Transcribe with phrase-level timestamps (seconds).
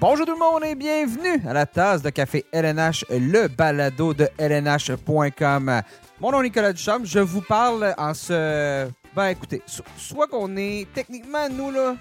[0.00, 4.28] Bonjour tout le monde et bienvenue à la tasse de café LNH, le balado de
[4.38, 5.82] LNH.com.
[6.20, 8.88] Mon nom est Nicolas Duchamp, je vous parle en ce...
[9.16, 10.86] Ben écoutez, so- soit qu'on est...
[10.94, 11.96] Techniquement, nous là,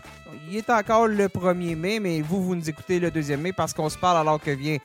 [0.49, 3.73] il est encore le 1er mai, mais vous, vous nous écoutez le 2e mai parce
[3.73, 4.77] qu'on se parle alors que vient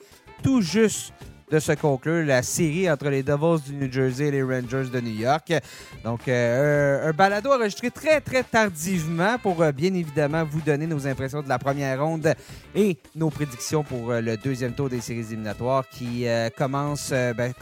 [0.43, 1.13] tout juste
[1.53, 5.01] de se conclure la série entre les Devils du New Jersey et les Rangers de
[5.01, 5.53] New York.
[6.03, 11.07] Donc, euh, un, balado enregistré très, très tardivement pour euh, bien évidemment vous donner nos
[11.07, 12.35] impressions de la première ronde
[12.75, 16.25] et nos prédictions pour euh, le deuxième tour des séries éliminatoires qui
[16.57, 17.53] commence, ben,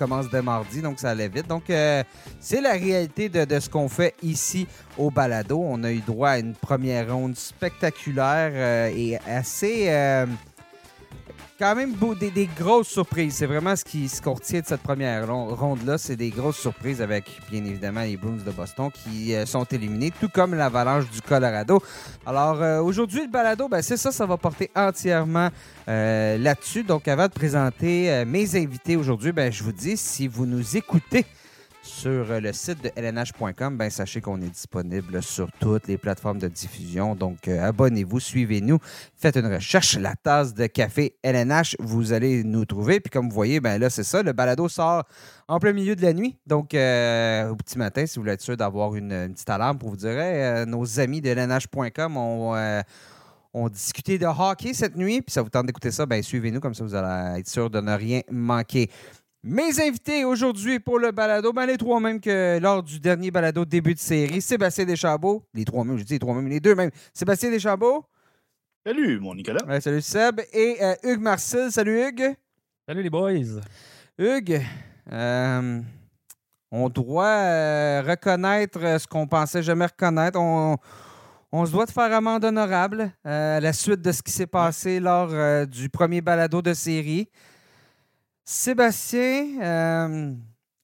[0.44, 1.48] mardi, donc ça allait vite.
[1.48, 5.60] Donc, c'est la réalité de, de ce qu'on fait ici au balado.
[5.60, 9.90] On a eu droit à une première ronde spectaculaire et assez...
[11.60, 13.34] quand même des, grosses surprises.
[13.34, 15.98] C'est vraiment ce qui- ce qu'on retient de cette première ron- ronde-là.
[15.98, 20.10] C'est des grosses surprises avec, bien évidemment, les Bruins de Boston qui euh, sont éliminés,
[20.18, 21.82] tout comme l'Avalanche du Colorado.
[22.24, 25.50] Alors, euh, aujourd'hui, le balado, ben, c'est ça, ça va porter entièrement
[25.88, 26.82] euh, là-dessus.
[26.82, 31.26] Donc, avant de présenter mes invités aujourd'hui, ben, je vous dis, si vous nous écoutez
[31.90, 36.38] sur euh, le site de lnh.com, ben, sachez qu'on est disponible sur toutes les plateformes
[36.38, 37.14] de diffusion.
[37.14, 38.78] Donc, euh, abonnez-vous, suivez-nous,
[39.16, 43.00] faites une recherche, la tasse de café LNH, vous allez nous trouver.
[43.00, 45.04] Puis comme vous voyez, ben là, c'est ça, le balado sort
[45.48, 46.38] en plein milieu de la nuit.
[46.46, 49.90] Donc, euh, au petit matin, si vous voulez être sûr d'avoir une, petite alarme pour
[49.90, 52.82] vous dire, nos amis de lnh.com ont,
[53.52, 55.22] ont discuté de hockey cette nuit.
[55.22, 57.80] Puis ça vous tente d'écouter ça, ben suivez-nous, comme ça vous allez être sûr de
[57.80, 58.90] ne rien manquer.
[59.42, 63.64] Mes invités aujourd'hui pour le balado, ben les trois mêmes que lors du dernier balado
[63.64, 66.74] début de série, Sébastien Deschambault, les trois mêmes, je dis les trois mêmes, les deux
[66.74, 66.90] mêmes.
[67.14, 68.04] Sébastien Deschambault,
[68.84, 69.62] Salut, mon Nicolas.
[69.66, 70.40] Ouais, salut Seb.
[70.54, 71.70] Et euh, Hugues Marcel.
[71.70, 72.34] Salut Hugues.
[72.88, 73.60] Salut les boys.
[74.18, 74.62] Hugues,
[75.12, 75.80] euh,
[76.70, 80.38] on doit euh, reconnaître ce qu'on pensait jamais reconnaître.
[80.40, 80.76] On,
[81.52, 84.46] on se doit de faire amende honorable euh, à la suite de ce qui s'est
[84.46, 87.28] passé lors euh, du premier balado de série.
[88.52, 90.34] Sébastien euh,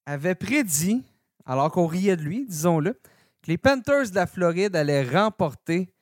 [0.07, 1.03] avait prédit,
[1.45, 5.93] alors qu'on riait de lui, disons-le, que les Panthers de la Floride allaient remporter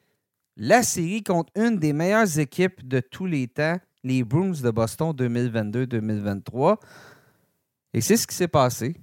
[0.59, 5.13] la série contre une des meilleures équipes de tous les temps, les Bruins de Boston
[5.13, 6.77] 2022-2023.
[7.95, 8.95] Et c'est ce qui s'est passé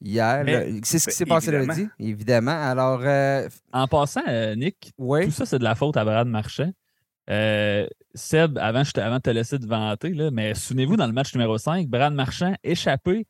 [0.00, 0.44] hier.
[0.84, 1.74] C'est ce qui ben, s'est passé évidemment.
[1.74, 2.62] lundi, évidemment.
[2.62, 5.24] Alors, euh, En passant, euh, Nick, oui.
[5.24, 6.70] tout ça, c'est de la faute à Brad Marchand.
[7.30, 11.12] Euh, Seb, avant, je avant de te laisser te vanter, là, mais souvenez-vous, dans le
[11.12, 13.26] match numéro 5, Brad Marchand échappé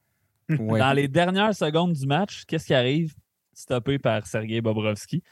[0.49, 2.45] dans les dernières secondes du match.
[2.47, 3.15] Qu'est-ce qui arrive?
[3.53, 5.23] Stoppé par Sergei Bobrovski?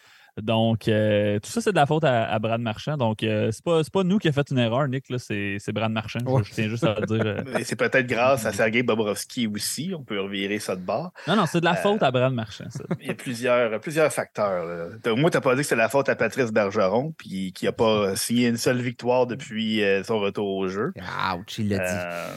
[0.43, 2.97] Donc, euh, tout ça, c'est de la faute à, à Brad Marchand.
[2.97, 5.09] Donc, euh, c'est pas, c'est pas nous qui a fait une erreur, Nick.
[5.09, 6.21] là, C'est c'est Brad Marchand.
[6.25, 6.43] Je- Ouais.
[6.45, 7.23] Je, tiens juste à le dire.
[7.27, 7.43] euh.
[7.59, 9.93] Et C'est peut-être grâce à Sergei Bobrovski aussi.
[9.99, 11.13] On peut revirer ça de bord.
[11.27, 12.65] Non, non, c'est de la Euh, faute à Brad Marchand.
[12.71, 12.85] ça.
[13.01, 14.65] Il y a plusieurs, plusieurs facteurs.
[14.65, 14.87] là.
[15.03, 17.65] T'as- Moi, tu n'as pas dit que c'est la faute à Patrice Bergeron, puis qui
[17.65, 20.93] n'a pas signé une seule victoire depuis euh, son retour au jeu.
[21.35, 22.35] Ouch, il l'a dit.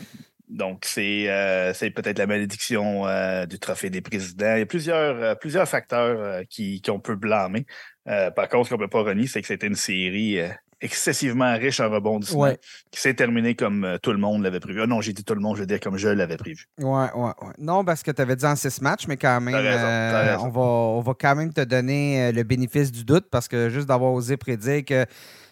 [0.51, 4.55] Donc, c'est euh, c'est peut-être la malédiction euh, du trophée des présidents.
[4.55, 7.65] Il y a plusieurs, euh, plusieurs facteurs qui- qu'on peut blâmer.
[8.05, 10.39] Par contre, ce qu'on ne peut pas renier, c'est que c'était une série
[10.81, 12.57] excessivement riche en rebondissements Ouais.
[12.91, 14.81] qui s'est terminée comme tout le monde l'avait prévu.
[14.81, 16.65] Ah non, j'ai dit tout le monde, je veux dire comme je l'avais prévu.
[16.79, 17.53] Ouais, ouais, ouais.
[17.59, 20.61] Non, parce que tu avais dit en six matchs, mais quand même, raison, on, va,
[20.61, 24.35] on va quand même te donner le bénéfice du doute parce que juste d'avoir osé
[24.37, 25.05] prédire que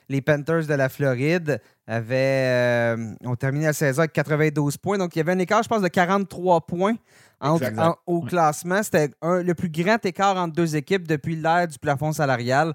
[0.09, 4.97] les Panthers de la Floride euh, ont terminé la saison avec 92 points.
[4.97, 6.95] Donc, il y avait un écart, je pense, de 43 points
[7.41, 8.83] en- au classement.
[8.83, 12.73] C'était le plus grand écart entre deux équipes depuis l'ère du plafond salarial.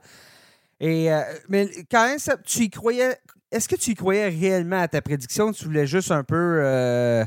[0.80, 3.16] Et, euh, mais quand même, ça- tu y croyais.
[3.52, 5.52] Est-ce que tu y croyais réellement à ta prédiction?
[5.52, 6.60] Tu voulais juste un peu.
[6.64, 7.24] euh,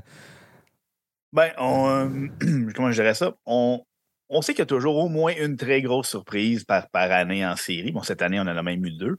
[1.33, 2.07] Ben, on, euh,
[2.75, 3.33] comment je dirais ça?
[3.45, 3.81] On,
[4.29, 7.45] on sait qu'il y a toujours au moins une très grosse surprise par, par année
[7.45, 7.91] en série.
[7.91, 9.17] Bon, cette année, on en a même eu deux.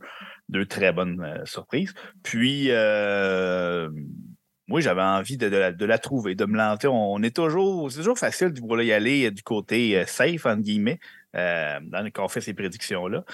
[0.49, 1.93] Deux très bonnes euh, surprises.
[2.23, 3.91] Puis, euh,
[4.67, 6.89] moi, j'avais envie de, la, trouver, de me lancer.
[6.89, 10.63] On est toujours, c'est toujours facile de vouloir y aller euh, du côté safe, entre
[10.63, 11.01] guillemets,
[11.35, 13.25] quand on fait ces prédictions-là.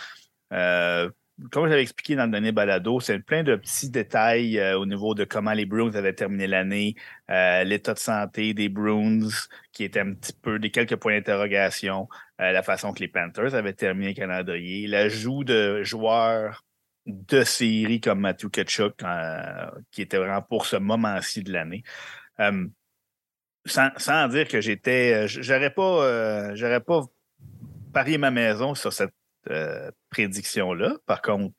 [1.50, 5.24] Comme j'avais expliqué dans le dernier balado, c'est plein de petits détails au niveau de
[5.24, 6.94] comment les Bruins avaient terminé l'année,
[7.28, 9.28] l'état de santé des Bruins,
[9.72, 12.08] qui était un petit peu des quelques points d'interrogation,
[12.38, 16.62] la façon que les Panthers avaient terminé le calendrier, l'ajout de joueurs
[17.06, 21.82] de série comme Matthew Ketchuk, euh, qui était vraiment pour ce moment-ci de l'année.
[22.40, 22.66] Euh,
[23.66, 25.26] sans, sans dire que j'étais.
[25.28, 27.02] J'aurais pas, euh, j'aurais pas
[27.92, 29.14] parié ma maison sur cette
[30.10, 30.96] prédiction-là.
[31.06, 31.54] Par contre,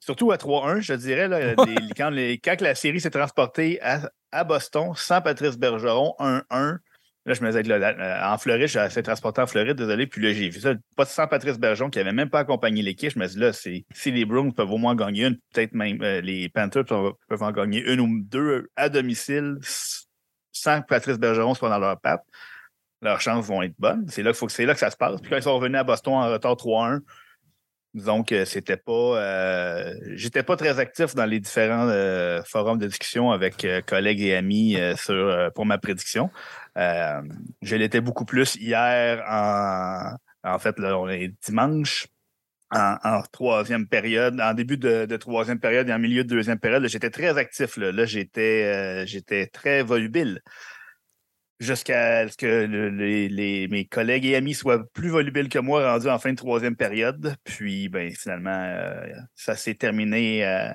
[0.00, 1.54] surtout à 3-1, je dirais, là,
[1.96, 6.78] quand, les- quand la série s'est transportée à, à Boston sans Patrice Bergeron, 1-1,
[7.28, 10.06] Là, je me disais, là, en Floride, je suis transporté en Floride, désolé.
[10.06, 10.72] Puis là, j'ai vu ça.
[10.96, 13.12] Pas sans Patrice Bergeron qui n'avait même pas accompagné l'équipe.
[13.12, 16.22] Je me dis, là, si les Browns peuvent au moins gagner une, peut-être même euh,
[16.22, 19.58] les Panthers peuvent en gagner une ou deux à domicile
[20.52, 22.24] sans Patrice Bergeron soit dans leur patte,
[23.02, 24.06] leurs chances vont être bonnes.
[24.08, 25.20] C'est là, que, là que ça se passe.
[25.20, 27.00] Puis quand ils sont revenus à Boston en retard 3-1,
[27.94, 28.92] disons que c'était pas.
[28.92, 34.22] Euh, j'étais pas très actif dans les différents euh, forums de discussion avec euh, collègues
[34.22, 36.30] et amis sur, pour ma prédiction.
[36.76, 40.16] Je l'étais beaucoup plus hier en.
[40.44, 42.06] En fait, là, on est dimanche.
[42.70, 47.08] En, troisième période, en début de, troisième période et en milieu de deuxième période, j'étais
[47.08, 47.78] très actif.
[47.78, 50.42] Là, là j'étais, j'étais très volubile
[51.60, 52.66] jusqu'à ce que
[53.28, 56.76] les, mes collègues et amis soient plus volubiles que moi rendus en fin de troisième
[56.76, 57.34] période.
[57.44, 60.72] Puis, ben, finalement, euh, ça s'est terminé euh,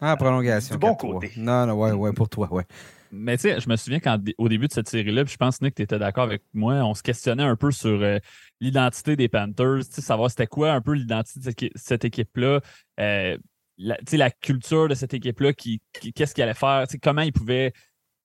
[0.00, 0.74] en prolongation.
[0.74, 1.32] Du bon côté.
[1.36, 2.64] Non, non, ouais, ouais, pour toi, ouais.
[3.12, 5.82] Mais tu sais, je me souviens qu'au début de cette série-là, je pense, Nick, tu
[5.82, 8.18] étais d'accord avec moi, on se questionnait un peu sur euh,
[8.60, 12.60] l'identité des Panthers, savoir c'était quoi un peu l'identité de cette équipe-là,
[12.96, 15.80] la, la culture de cette équipe-là, qui,
[16.14, 17.72] qu'est-ce qu'elle allait faire, comment ils pouvaient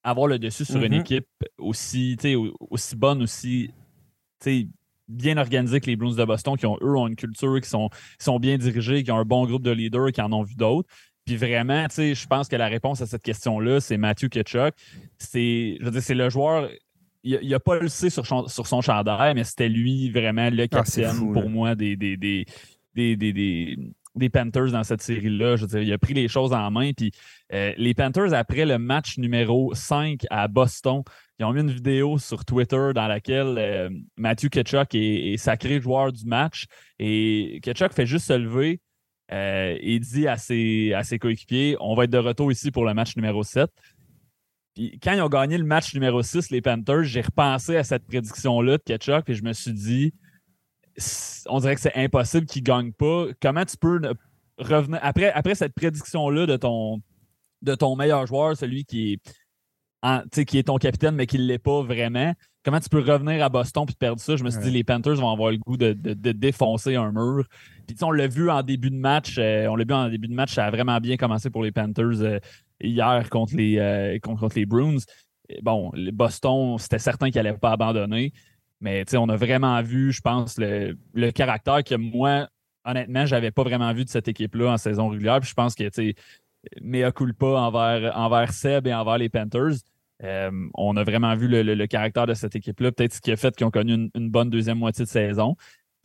[0.03, 1.01] avoir le dessus sur une mm-hmm.
[1.01, 1.27] équipe
[1.57, 2.17] aussi,
[2.59, 3.71] aussi bonne, aussi
[5.07, 7.89] bien organisée que les Bruins de Boston, qui ont, eux, ont une culture, qui sont,
[8.19, 10.89] sont bien dirigés, qui ont un bon groupe de leaders, qui en ont vu d'autres.
[11.25, 14.73] Puis vraiment, je pense que la réponse à cette question-là, c'est Matthew Ketchuk.
[15.17, 16.69] C'est, je veux dire, c'est le joueur.
[17.23, 20.67] Il n'a pas le C sur, sur son chandail, mais c'était lui vraiment le ah,
[20.67, 22.45] capitaine pour moi des, des, des,
[22.95, 23.77] des
[24.15, 25.55] des Panthers dans cette série-là.
[25.55, 26.91] Je veux dire, il a pris les choses en main.
[26.93, 27.11] Puis
[27.53, 31.03] euh, les Panthers, après le match numéro 5 à Boston,
[31.39, 36.11] ils ont mis une vidéo sur Twitter dans laquelle euh, Matthew Ketchuk est, sacré joueur
[36.11, 36.65] du match.
[36.97, 38.79] Et Ketchuk fait juste se lever
[39.31, 42.85] euh, et dit à ses, à ses coéquipiers On va être de retour ici pour
[42.85, 43.69] le match numéro 7.
[44.75, 48.05] Puis quand ils ont gagné le match numéro 6, les Panthers, j'ai repensé à cette
[48.05, 50.13] prédiction-là de Ketchuk et je me suis dit
[51.47, 53.27] on dirait que c'est impossible qu'il ne gagne pas.
[53.41, 53.99] Comment tu peux
[54.57, 57.01] revenir après, après cette prédiction-là de ton,
[57.61, 59.13] de ton meilleur joueur, celui qui
[60.03, 62.33] est, qui est ton capitaine, mais qui ne l'est pas vraiment?
[62.63, 64.35] Comment tu peux revenir à Boston et perdre ça?
[64.35, 67.45] Je me suis dit, les Panthers vont avoir le goût de, défoncer un mur.
[67.85, 69.35] Puis on l'a vu en début de match.
[69.37, 70.53] Euh, on l'a vu en début de match.
[70.53, 72.39] Ça a vraiment bien commencé pour les Panthers euh,
[72.81, 74.97] hier contre les, euh, contre, les Bruins.
[75.61, 78.33] Bon, Boston, c'était certain qu'ils n'allaient pas abandonner.
[78.81, 82.47] Mais on a vraiment vu, je pense, le, caractère que moi,
[82.83, 85.39] honnêtement, j'avais pas vraiment vu de cette équipe-là en saison régulière.
[85.39, 85.89] Puis je pense que,
[86.81, 89.77] mea culpa envers, envers Seb et envers les Panthers.
[90.21, 92.91] On a vraiment vu le, caractère de cette équipe-là.
[92.91, 95.55] Peut-être ce qui a fait qu'ils ont connu une, bonne deuxième moitié de saison.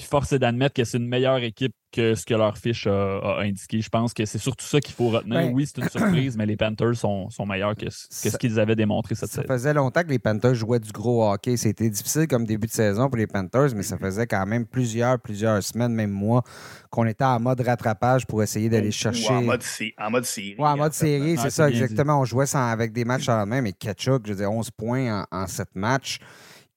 [0.00, 3.40] Puis force est d'admettre que c'est une meilleure équipe que ce que leur fiche a,
[3.40, 3.82] indiqué.
[3.82, 5.40] Je pense que c'est surtout ça qu'il faut retenir.
[5.40, 9.14] Ben, oui, c'est une surprise, mais les Panthers sont, meilleurs que, ce qu'ils avaient démontré
[9.14, 9.42] cette saison.
[9.46, 11.58] Ça faisait longtemps que les Panthers jouaient du gros hockey.
[11.58, 15.20] C'était difficile comme début de saison pour les Panthers, mais ça faisait quand même plusieurs,
[15.20, 16.44] plusieurs semaines, même mois,
[16.88, 19.34] qu'on était en mode rattrapage pour essayer d'aller chercher.
[19.34, 19.62] en mode,
[19.98, 20.54] en mode série.
[20.56, 22.20] en mode série, c'est ça, exactement.
[22.20, 25.42] On jouait avec des matchs en main, mais Ketchuk, je veux dire, 11 points en,
[25.42, 26.20] en 7 matchs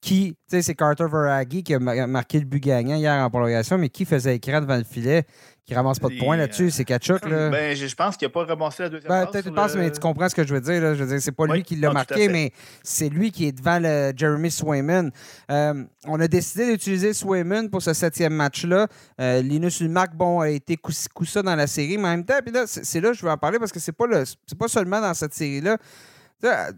[0.04, 3.78] qui, tu sais, c'est Carter Veraghi qui a marqué le but gagnant hier en prolongation,
[3.78, 5.24] mais qui faisait écran devant le filet,
[5.64, 7.24] qui ramasse pas de points là-dessus, c'est Kachuk.
[7.26, 7.50] Là.
[7.54, 10.28] Ben, je pense qu'il n'a pas ramassé la deuxième ben, Peut-être passe, mais tu comprends
[10.28, 10.82] ce que je veux dire.
[10.82, 10.94] Là.
[10.94, 12.52] Je veux dire, c'est pas lui qui l'a marqué, mais
[12.84, 15.10] c'est lui qui est devant le Jeremy Swayman.
[15.50, 18.88] Euh, on a décidé d'utiliser Swayman pour ce septième match-là.
[19.22, 20.92] Euh, Linus Ulmark, bon, a été coup,
[21.24, 23.32] ça dans la série, mais en même temps, puis là, c'est là que je veux
[23.32, 24.26] en parler parce que c'est pas, le,
[24.60, 25.78] pas seulement dans cette série-là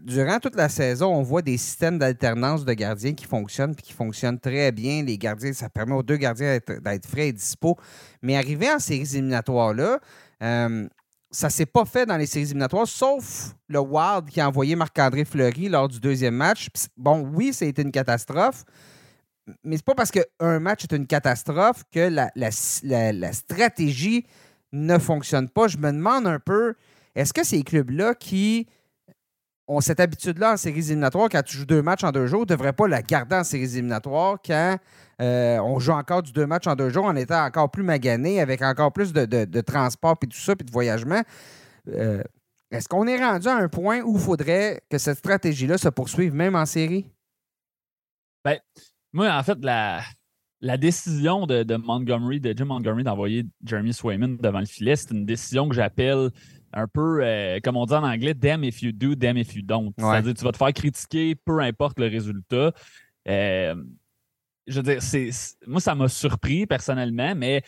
[0.02, 3.92] durant toute la saison, on voit des systèmes d'alternance de gardiens qui fonctionnent puis qui
[3.92, 5.02] fonctionnent très bien.
[5.02, 7.76] Les gardiens, ça permet aux deux gardiens d'être frais et dispo.
[8.22, 9.98] Mais arrivé en séries éliminatoires-là,
[10.42, 10.88] euh,
[11.30, 15.24] ça s'est pas fait dans les séries éliminatoires, sauf le Wild qui a envoyé Marc-André
[15.24, 16.68] Fleury lors du deuxième match.
[16.96, 18.64] Bon, oui, ça a été une catastrophe,
[19.64, 24.26] mais c'est pas parce qu'un match est une catastrophe que la, la, stratégie
[24.72, 25.68] ne fonctionne pas.
[25.68, 26.74] Je me demande un peu,
[27.14, 28.66] est-ce que ces clubs-là qui
[29.68, 32.46] on, cette habitude-là en séries éliminatoires, quand tu joues deux matchs en deux jours, ne
[32.46, 34.78] devrait pas la garder en séries éliminatoires quand
[35.20, 38.40] euh, on joue encore du deux matchs en deux jours en étant encore plus magané,
[38.40, 41.22] avec encore plus de, transport et tout ça, puis de voyagement.
[41.88, 42.22] Euh,
[42.70, 46.34] est-ce qu'on est rendu à un point où il faudrait que cette stratégie-là se poursuive
[46.34, 47.06] même en série?
[48.44, 48.58] Ben,
[49.12, 50.02] moi, en fait, la,
[50.76, 55.24] décision de, de Montgomery, de Jim Montgomery d'envoyer Jeremy Swayman devant le filet, c'est une
[55.24, 56.30] décision que j'appelle
[56.72, 59.62] un peu, euh, comme on dit en anglais, damn if you do, damn if you
[59.62, 59.92] don't.
[59.98, 62.72] C'est-à-dire, tu vas te faire critiquer, peu importe le résultat.
[63.28, 63.74] Euh,
[64.66, 65.30] je veux dire, c'est,
[65.66, 67.62] moi, ça m'a surpris personnellement, mais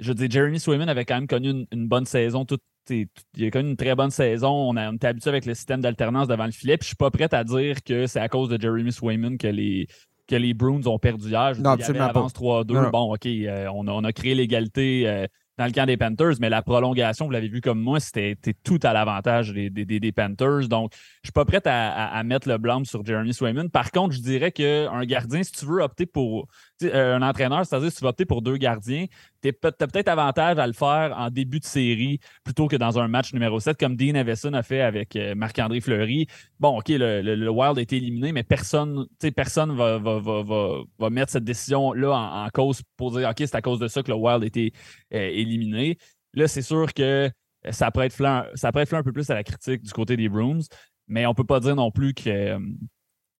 [0.00, 3.46] je veux dire, Jeremy Swayman avait quand même connu une, bonne saison toute, il y
[3.46, 4.50] a même une très bonne saison.
[4.50, 6.76] On, a, on était habitué avec le système d'alternance devant le filet.
[6.76, 9.48] Puis je suis pas prêt à dire que c'est à cause de Jeremy Swayman que
[9.48, 9.88] les,
[10.28, 11.54] que les Bruins ont perdu hier.
[11.58, 12.90] non, absolument avance 3-2.
[12.90, 15.26] Bon, OK, euh, on, a, on, a, créé l'égalité
[15.58, 18.78] dans le camp des Panthers, mais la prolongation, vous l'avez vu comme moi, c'était tout
[18.82, 20.68] à l'avantage des, des, des, Panthers.
[20.68, 23.70] Donc, je suis pas prêt à, à, mettre le blâme sur Jeremy Swayman.
[23.70, 26.48] Par contre, je dirais qu'un gardien, si tu veux opter pour
[26.82, 29.06] un entraîneur, c'est-à-dire si tu vas opter pour deux gardiens,
[29.42, 33.08] tu as peut-être avantage à le faire en début de série plutôt que dans un
[33.08, 36.26] match numéro 7, comme Dean Evison a fait avec euh, Marc-André Fleury.
[36.60, 41.32] Bon, OK, le, Wild a été éliminé, mais personne personne va, va, va, va, mettre
[41.32, 44.42] cette décision-là en, cause pour dire OK, c'est à cause de ça que le Wild
[44.42, 44.72] a été
[45.14, 45.98] euh, éliminé.
[46.34, 47.30] Là, c'est sûr que
[47.70, 48.16] ça pourrait, être
[48.54, 50.60] ça pourrait être un peu plus à la critique du côté des Bruins,
[51.08, 52.58] mais on ne peut pas dire non plus que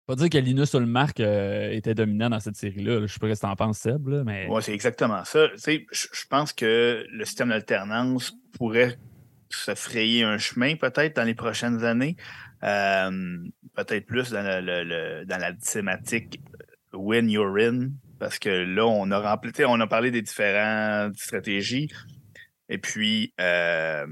[0.06, 3.06] pas dire que Linus Ulmark euh, était dominant dans cette série-là.
[3.06, 4.06] Je sais pas ce penses, Seb.
[4.25, 4.46] mais...
[4.48, 5.48] Oui, c'est exactement ça.
[5.56, 8.98] Je pense que le système d'alternance pourrait
[9.50, 12.16] se frayer un chemin peut-être dans les prochaines années.
[12.62, 13.38] Euh,
[13.75, 16.40] peut-être plus dans, le, dans la thématique
[16.92, 17.90] win your in.
[18.18, 21.90] Parce que là, on a rempli, on a parlé des différentes stratégies.
[22.68, 24.06] Et puis, euh,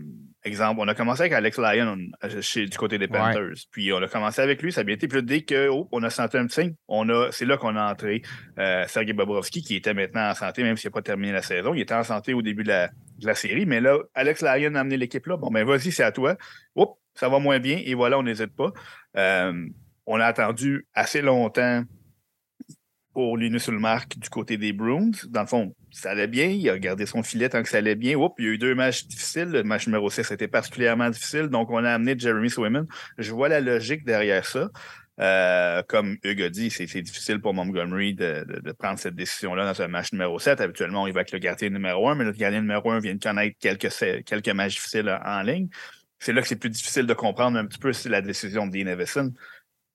[0.47, 3.55] Exemple, on a commencé avec Alex Lyon euh, chez, du côté des Panthers.
[3.71, 5.09] Puis on a commencé avec lui, ça a bien été.
[5.09, 7.91] Puis dès qu'on oh, a senti un petit signe, on a, c'est là qu'on a
[7.91, 8.21] entré
[8.59, 11.73] euh, Sergei Bobrovski, qui était maintenant en santé, même s'il n'a pas terminé la saison.
[11.73, 13.65] Il était en santé au début de la, série.
[13.65, 15.39] Mais là, Alex Lyon a amené l'équipe là.
[15.39, 16.37] Bon, ben vas-y, c'est à toi.
[16.77, 17.81] Oups, ça va moins bien.
[17.83, 18.71] Et voilà, on n'hésite pas.
[19.17, 19.67] Euh,
[20.05, 21.85] on a attendu assez longtemps
[23.15, 25.13] pour Linus Ulmark du côté des Bruins.
[25.29, 26.47] Dans le fond, ça allait bien.
[26.47, 28.17] Il a gardé son filet tant que ça allait bien.
[28.17, 29.49] Oups, il y a eu deux matchs difficiles.
[29.49, 31.47] Le match numéro 6 était particulièrement difficile.
[31.47, 32.87] Donc, on a amené Jeremy Swayman.
[33.17, 34.71] Je vois la logique derrière ça.
[35.21, 38.45] Euh, comme Hugues a dit, c'est difficile pour Montgomery de,
[38.77, 40.61] prendre cette décision-là dans un match numéro 7.
[40.61, 43.23] Habituellement, il va avec le gardien numéro 1, mais le gardien numéro 1 vient de
[43.23, 43.89] connaître quelques,
[44.25, 45.69] quelques matchs difficiles en ligne.
[46.19, 48.73] C'est là que c'est plus difficile de comprendre un petit peu si la décision de
[48.73, 49.33] Dean Evison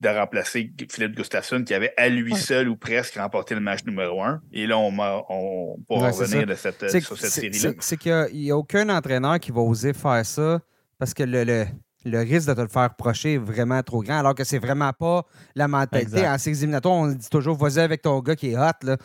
[0.01, 4.21] de remplacer Philippe Gustafsson qui avait à lui seul ou presque remporté le match numéro
[4.23, 4.41] un.
[4.53, 4.93] Et là, on,
[5.29, 7.71] on pourra revenir de cette, sur cette série-là.
[7.79, 10.61] C'est qu'il n'y a, aucun entraîneur qui va oser faire ça
[10.97, 11.65] parce que le,
[12.05, 14.93] le, risque de te le faire reprocher est vraiment trop grand, alors que c'est vraiment
[14.93, 15.25] pas
[15.55, 16.27] la mentalité.
[16.27, 18.95] En éliminatoires, on dit toujours vas-y avec ton gars qui est hot.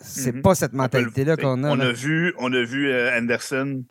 [0.00, 0.42] C'est mm-hmm.
[0.42, 1.70] pas cette mentalité-là qu'on a.
[1.70, 3.84] On a vu, on a vu euh, Anderson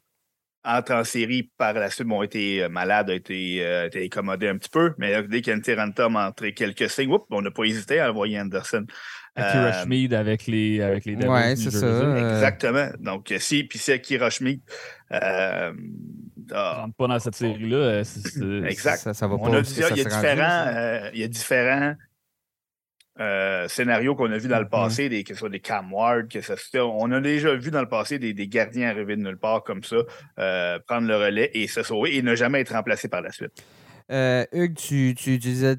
[0.63, 4.47] entre en série par la suite, bon, été euh, malade, a été, euh, été incommodé
[4.47, 8.11] un petit peu, mais dès qu'Antti a montré quelques signes, on n'a pas hésité à
[8.11, 8.85] envoyer Anderson.
[9.35, 12.17] Akira euh, Schmid avec les, avec les Ouais, c'est ça.
[12.17, 12.89] Exactement.
[12.99, 14.61] Donc, si, puis c'est Akira Schmid.
[15.11, 15.73] Euh,
[16.53, 18.03] ah, pas dans cette série-là.
[18.67, 18.97] exact.
[18.97, 21.95] Ça, ça va pas, il, y a différents, il y a différents
[23.19, 24.69] euh, scénarios qu'on a vu dans le mm-hmm.
[24.69, 27.81] passé, des, que ce soit des Cam Ward, que ça on a déjà vu dans
[27.81, 29.97] le passé des, gardiens arriver de nulle part comme ça,
[30.39, 33.51] euh, prendre le relais et se sauver et ne jamais être remplacé par la suite.
[34.11, 35.75] Euh, Hugues, tu, tu utilisais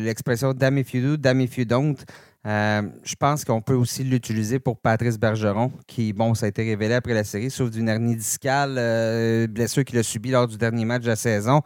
[0.00, 1.96] l'expression damn if you do, damn if you don't.
[2.44, 6.94] je pense qu'on peut aussi l'utiliser pour Patrice Bergeron, qui, bon, ça a été révélé
[6.94, 11.02] après la série, sauf d'une hernie discale, blessure qu'il a subie lors du dernier match
[11.02, 11.60] de la saison.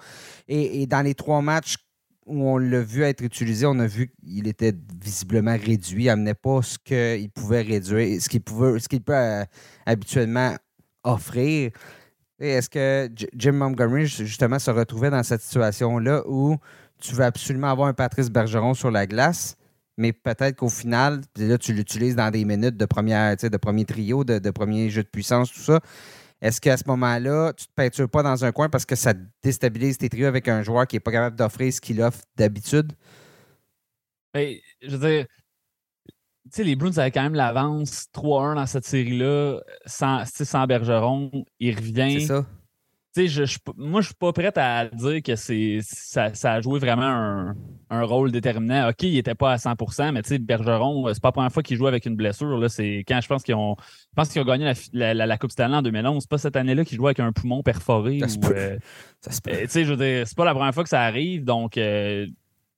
[0.49, 1.77] Et, et dans les trois matchs
[2.27, 6.35] où on l'a vu être utilisé, on a vu qu'il était visiblement réduit, il n'amenait
[6.35, 9.45] pas ce qu'il pouvait réduire, ce qu'il pouvait, peut euh,
[9.87, 10.55] habituellement
[11.05, 11.71] offrir.
[12.39, 16.57] Est-ce que Jim Montgomery, justement, se retrouvait dans cette situation-là où
[17.01, 19.57] tu veux absolument avoir un Patrice Bergeron sur la glace,
[19.97, 24.25] mais peut-être qu'au final, là, tu l'utilises dans des minutes de, première, de premier trio,
[24.25, 25.81] de, de premier jeu de puissance, tout ça.
[26.41, 29.15] Est-ce qu'à ce, moment-là, tu ne te peintures pas dans un coin parce que ça
[29.43, 32.93] déstabilise tes trios avec un joueur qui n'est pas capable d'offrir ce qu'il offre d'habitude?
[34.35, 35.27] Ben, je veux dire,
[36.07, 36.13] tu
[36.53, 41.31] sais, les Bruins avaient quand même l'avance 3-1 dans cette série-là, sans, sans Bergeron.
[41.59, 42.27] Il revient.
[43.17, 47.55] Ça je, moi, je suis pas prêt à dire que c'est ça, a joué vraiment
[47.89, 48.91] un, rôle déterminant.
[48.91, 51.87] OK, il n'était pas à 100% mais Bergeron, c'est pas la première fois qu'il joue
[51.87, 52.59] avec une blessure.
[52.59, 53.75] Là, c'est quand je pense qu'ils ont,
[54.15, 56.23] pense qu'ils ont gagné la, la, Coupe Stanley en 2011.
[56.23, 58.21] C'est pas cette année-là qu'il jouait avec un poumon perforé.
[58.21, 58.55] Ça se peut.
[58.55, 58.77] Euh,
[59.23, 59.51] ça se peut.
[59.51, 61.45] Euh, je veux dire, c'est pas la première fois que ça arrive.
[61.45, 62.27] Donc, euh,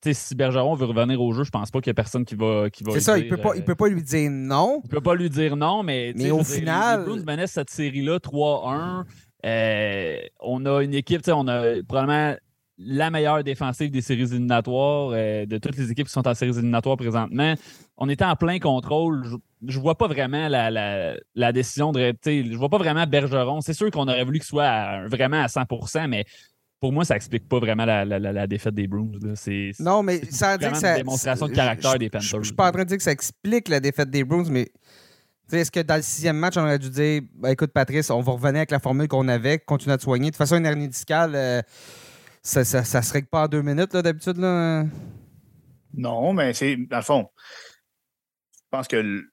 [0.05, 2.71] si Bergeron veut revenir au jeu, je pense pas qu'il y a personne qui va,
[2.71, 4.83] qui va C'est ça, il peut, pas, il peut pas lui dire non.
[4.85, 7.05] Il peut pas lui dire non, mais, mais au final.
[7.05, 9.05] Dire, les Blues cette série-là 3-1.
[9.45, 12.37] Euh, on a une équipe, on a probablement
[12.79, 16.53] la meilleure défensive des séries éliminatoires, euh, de toutes les équipes qui sont en séries
[16.53, 17.55] éliminatoires présentement.
[17.97, 19.25] On était en plein contrôle.
[19.67, 22.15] Je, ne vois pas vraiment la, décision de.
[22.25, 23.61] Je vois pas vraiment Bergeron.
[23.61, 26.25] C'est sûr qu'on aurait voulu qu'il soit vraiment à 100% mais
[26.81, 29.11] pour moi, ça explique pas vraiment la, défaite des Bruins.
[29.81, 32.29] Non, mais ça une démonstration de caractère des Panthers.
[32.29, 34.49] Je, ne suis pas en train de dire que ça explique la défaite des Bruins,
[34.49, 34.69] mais
[35.51, 38.33] Est-ce que dans le sixième match, on aurait dû dire ben, écoute, Patrice, on va
[38.33, 40.27] revenir avec la formule qu'on avait, continuer à te soigner.
[40.27, 41.63] De toute façon, une hernie discale, euh,
[42.43, 44.37] ça, ça, se règle pas en deux minutes, d'habitude.
[45.95, 47.29] Non, mais c'est, dans le fond,
[48.71, 49.25] je pense que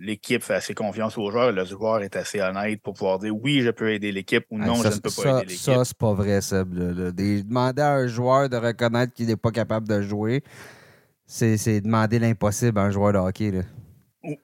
[0.00, 1.52] l'équipe fait assez confiance aux joueurs.
[1.52, 4.76] Le joueur est assez honnête pour pouvoir dire oui, je peux aider l'équipe ou non,
[4.76, 5.74] je ne peux pas aider l'équipe.
[5.74, 6.64] Ça, c'est pas vrai, ça.
[6.64, 10.42] Demander à un joueur de reconnaître qu'il n'est pas capable de jouer,
[11.26, 13.50] c'est demander l'impossible à un joueur de hockey.
[13.50, 13.62] Là.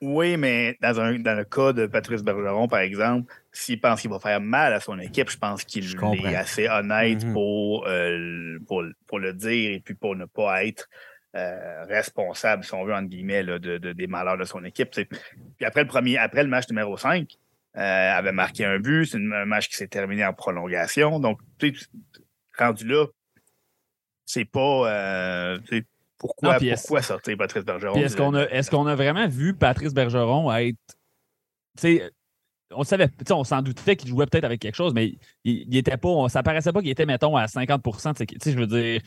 [0.01, 4.11] Oui, mais dans, un, dans le cas de Patrice Bergeron, par exemple, s'il pense qu'il
[4.11, 7.33] va faire mal à son équipe, je pense qu'il est assez honnête mm-hmm.
[7.33, 10.89] pour, euh, pour, pour, le dire et puis pour ne pas être
[11.35, 14.91] euh, responsable, si on veut, entre guillemets, de, de, des malheurs de son équipe.
[14.93, 17.29] Puis après le premier, après le match numéro 5,
[17.77, 19.05] euh, avait marqué un but.
[19.05, 21.21] C'est un match qui s'est terminé en prolongation.
[21.21, 21.41] Donc,
[22.59, 23.07] rendu là,
[24.25, 24.91] c'est pas.
[24.91, 25.59] Euh,
[26.19, 27.95] pourquoi, pourquoi sortir Patrice Bergeron?
[27.97, 30.79] Est-ce qu'on a, est qu'on a vraiment vu Patrice Bergeron être.
[32.71, 35.97] on savait, on s'en doutait qu'il jouait peut-être avec quelque chose, mais il, il était
[35.97, 39.01] pas, ça paraissait pas qu'il était, mettons, à 50% Je veux dire,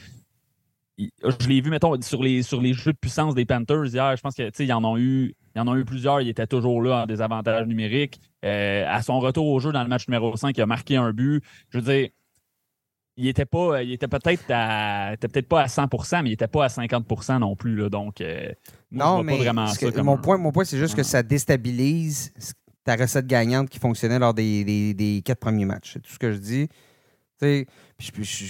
[0.99, 4.15] je l'ai vu, mettons, sur les, sur les jeux de puissance des Panthers hier.
[4.15, 5.33] Je pense qu'ils en ont eu.
[5.55, 6.21] en ont eu plusieurs.
[6.21, 8.19] Il était toujours là en désavantage numérique.
[8.43, 11.11] Euh, à son retour au jeu dans le match numéro 5, il a marqué un
[11.13, 11.43] but.
[11.69, 12.09] Je veux dire,
[13.19, 13.83] il était pas.
[13.83, 15.15] Il était peut-être à.
[15.19, 17.75] peut-être pas à 100% mais il était pas à 50% non plus.
[17.75, 18.51] Là, donc, euh,
[18.91, 19.67] non, mais vraiment
[20.03, 22.33] mon, point, mon point, c'est juste que ça déstabilise
[22.83, 25.91] ta recette gagnante qui fonctionnait lors des, des quatre premiers matchs.
[25.93, 26.69] C'est tout ce que je dis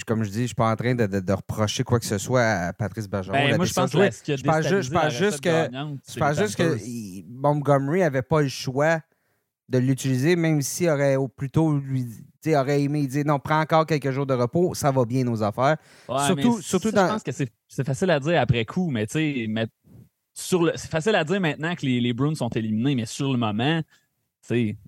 [0.06, 2.42] comme je dis, je ne suis pas en train de, reprocher quoi que ce soit
[2.42, 3.32] à Patrice Bergeron.
[3.32, 5.68] Ben, moi, je pense, que je pense juste, que,
[6.08, 6.76] je pense juste que
[7.28, 9.00] Montgomery n'avait pas le choix
[9.70, 12.06] de l'utiliser, même s'il aurait plutôt lui
[12.48, 15.76] aurait aimé dire non, prends encore quelques jours de repos, ça va bien nos affaires.
[16.26, 17.06] surtout, surtout dans...
[17.06, 17.32] Je pense que
[17.68, 21.86] c'est facile à dire après coup, mais tu sais, c'est facile à dire maintenant que
[21.86, 23.82] les, les Bruins sont éliminés, mais sur le moment,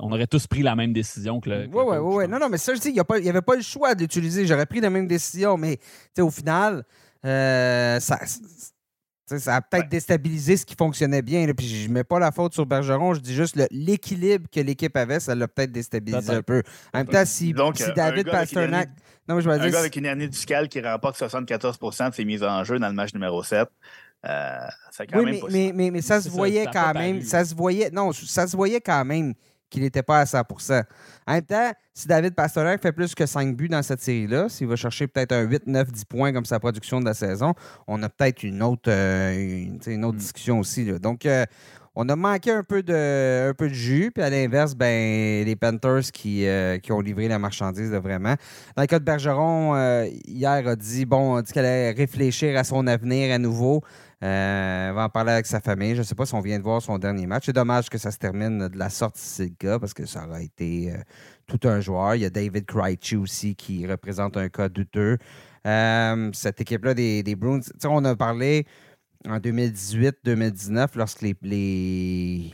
[0.00, 1.68] on aurait tous pris la même décision que le.
[1.72, 2.28] Oui, oui, oui.
[2.28, 4.46] Non, non, mais ça, je dis, il n'y avait pas le choix d'utiliser.
[4.46, 5.78] J'aurais pris la même décision, mais
[6.18, 6.84] au final,
[7.24, 8.18] euh, ça,
[9.38, 11.46] ça a peut-être déstabilisé ce qui fonctionnait bien.
[11.56, 14.96] Puis je ne mets pas la faute sur Bergeron, je dis juste l'équilibre que l'équipe
[14.96, 16.62] avait, ça l'a peut-être déstabilisé un peu.
[16.92, 17.54] En même temps, si,
[17.94, 18.90] David Pasternak.
[19.28, 22.64] Non, je un gars avec une année fiscale qui remporte 74 de ses mises en
[22.64, 23.68] jeu dans le match numéro 7.
[24.24, 24.56] Euh,
[24.98, 27.22] quand oui, même mais, mais, mais, ça se voyait quand même.
[27.22, 27.90] Ça se voyait.
[27.90, 29.34] Non, ça se voyait quand même
[29.72, 30.84] qu'il n'était pas à 100%
[31.26, 34.66] En même temps, si David Pasternak fait plus que 5 buts dans cette série-là, s'il
[34.66, 37.54] va chercher peut-être un 8, 9, 10 points comme sa production de la saison,
[37.88, 40.20] on a peut-être une autre, euh, une, autre hmm.
[40.20, 40.84] discussion aussi.
[41.00, 41.46] Donc, euh,
[41.94, 44.10] on a manqué un peu de, un peu de jus.
[44.14, 48.34] Puis à l'inverse, ben, les Panthers qui, euh, qui, ont livré la marchandise vraiment.
[48.76, 52.86] Dans le cas de Bergeron, hier a dit bon, dit qu'elle allait réfléchir à son
[52.86, 53.82] avenir à nouveau.
[54.22, 55.94] Euh, on va en parler avec sa famille.
[55.94, 57.46] Je ne sais pas si on vient de voir son dernier match.
[57.46, 60.26] C'est dommage que ça se termine de la sorte c'est le cas, parce que ça
[60.28, 60.98] aurait été euh,
[61.46, 62.14] tout un joueur.
[62.14, 65.18] Il y a David Krejci aussi qui représente un cas douteux.
[65.66, 68.66] Euh, cette équipe-là des, des Bruins, on a parlé
[69.28, 72.52] en 2018-2019 lorsque les,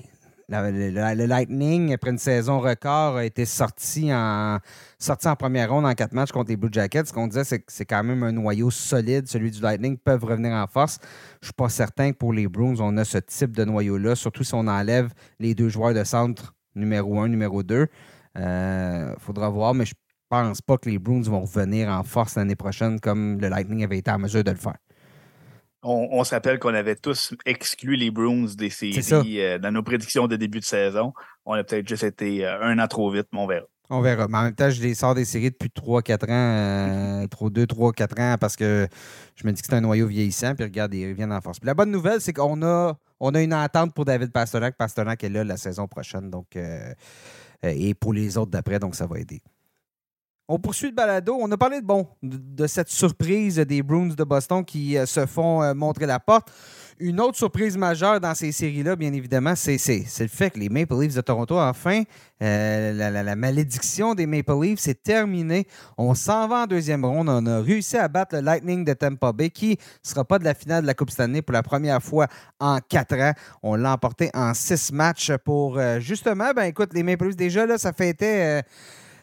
[0.49, 4.59] le, Lightning, après une saison record, a été sorti en,
[4.99, 7.07] sorti en première ronde en quatre matchs contre les Blue Jackets.
[7.07, 10.25] Ce qu'on disait, c'est que c'est quand même un noyau solide, celui du Lightning, peuvent
[10.25, 10.99] revenir en force.
[11.03, 14.15] Je ne suis pas certain que pour les Bruins, on a ce type de noyau-là,
[14.15, 17.87] surtout si on enlève les deux joueurs de centre, numéro un, numéro deux.
[18.35, 19.95] Il euh, faudra voir, mais je
[20.29, 23.99] pense pas que les Bruins vont revenir en force l'année prochaine comme le Lightning avait
[23.99, 24.77] été en mesure de le faire.
[25.91, 30.27] On, se rappelle qu'on avait tous exclu les Bruins des séries euh, dans nos prédictions
[30.27, 31.15] de début de saison.
[31.47, 33.67] On a peut-être juste été euh, un an trop vite, mais on verra.
[33.89, 34.29] On verra.
[34.29, 38.21] Mais en même temps, je les sors des séries depuis 3-4 ans, 2, 3, 4
[38.21, 38.87] ans, parce que
[39.35, 40.55] je me dis que c'est un noyau vieillissant.
[40.55, 41.59] Puis regarde, ils reviennent en force.
[41.63, 44.77] la bonne nouvelle, c'est qu'on a, on a une entente pour David Pasternak.
[44.77, 46.29] Pasternak est là la saison prochaine.
[46.29, 46.93] Donc, euh,
[47.63, 49.41] et pour les autres d'après, donc ça va aider.
[50.51, 51.37] On poursuit le balado.
[51.39, 55.27] On a parlé de, bon, de, cette surprise des Bruins de Boston qui euh, se
[55.27, 56.51] font euh, montrer la porte.
[56.99, 60.99] Une autre surprise majeure dans ces séries-là, bien évidemment, c'est le fait que les Maple
[60.99, 62.03] Leafs de Toronto, enfin,
[62.43, 65.67] euh, la, malédiction des Maple Leafs, c'est terminé.
[65.99, 67.29] On s'en va en deuxième ronde.
[67.29, 70.45] On a réussi à battre le Lightning de Tampa Bay, qui ne sera pas de
[70.45, 72.27] la finale de la Coupe Stanley pour la première fois
[72.59, 73.33] en quatre ans.
[73.63, 77.77] On l'a emporté en six matchs pour, justement, ben écoute, les Maple Leafs, déjà, là,
[77.77, 78.65] ça fêtait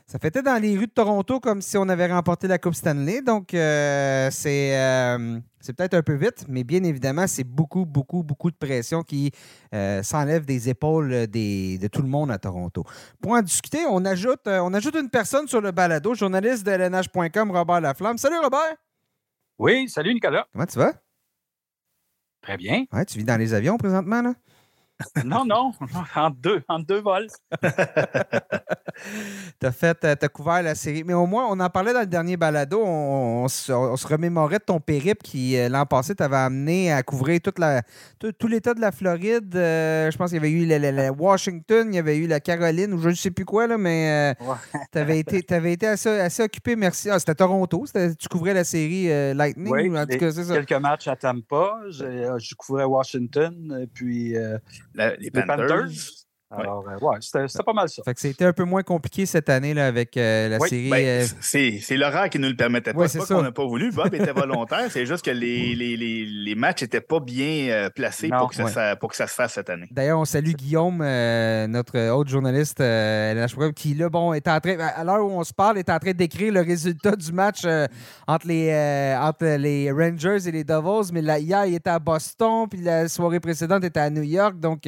[0.08, 3.24] ça fêtait dans les rues de Toronto comme si on avait remporté la Coupe Stanley.
[3.24, 8.52] Donc, euh, euh, c'est peut-être un peu vite, mais bien évidemment, c'est beaucoup, beaucoup, beaucoup
[8.52, 9.32] de pression qui
[9.74, 12.84] euh, s'enlève des épaules de tout le monde à Toronto.
[13.20, 17.50] Pour en discuter, on ajoute, on ajoute une personne sur le balado, journaliste de LNH.com,
[17.52, 18.20] Robert Laflamme.
[18.20, 18.76] Salut, Robert!
[19.58, 20.46] Oui, salut, Nicolas.
[20.54, 20.94] Comment tu vas?
[22.42, 22.86] Très bien.
[22.94, 24.34] Ouais, tu vis dans les avions présentement, là?
[25.26, 25.72] Non, non,
[26.16, 27.28] en deux, en deux vols.
[29.60, 31.04] t'as fait, euh, t'as couvert la série.
[31.04, 32.82] Mais au moins, on en parlait dans le dernier balado.
[32.82, 33.74] On, se,
[34.08, 37.82] remémorait de ton périple qui, euh, l'an passé, t'avait amené à couvrir toute la,
[38.20, 39.54] tout, l'État de la Floride.
[39.56, 42.94] Euh, je pense qu'il y avait eu la, Washington, il y avait eu la Caroline,
[42.94, 44.36] ou je ne sais plus quoi, là, mais
[44.92, 46.76] t'avais été, avais été assez, occupé.
[46.78, 47.10] Merci.
[47.10, 47.86] Ah, c'était Toronto.
[48.18, 49.74] tu couvrais la série Lightning.
[49.74, 50.54] Oui, en tout cas, ça.
[50.54, 51.80] quelques matchs à Tampa.
[51.90, 54.36] Je couvrais Washington, puis
[54.96, 56.25] les, Panthers?
[56.52, 58.04] Alors, euh, ouais, c'était pas mal ça.
[58.04, 60.90] Fait que c'était un peu moins compliqué cette année là, avec euh, la série.
[60.92, 63.08] Ben, euh, c'est Laurent qui ne nous le permettait pas.
[63.08, 63.92] c'est pas qu'on n'a pas voulu.
[63.92, 64.92] Bob était volontaire.
[64.92, 68.96] C'est juste que les, les, les, les matchs n'étaient pas bien placés pour, que ça,
[68.96, 69.88] pour que ça se fasse cette année.
[69.90, 72.84] D'ailleurs, on salue Guillaume, notre autre journaliste,
[73.76, 76.12] qui, là, bon, est en train, à l'heure où on se parle, est en train
[76.12, 77.66] d'écrire le résultat du match
[78.28, 81.12] entre, les, entre les Rangers et les Devils.
[81.12, 84.60] Mais là, hier, il était à Boston, puis la soirée précédente était à New York.
[84.60, 84.88] Donc,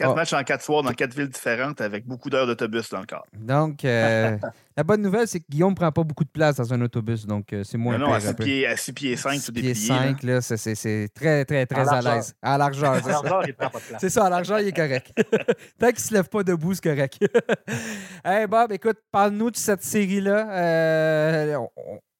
[0.00, 0.14] Quatre ah.
[0.14, 3.26] matchs en quatre soirs dans quatre villes différentes avec beaucoup d'heures d'autobus là encore.
[3.36, 4.38] Donc, euh,
[4.76, 7.26] la bonne nouvelle, c'est que Guillaume ne prend pas beaucoup de place dans un autobus,
[7.26, 10.22] donc euh, c'est moins Non, non à 6 pieds, à pieds 5, tout pieds 5,
[10.22, 12.34] là, c'est très, très, très à, l'aise.
[12.40, 12.92] À l'argent.
[12.94, 14.00] À l'argent, il prend pas de place.
[14.00, 15.12] C'est ça, à l'argent, il est correct.
[15.78, 17.18] Tant qu'il ne se lève pas debout, c'est correct.
[18.24, 20.50] hey Bob, écoute, parle-nous de cette série-là.
[20.50, 21.58] Euh,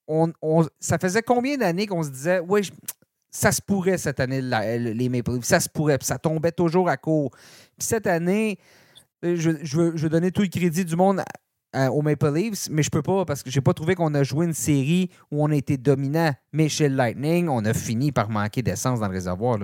[0.06, 2.70] on, ça faisait combien d'années qu'on se disait, oui,
[3.30, 5.44] ça se pourrait cette année, les Maple Leafs.
[5.44, 5.98] Ça se pourrait.
[5.98, 7.30] Puis ça tombait toujours à court.
[7.80, 8.58] Cette année,
[9.24, 11.22] euh, je, veux, donner tout le crédit du monde
[11.74, 14.44] aux Maple Leafs, mais je peux pas parce que j'ai pas trouvé qu'on a joué
[14.44, 16.32] une série où on a été dominant.
[16.52, 19.58] Mais chez Lightning, on a fini par manquer d'essence dans le réservoir.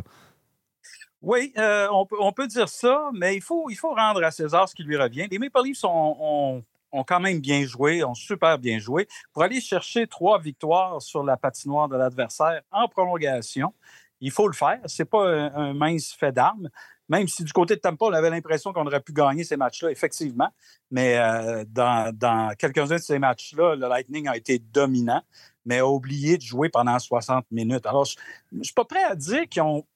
[1.20, 4.74] Oui, euh, on, peut, dire ça, mais il faut, il faut rendre à César ce
[4.76, 5.26] qui lui revient.
[5.28, 6.62] Les Maple Leafs ont,
[6.96, 11.22] ont quand même bien joué, ont super bien joué, pour aller chercher trois victoires sur
[11.22, 13.72] la patinoire de l'adversaire en prolongation.
[14.20, 14.80] Il faut le faire.
[14.86, 16.70] Ce n'est pas un, mince fait d'armes.
[17.08, 19.90] Même si du côté de Tampa, on avait l'impression qu'on aurait pu gagner ces matchs-là,
[19.90, 20.48] effectivement.
[20.90, 25.22] Mais euh, dans, quelques-uns de ces matchs-là, le Lightning a été dominant,
[25.64, 27.86] mais a oublié de jouer pendant 60 minutes.
[27.86, 28.16] Alors, je
[28.52, 29.86] ne suis pas prêt à dire qu'ils ont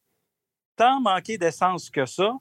[0.76, 2.32] tant manqué d'essence que ça.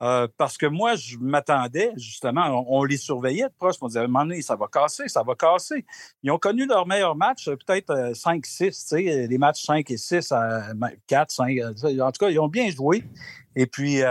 [0.00, 3.76] Euh, parce que moi, je m'attendais, justement, on, les surveillait de proche.
[3.80, 5.84] On disait, à un moment donné, ça va casser, ça va casser.
[6.22, 10.32] Ils ont connu leur meilleur match, euh, peut-être 5-6, euh, les matchs 5 et 6,
[11.06, 11.58] 4, 5.
[12.00, 13.02] En tout cas, ils ont bien joué.
[13.56, 14.02] Et puis,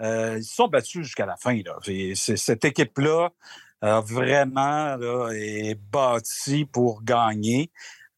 [0.00, 1.58] ils se sont battus jusqu'à la fin.
[1.64, 1.78] Là.
[2.14, 3.30] cette équipe-là,
[3.80, 4.96] vraiment
[5.30, 7.70] est bâtie pour gagner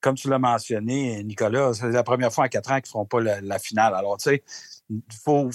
[0.02, 3.06] comme tu l'as mentionné, Nicolas, c'est la première fois en quatre ans qu'ils ne feront
[3.06, 3.94] pas la, finale.
[3.94, 4.42] Alors, tu sais,
[4.90, 5.48] il faut,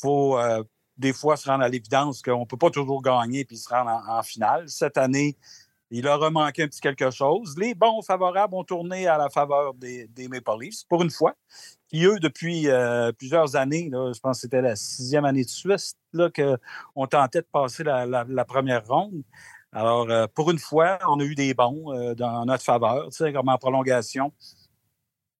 [0.00, 0.62] faut euh,
[0.96, 3.90] des fois se rendre à l'évidence qu'on ne peut pas toujours gagner puis se rendre
[4.08, 4.68] en, finale.
[4.68, 5.36] Cette année,
[5.90, 7.56] il leur manqué un petit quelque chose.
[7.58, 11.34] Les bons favorables ont tourné à la faveur des, des Maple Leafs, pour une fois,
[11.88, 15.94] qui, eux, depuis euh, plusieurs années, je pense que c'était la sixième année de Suisse,
[16.14, 19.24] qu'on tentait de passer la première ronde.
[19.72, 23.48] Alors, euh, pour une fois, on a eu des bons euh, dans notre faveur, comme
[23.48, 24.32] en prolongation.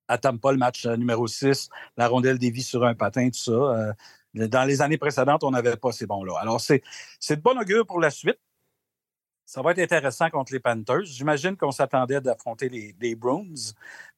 [0.07, 3.95] À Tampa, le match numéro 6, la rondelle dévie sur un patin, tout ça.
[4.35, 6.35] Dans les années précédentes, on n'avait pas ces bons-là.
[6.41, 6.83] Alors, c'est
[7.31, 8.39] de bon augure pour la suite.
[9.51, 11.07] Ça va être intéressant contre les Panthers.
[11.07, 13.19] J'imagine qu'on s'attendait d'affronter les, les,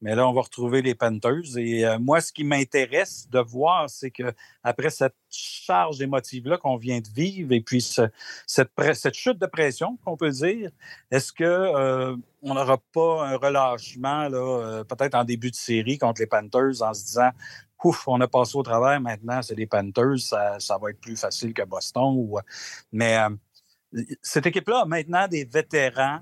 [0.02, 1.56] mais là, on va retrouver les Panthers.
[1.56, 6.76] Et euh, moi, ce qui m'intéresse de voir, c'est que après cette charge émotive-là qu'on
[6.76, 8.12] vient de vivre et puis cette,
[8.46, 10.70] cette, chute de pression, qu'on peut dire,
[11.10, 16.26] est-ce qu'on euh, n'aura pas un relâchement, euh, peut-être en début de série contre les
[16.26, 17.30] Panthers, en se disant
[17.84, 21.52] ouf, on a passé au travers, maintenant, c'est les Panthers, ça, va être plus facile
[21.52, 22.28] que Boston.
[22.92, 23.18] Mais
[24.22, 26.20] cette équipe-là maintenant des vétérans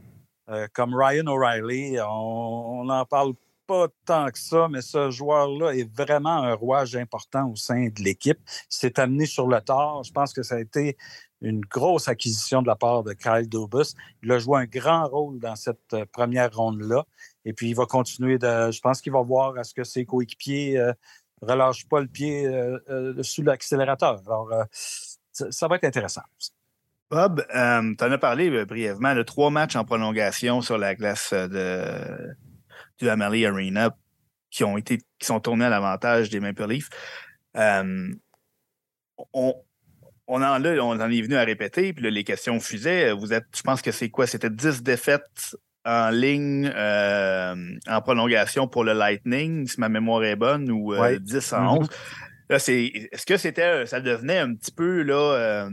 [0.50, 1.98] euh, comme Ryan O'Reilly.
[2.00, 3.34] On n'en parle
[3.68, 8.02] pas tant que ça, mais ce joueur-là est vraiment un rouage important au sein de
[8.02, 8.38] l'équipe.
[8.68, 10.02] s'est amené sur le tard.
[10.02, 10.96] Je pense que ça a été
[11.40, 13.94] une grosse acquisition de la part de Kyle Dubus.
[14.24, 17.06] Il a joué un grand rôle dans cette euh, première ronde-là.
[17.44, 18.72] Et puis, il va continuer de.
[18.72, 20.92] Je pense qu'il va voir à ce que ses coéquipiers euh,
[21.42, 22.50] relâchent pas le pied
[23.22, 24.20] sous l'accélérateur.
[24.26, 24.50] Alors,
[25.32, 26.22] ça va être intéressant.
[27.10, 30.94] Bob, euh, tu en as parlé euh, brièvement de trois matchs en prolongation sur la
[30.94, 32.36] glace euh, de,
[32.98, 33.96] du Amalie Arena
[34.48, 36.88] qui ont été qui sont tournés à l'avantage des Maple Leafs.
[37.56, 38.14] on,
[39.32, 43.12] on, en, là, on en est venu à répéter, puis les questions fusaient.
[43.12, 44.28] Vous êtes, je pense que c'est quoi?
[44.28, 50.70] C'était 10 défaites en ligne en prolongation pour le Lightning, si ma mémoire est bonne,
[50.70, 51.86] ou 10 en 11.
[51.86, 51.90] Mm-hmm.
[52.50, 55.68] Là, c'est, est-ce que c'était ça devenait un petit peu là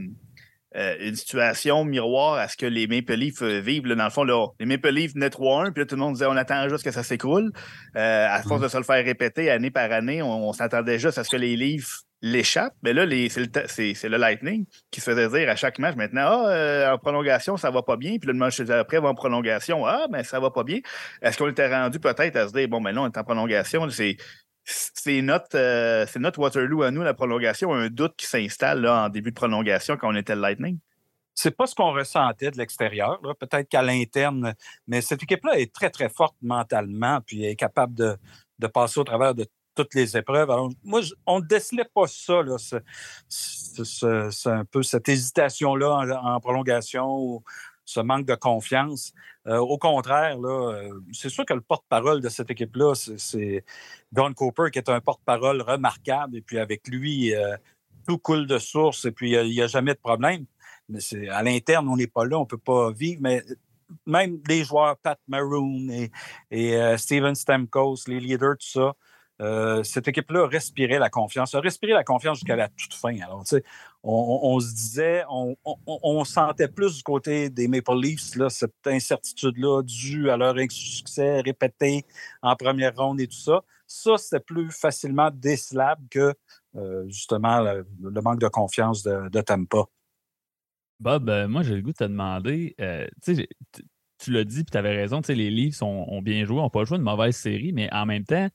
[0.77, 3.87] une situation miroir à ce que les Maple Leafs vivent.
[3.87, 6.27] dans le fond, là, les Maple Leafs venaient 3-1, puis là, tout le monde disait
[6.27, 7.51] on attend juste que ça s'écroule.
[7.95, 11.29] à force de se le faire répéter année par année, on, s'attendait juste à ce
[11.29, 12.75] que les Leafs l'échappent.
[12.83, 16.97] Mais là, c'est le, Lightning qui se faisait dire à chaque match maintenant Ah, en
[16.97, 18.17] prolongation, ça va pas bien.
[18.17, 19.85] Puis le match après va en prolongation.
[19.85, 20.79] Ah, mais ben, ça va pas bien.
[21.21, 23.23] Est-ce qu'on était rendu peut-être à se dire bon, mais ben non, on est en
[23.23, 23.89] prolongation.
[23.89, 24.17] C'est
[24.67, 29.31] c'est notre, euh, notre Waterloo à nous, la prolongation, un doute qui s'installe en début
[29.31, 30.77] de prolongation quand on était le Lightning?
[31.33, 34.55] C'est pas ce qu'on ressentait de l'extérieur, peut-être qu'à l'interne,
[34.87, 38.17] mais cette équipe-là est très, très forte mentalement, puis est capable de,
[38.67, 40.49] passer au travers de toutes les épreuves.
[40.49, 42.41] Alors, moi, on ne décelait pas ça,
[43.29, 47.43] c'est un peu cette hésitation-là en, prolongation
[47.87, 49.13] ce manque de confiance.
[49.47, 53.63] Euh, au contraire, euh, c'est sûr que le porte-parole de cette équipe-là, c'est
[54.11, 56.35] Don Cooper, qui est un porte-parole remarquable.
[56.35, 57.55] Et puis avec lui, euh,
[58.05, 60.45] tout coule de source et puis il n'y a, jamais de problème.
[60.89, 63.21] Mais à l'interne, on n'est pas là, on ne peut pas vivre.
[63.21, 63.41] Mais
[64.05, 65.87] même les joueurs, Pat Maroon
[66.51, 68.93] et, Steven Stamkos, les leaders, tout
[69.39, 73.17] ça, cette équipe-là respirait la confiance, a respiré la confiance jusqu'à la toute fin.
[73.21, 73.63] Alors, tu sais,
[74.03, 80.37] on, se disait, on, sentait plus du côté des Maple Leafs, cette incertitude-là due à
[80.37, 82.05] leur insuccès répété
[82.41, 83.61] en première ronde et tout ça.
[83.85, 86.33] Ça, c'était plus facilement décelable que,
[86.75, 89.85] euh, justement, le, manque de confiance de, Tampa.
[90.99, 92.75] Bob, euh, moi, j'ai le goût de te demander,
[93.23, 93.47] tu sais,
[94.19, 96.85] tu l'as dit, puis tu avais raison, les Leafs ont, ont bien joué, n'ont pas
[96.85, 98.49] joué une mauvaise série, mais en même temps,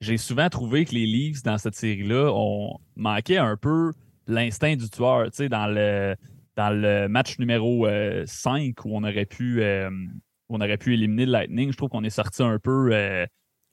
[0.00, 3.92] j'ai souvent trouvé que les Leafs dans cette série-là ont manqué un peu
[4.26, 5.24] l'instinct du tueur.
[5.30, 6.16] Tu sais, dans le,
[6.56, 9.90] dans le match numéro 5 euh, où on aurait pu euh,
[10.48, 13.26] on aurait pu éliminer le Lightning, je trouve qu'on est sorti un peu euh,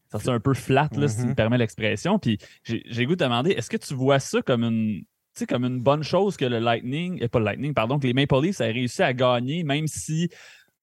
[0.10, 1.36] sorti un peu flat, là, si tu me mm-hmm.
[1.36, 2.20] permets l'expression.
[2.20, 5.04] Puis j'ai goût de demander, est-ce que tu vois ça comme une
[5.48, 8.42] comme une bonne chose que le Lightning, et pas le Lightning, pardon, que les Maple
[8.42, 10.30] Leafs aient réussi à gagner, même si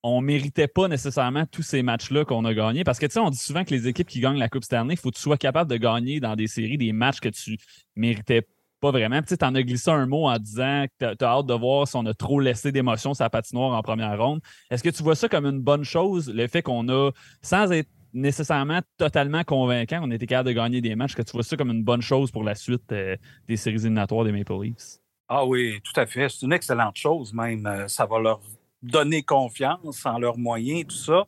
[0.02, 2.82] on méritait pas nécessairement tous ces matchs-là qu'on a gagnés?
[2.82, 4.94] Parce que, tu sais, on dit souvent que les équipes qui gagnent la Coupe Stanley,
[4.94, 7.58] il faut que tu sois capable de gagner dans des séries des matchs que tu
[7.94, 8.42] méritais
[8.80, 9.20] pas vraiment.
[9.22, 11.96] Tu en as glissé un mot en disant que tu as, hâte de voir si
[11.96, 14.40] on a trop laissé d'émotion la patinoire en première ronde.
[14.70, 17.10] Est-ce que tu vois ça comme une bonne chose, le fait qu'on a,
[17.42, 21.42] sans être nécessairement totalement convaincant, on était capable de gagner des matchs, que tu vois
[21.42, 24.98] ça comme une bonne chose pour la suite euh, des séries éliminatoires des Maple Leafs?
[25.28, 26.28] Ah oui, tout à fait.
[26.28, 27.66] C'est une excellente chose même.
[27.66, 28.40] Euh, ça va leur
[28.82, 31.26] donner confiance en leurs moyens, tout ça,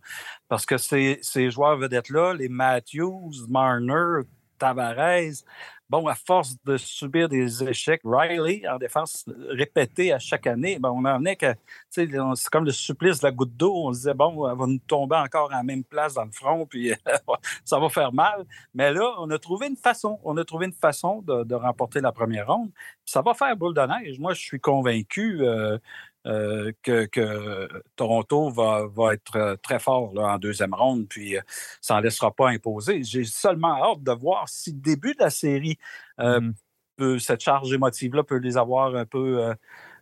[0.49, 4.23] parce que ces, ces joueurs vedettes-là, les Matthews, Marner,
[4.59, 5.43] Tavares,
[5.91, 10.91] bon, à force de subir des échecs, Riley en défense répétée à chaque année, ben,
[10.91, 11.53] on en est que,
[11.91, 12.09] c'est
[12.51, 13.75] comme le supplice de la goutte d'eau.
[13.75, 16.31] On se disait, bon, elle va nous tomber encore à la même place dans le
[16.31, 16.93] front, puis
[17.65, 18.47] ça va faire mal.
[18.73, 22.13] Mais là, on a trouvé une façon, on a trouvé une façon de, remporter la
[22.13, 22.71] première ronde.
[23.05, 24.19] Ça va faire boule de neige.
[24.21, 25.41] Moi, je suis convaincu.
[25.43, 25.79] Euh,
[26.27, 31.41] euh, que, Toronto va, être euh, très fort en deuxième ronde, puis euh,
[31.81, 33.03] ça n'en laissera pas imposer.
[33.03, 35.79] J'ai seulement hâte de voir si le début de la série,
[36.19, 37.19] mmh.
[37.19, 39.55] cette charge émotive-là peut les avoir un peu,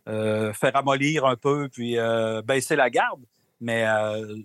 [0.05, 1.95] faire amollir un peu, puis
[2.43, 3.21] baisser la garde.
[3.61, 3.85] Mais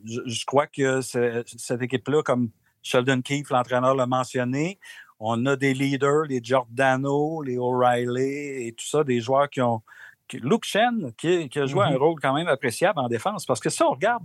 [0.04, 2.50] je, crois que cette équipe-là, comme
[2.82, 4.78] Sheldon Keefe, l'entraîneur, l'a mentionné,
[5.18, 9.82] on a des leaders, les Giordano, les O'Reilly et tout ça, des joueurs qui ont,
[10.32, 11.96] Luke Shen, qui, a joué un mm-hmm.
[11.96, 14.24] rôle quand même appréciable en défense, parce que si on regarde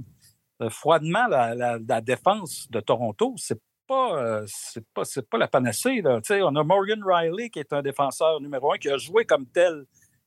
[0.61, 4.45] euh, froidement la, défense de Toronto, c'est pas, euh,
[4.93, 6.03] pas, pas la panacée.
[6.03, 9.85] On a Morgan Riley, qui est un défenseur numéro un, qui a joué comme tel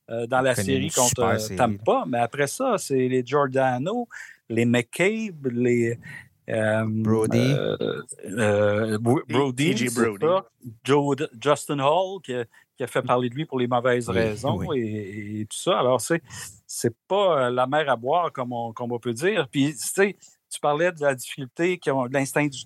[0.09, 4.07] euh, dans la série contre Tampa, mais après ça, c'est les Giordano,
[4.49, 5.97] les McCabe, les.
[6.45, 7.55] Brody.
[9.29, 9.75] Brody,
[11.39, 12.33] Justin Hall, qui,
[12.77, 15.79] qui a fait parler de lui pour les mauvaises raisons Et, tout ça.
[15.79, 16.21] Alors, c'est,
[16.65, 19.47] c'est pas euh, la mer à boire, comme on, peut dire.
[19.49, 20.17] Puis, tu sais,
[20.49, 22.59] tu parlais de la difficulté, de l'instinct du,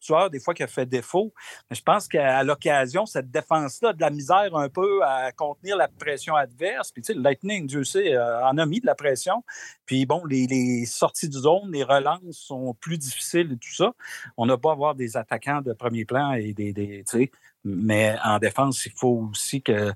[0.00, 1.32] tueur, des fois, qui a fait défaut.
[1.70, 5.88] Mais je pense qu'à l'occasion, cette défense-là, de la misère un peu à contenir la
[5.88, 6.92] pression adverse.
[6.92, 9.44] Puis, tu sais, le Lightning, Dieu sait, euh, en a mis de la pression.
[9.86, 13.92] Puis, bon, les, sorties du zone, les relances sont plus difficiles et tout ça.
[14.36, 17.30] On n'a pas à avoir des attaquants de premier plan et des, tu sais,
[17.64, 19.92] mais en défense, il faut aussi que,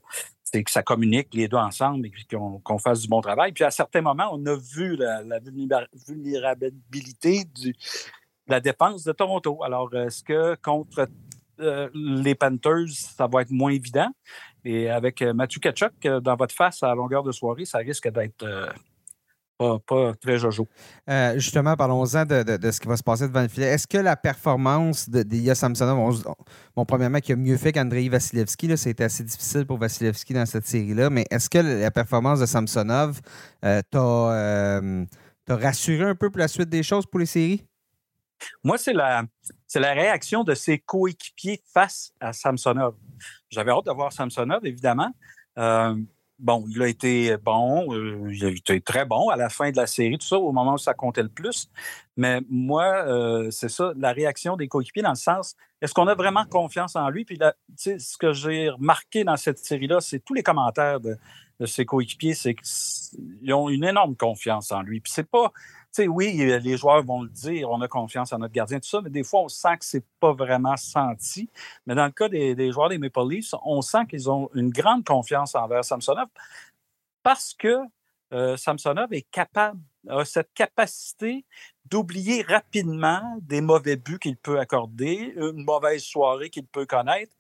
[0.60, 3.52] que ça communique les deux ensemble et qu'on fasse du bon travail.
[3.52, 5.22] Puis à certains moments, on a vu la,
[6.06, 7.72] vulnérabilité de
[8.46, 9.62] la défense de Toronto.
[9.62, 11.08] Alors, est-ce que contre
[11.60, 14.08] euh, les Panthers, ça va être moins évident?
[14.64, 18.08] Et avec euh, Mathieu Kachuk euh, dans votre face à longueur de soirée, ça risque
[18.10, 18.44] d'être
[19.86, 20.66] pas, très jojo.
[21.08, 23.66] Euh, justement, parlons-en de, ce qui va se passer devant le filet.
[23.66, 26.24] Est-ce que la performance d'Ilya Samsonov,
[26.76, 30.66] bon, premièrement, qui a mieux fait qu'Andrei Vasilevski, c'était assez difficile pour Vasilevski dans cette
[30.66, 33.20] série-là, mais est-ce que la performance de Samsonov
[33.64, 35.04] euh, euh,
[35.44, 37.64] t'a rassuré un peu pour la suite des choses pour les séries?
[38.64, 39.24] Moi, c'est la,
[39.74, 42.94] la réaction de ses coéquipiers face à Samsonov.
[43.50, 45.12] J'avais hâte de voir Samsonov, évidemment
[46.42, 49.76] bon, il a été bon, euh, il a été très bon à la fin de
[49.76, 51.70] la série, tout ça, au moment où ça comptait le plus.
[52.16, 56.14] Mais moi, euh, c'est ça, la réaction des coéquipiers dans le sens, est-ce qu'on a
[56.14, 57.24] vraiment confiance en lui?
[57.24, 61.16] Puis là, ce que j'ai remarqué dans cette série-là, c'est tous les commentaires de,
[61.60, 65.00] de ses coéquipiers, c'est qu'ils ont une énorme confiance en lui.
[65.00, 65.52] Puis c'est pas,
[65.92, 69.00] sais, oui, les joueurs vont le dire, on a confiance en notre gardien, tout ça,
[69.02, 71.50] mais des fois, on sent que c'est pas vraiment senti.
[71.86, 75.04] Mais dans le cas des, joueurs des Maple Leafs, on sent qu'ils ont une grande
[75.04, 76.28] confiance envers Samsonov
[77.22, 77.78] parce que
[78.32, 81.44] euh, Samsonov est capable, a cette capacité
[81.84, 87.32] d'oublier rapidement des mauvais buts qu'il peut accorder, une mauvaise soirée qu'il peut connaître.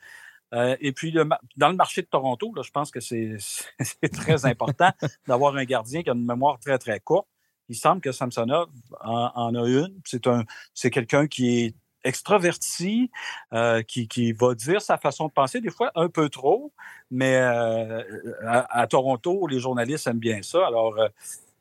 [0.52, 4.90] Euh, et puis, dans le marché de Toronto, je pense que c'est très important
[5.26, 7.26] d'avoir un gardien qui a une mémoire très, très courte
[7.68, 8.68] il semble que Samsonov
[9.00, 10.00] en, a une.
[10.04, 10.44] C'est un,
[10.74, 13.10] c'est quelqu'un qui est extraverti,
[13.52, 16.72] euh, qui, va dire sa façon de penser, des fois un peu trop,
[17.10, 18.02] mais euh,
[18.46, 20.66] à, Toronto, les journalistes aiment bien ça.
[20.66, 20.96] Alors,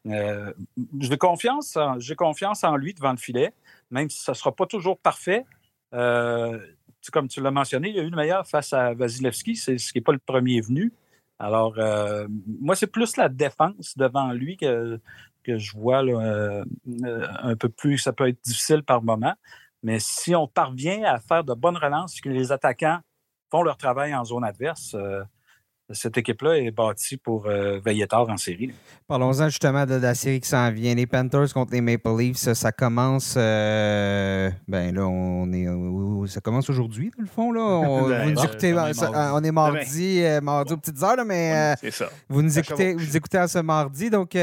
[0.08, 0.54] euh,
[1.00, 3.54] j'ai confiance, j'ai confiance en lui devant le filet,
[3.92, 5.46] même si ça ne sera pas toujours parfait.
[5.92, 9.92] comme tu l'as mentionné, il y a eu le meilleur face à Vasilevski, c'est ce
[9.92, 10.94] qui n'est pas le premier venu.
[11.40, 11.76] Alors,
[12.60, 15.00] moi, c'est plus la défense devant lui que,
[15.44, 16.64] que je vois euh,
[17.04, 19.34] euh, un peu plus, ça peut être difficile par moment.
[19.84, 23.00] Mais si on parvient à faire de bonnes relances, que les attaquants
[23.50, 25.24] font leur travail en zone adverse, euh,
[25.94, 28.72] cette équipe-là est bâtie pour veiller tard en série.
[29.08, 30.94] Parlons-en justement de, la série qui s'en vient.
[30.96, 33.36] Les Panthers contre les Maple Leafs, ça, commence.
[33.36, 36.28] ben là, on est.
[36.28, 37.52] ça commence aujourd'hui, dans le fond.
[37.52, 37.62] Là.
[37.92, 38.36] On, ben,
[39.34, 41.76] on, est mardi, mardi aux petites heures, mais
[42.30, 44.10] vous nous écoutez, vous écoutez à ce mardi.
[44.10, 44.38] Donc,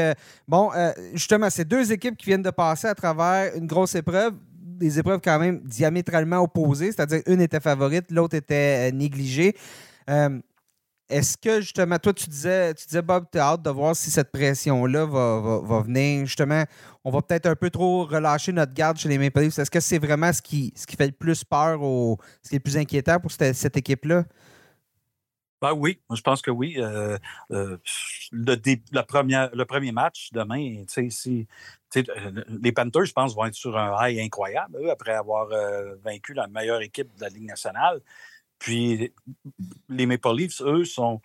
[0.47, 0.71] bon,
[1.13, 4.33] justement, c'est deux équipes qui viennent de passer à travers une grosse épreuve
[4.79, 9.55] des épreuves quand même diamétralement opposées, c'est-à-dire une était favorite, l'autre était négligée.
[11.09, 14.11] Est-ce que justement, toi, tu disais, tu disais Bob, tu as hâte de voir si
[14.11, 16.25] cette pression-là va, venir.
[16.27, 16.63] Justement,
[17.03, 19.57] on va peut-être un peu trop relâcher notre garde chez les Maple Leafs.
[19.57, 22.55] Est-ce que c'est vraiment ce qui, ce qui fait le plus peur ou ce qui
[22.55, 24.25] est le plus inquiétant pour cette, équipe-là?
[25.61, 26.75] Ben oui, je pense que oui.
[26.77, 27.17] Euh,
[27.51, 27.77] euh,
[28.31, 28.55] le,
[28.91, 31.47] le premier match demain, si,
[32.61, 36.47] les Panthers, je pense, vont être sur un high incroyable après avoir euh, vaincu la
[36.47, 38.01] meilleure équipe de la Ligue nationale.
[38.59, 39.13] Puis
[39.87, 41.21] les Maple Leafs, eux, sont,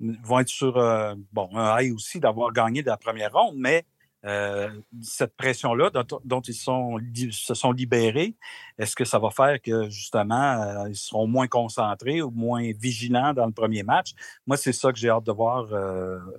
[0.00, 3.84] vont être sur euh, bon, un high aussi d'avoir gagné de la première ronde, mais
[4.26, 4.70] euh,
[5.02, 5.90] cette pression-là
[6.24, 6.98] dont, ils sont,
[7.30, 8.36] se sont libérés,
[8.78, 13.34] est-ce que ça va faire que justement euh, ils seront moins concentrés ou moins vigilants
[13.34, 14.12] dans le premier match?
[14.46, 15.66] Moi, c'est ça que j'ai hâte de voir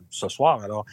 [0.10, 0.64] ce soir.
[0.64, 0.86] Alors,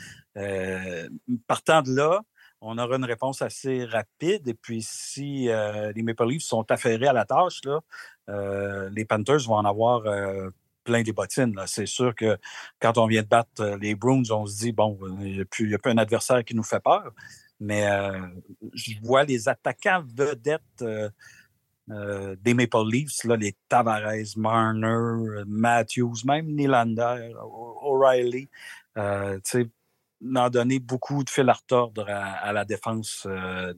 [1.46, 2.20] partant de là,
[2.64, 4.48] on aura une réponse assez rapide.
[4.48, 5.48] Et puis, si
[5.94, 7.60] les Maple Leafs sont affairés à la tâche,
[8.28, 10.50] euh, les Panthers vont en avoir euh,
[10.84, 11.54] plein des bottines.
[11.66, 12.38] C'est sûr que
[12.80, 15.44] quand on vient de battre euh, les Bruins, on se dit, bon, il n'y a,
[15.44, 17.12] plus un adversaire qui nous fait peur.
[17.60, 17.86] Mais
[18.74, 20.84] je vois les attaquants vedettes
[21.86, 28.48] des Maple Leafs, là, les Tavares, Marner, Matthews, même Nylander, O'Reilly,
[30.34, 33.26] en donner beaucoup de fil à retordre à, la défense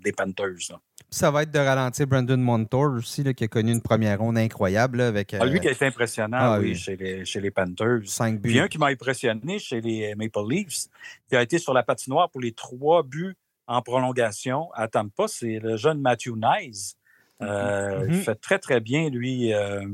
[0.02, 0.78] des Panthers
[1.14, 5.00] ça va être de ralentir Brandon Montour aussi, qui a connu une première ronde incroyable.
[5.00, 8.00] avec, ah, lui qui a été impressionnant, ah oui, Chez, les, chez les Panthers.
[8.06, 8.50] Cinq buts.
[8.50, 10.88] Puis un qui m'a impressionné chez les Maple Leafs,
[11.28, 15.60] qui a été sur la patinoire pour les trois buts en prolongation à Tampa, c'est
[15.60, 16.96] le jeune Matthew Nyes.
[17.42, 18.22] Euh, il mm-hmm.
[18.22, 19.52] fait très, très bien, lui.
[19.52, 19.86] Euh,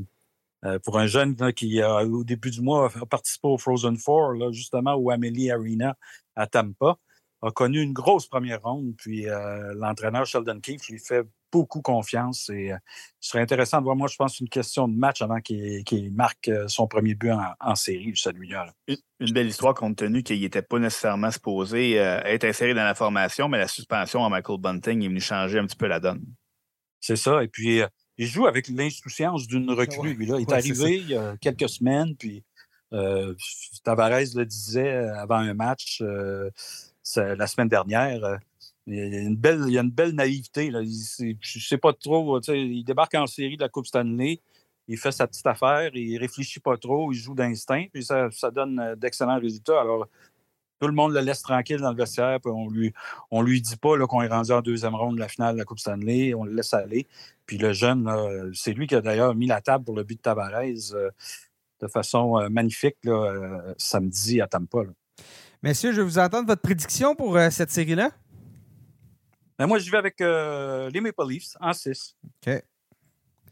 [0.66, 4.52] euh, pour un jeune qui, au début du mois, a participé au Frozen Four, là,
[4.52, 5.96] justement, au Amelie Arena
[6.36, 6.96] à Tampa
[7.42, 12.48] a connu une grosse première ronde, puis euh, l'entraîneur Sheldon Keefe lui fait beaucoup confiance
[12.50, 12.76] et euh,
[13.18, 16.48] ce serait intéressant de voir, moi, je pense, une question de match avant qu'il marque
[16.48, 18.72] euh, son premier but en, série, celui-là.
[18.86, 23.48] Une, belle histoire compte tenu qu'il n'était pas nécessairement supposé être inséré dans la formation,
[23.48, 26.24] mais la suspension à Michael Bunting est venue changer un petit peu la donne.
[27.00, 27.80] C'est ça, et puis
[28.18, 30.36] il joue avec l'insouciance d'une recrue, lui, là.
[30.38, 32.44] Il est arrivé il y a quelques semaines, puis
[33.84, 36.02] Tavares le disait avant un match
[37.16, 38.24] la semaine dernière.
[38.24, 38.36] Euh,
[38.86, 40.70] il y a une belle, il naïveté.
[40.70, 42.40] Ne sais pas trop.
[42.40, 44.40] Il débarque en série de la Coupe Stanley.
[44.88, 45.94] Il fait sa petite affaire.
[45.94, 47.12] Il réfléchit pas trop.
[47.12, 47.86] Il joue d'instinct.
[47.92, 49.80] Puis ça, donne euh, d'excellents résultats.
[49.80, 50.08] Alors,
[50.80, 52.94] tout le monde le laisse tranquille dans le vestiaire, on lui,
[53.30, 55.66] on lui dit pas qu'on est rendu en deuxième ronde de la finale de la
[55.66, 57.06] Coupe Stanley, on le laisse aller.
[57.44, 58.10] Puis le jeune,
[58.54, 60.54] c'est lui qui a d'ailleurs mis la table pour le but de Tavares
[60.94, 61.10] euh,
[61.80, 64.80] de façon euh, magnifique là, euh, samedi à Tampa.
[65.62, 68.10] Messieurs, je vais vous entendre votre prédiction pour cette série-là.
[69.58, 72.16] Ben moi, je vais avec les Maple Leafs en 6.
[72.24, 72.62] OK.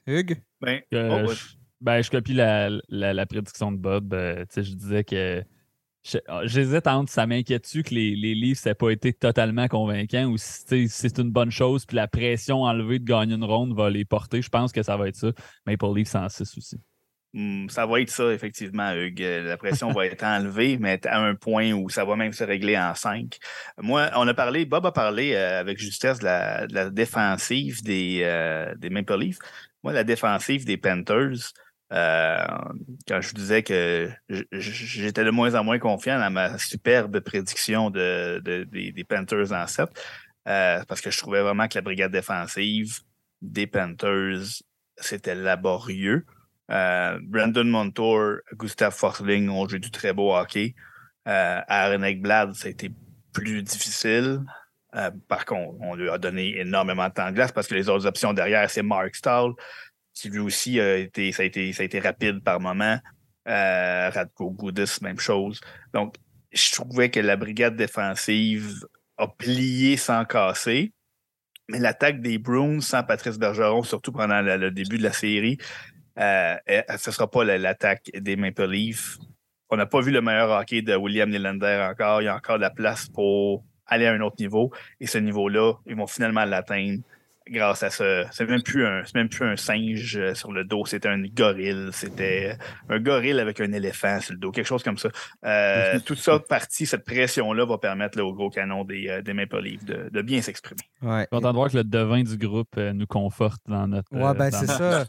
[0.07, 0.41] Hugues?
[0.59, 4.15] Ben, oh, je, ben, je copie la, la, prédiction de Bob.
[4.15, 5.45] je disais que
[6.27, 10.39] ah, j'hésite entre ça m'inquiète-tu que les, les Leafs n'aient pas été totalement convaincants ou
[10.39, 14.05] si c'est une bonne chose, puis la pression enlevée de gagner une ronde va les
[14.05, 14.41] porter.
[14.41, 15.33] Je pense que ça va être ça.
[15.67, 16.81] Maple Leafs en 6 aussi.
[17.35, 19.21] Hmm, ça va être ça, effectivement, Hugues.
[19.21, 22.79] La pression va être enlevée, mais à un point où ça va même se régler
[22.79, 23.39] en 5.
[23.79, 28.75] Moi, on a parlé, Bob a parlé euh, avec justesse de la, défensive des, euh,
[28.77, 29.39] des Maple Leafs.
[29.83, 31.53] Moi, la défensive des Panthers,
[31.93, 32.47] euh,
[33.07, 34.11] quand je vous disais que
[34.53, 39.89] j'étais de moins en moins confiant dans ma superbe prédiction de, des, Panthers en 7,
[40.49, 43.01] euh, parce que je trouvais vraiment que la brigade défensive
[43.41, 44.63] des Panthers,
[44.97, 46.27] c'était laborieux.
[46.71, 50.75] Euh, Brandon Montour, Gustav Forsling ont joué du très beau hockey.
[51.27, 52.91] Euh, Aaron Ekblad, ça a été
[53.33, 54.41] plus difficile.
[55.29, 58.07] par contre, on lui a donné énormément de temps de glace parce que les autres
[58.07, 59.53] options derrière, c'est Mark Stahl,
[60.15, 62.99] qui lui aussi a été, ça a été, ça a été rapide par moment.
[63.49, 65.61] Euh, Radko Goudis, même chose.
[65.95, 66.17] Donc,
[66.53, 68.85] je trouvais que la brigade défensive
[69.17, 70.93] a plié sans casser.
[71.69, 75.59] Mais l'attaque des Bruins sans Patrice Bergeron, surtout pendant le, début de la série,
[76.19, 79.19] euh, ce ne sera pas l'attaque des Maple Leafs.
[79.71, 82.23] On n'a pas vu le meilleur hockey de William Nylander encore.
[82.23, 84.73] Il y a encore de la place pour aller à un autre niveau.
[85.01, 87.03] Et ce niveau-là, ils vont finalement l'atteindre
[87.51, 88.31] grâce à ça.
[88.31, 91.89] C'est même plus un, même plus un singe euh, sur le dos, c'était un gorille,
[91.93, 92.57] c'était
[92.89, 95.09] un gorille avec un éléphant sur le dos, quelque chose comme ça.
[95.45, 99.61] Euh, toute ça partie, cette pression-là va permettre au gros canon des, euh, des Maple
[99.63, 100.81] Leafs de, bien s'exprimer.
[101.03, 101.27] Ouais.
[101.31, 104.13] Content de voir que le devin du groupe nous conforte dans notre.
[104.13, 105.05] Ouais, ben c'est ça.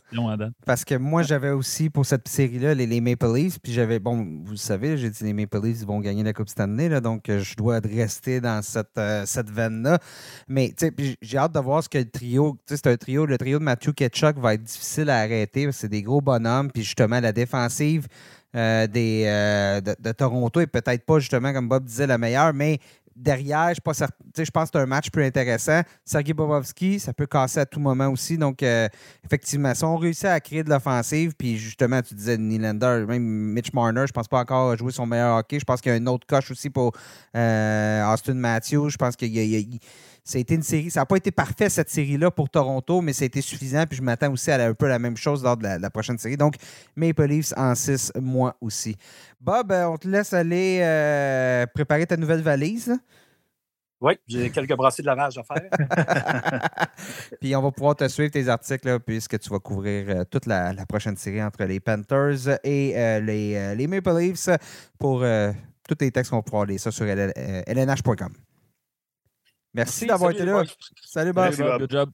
[0.66, 4.52] Parce que moi, j'avais aussi pour cette série-là les, Maple Leafs, puis j'avais, bon, vous
[4.52, 7.56] le savez, j'ai dit les Maple Leafs vont gagner la Coupe Stanley, là, donc je
[7.56, 10.00] dois rester dans cette, cette veine-là.
[10.48, 12.06] Mais, tu sais, j'ai hâte de voir ce que le
[12.66, 13.26] c'est un trio.
[13.26, 15.72] Le trio de Matthew Ketchuk va être difficile à arrêter.
[15.72, 16.72] C'est des gros bonhommes.
[16.72, 18.08] Puis justement, la défensive
[18.56, 22.80] euh, des, euh, de, Toronto est peut-être pas, justement, comme Bob disait, la meilleure, mais
[23.16, 24.06] derrière, je, pense que
[24.36, 25.82] c'est un match plus intéressant.
[26.04, 28.38] Sergei Bobovski, ça peut casser à tout moment aussi.
[28.38, 28.88] Donc, euh,
[29.24, 33.72] effectivement, si on réussit à créer de l'offensive, puis justement, tu disais Nylander, même Mitch
[33.74, 35.60] Marner, je pense pas encore jouer son meilleur hockey.
[35.60, 36.94] Je pense qu'il y a une autre coche aussi pour
[37.36, 38.90] Austin Matthews.
[38.90, 39.80] Je pense qu'il y a
[40.30, 40.92] ça a été une série.
[40.92, 43.86] Ça n'a pas été parfait, cette série-là, pour Toronto, mais ça a été suffisant.
[43.88, 46.38] Puis je m'attends aussi à un peu la même chose lors de la, prochaine série.
[46.38, 46.54] Donc,
[46.96, 48.96] Maple Leafs en 6 mois aussi.
[49.42, 52.96] Bob, euh, on te laisse aller euh, préparer ta nouvelle valise.
[54.02, 56.78] Oui, j'ai quelques brassées de lavage à faire.
[57.42, 60.74] puis on va pouvoir te suivre tes articles puisque tu vas couvrir euh, toute la,
[60.88, 64.50] prochaine série entre les Panthers et les, les, Maple Leafs
[65.00, 65.26] pour
[65.88, 68.34] tous les textes qu'on va pouvoir lire ça sur lnh.com.
[69.74, 70.64] Merci, d'avoir été là.
[71.06, 71.56] Salut, Bob.
[71.56, 72.10] Good job.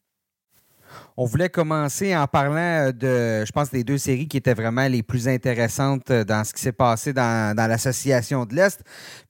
[1.18, 5.01] On voulait commencer en parlant de, je pense, des deux séries qui étaient vraiment les
[5.01, 8.82] plus intéressantes dans ce qui s'est passé dans, l'association de l'Est.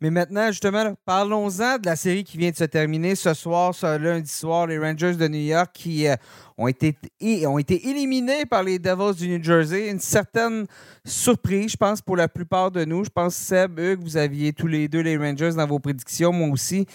[0.01, 3.97] Mais maintenant, justement, parlons-en de la série qui vient de se terminer ce soir, ce
[3.97, 6.15] lundi soir, les Rangers de New York qui euh,
[6.57, 6.97] ont, été,
[7.45, 9.89] ont été éliminés par les Devils du New Jersey.
[9.89, 10.65] Une certaine
[11.05, 13.03] surprise, je pense, pour la plupart de nous.
[13.03, 16.49] Je pense, Seb, Hugues, vous aviez tous les deux les Rangers dans vos prédictions, moi
[16.49, 16.88] aussi.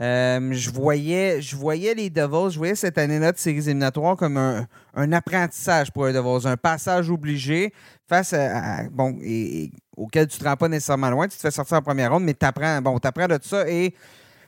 [0.00, 4.36] Euh, je, voyais, je voyais les Devils, je voyais cette année-là de séries éliminatoires comme
[4.36, 7.72] un, apprentissage pour les Devils, un passage obligé
[8.08, 9.16] face à, bon,
[9.96, 11.28] auquel tu ne te rends pas nécessairement loin.
[11.28, 13.94] Tu te fais sortir en première ronde, mais tu apprends, bon, apprends de ça et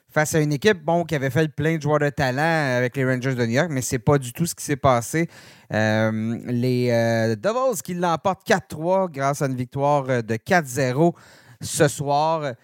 [0.08, 3.04] face à une équipe bon, qui avait fait plein de joueurs de talent avec les
[3.04, 5.28] Rangers de New York, mais c'est pas du tout ce qui s'est passé.
[5.72, 11.14] Euh, les euh, Devils qui l'emportent 4-3 grâce à une victoire de 4-0
[11.60, 12.54] ce soir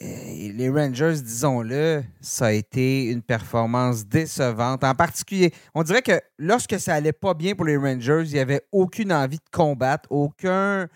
[0.00, 4.82] les Rangers, disons-le, ça a été une performance décevante.
[4.84, 8.38] En particulier, on dirait que lorsque ça allait pas bien pour les Rangers, il n'y
[8.38, 10.88] avait aucune envie de combattre, aucun,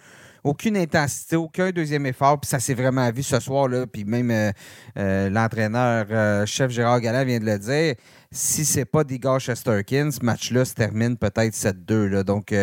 [0.42, 2.40] aucune intensité, aucun deuxième effort.
[2.40, 3.68] Puis ça s'est vraiment vu ce soir.
[3.68, 3.86] Là.
[3.86, 4.50] Puis même euh,
[4.98, 7.94] euh, l'entraîneur, euh, chef Gérard Galland vient de le dire.
[8.30, 12.24] Si c'est pas d'Igor Chesterkin, ce match-là se termine peut-être 7-2.
[12.24, 12.54] Donc,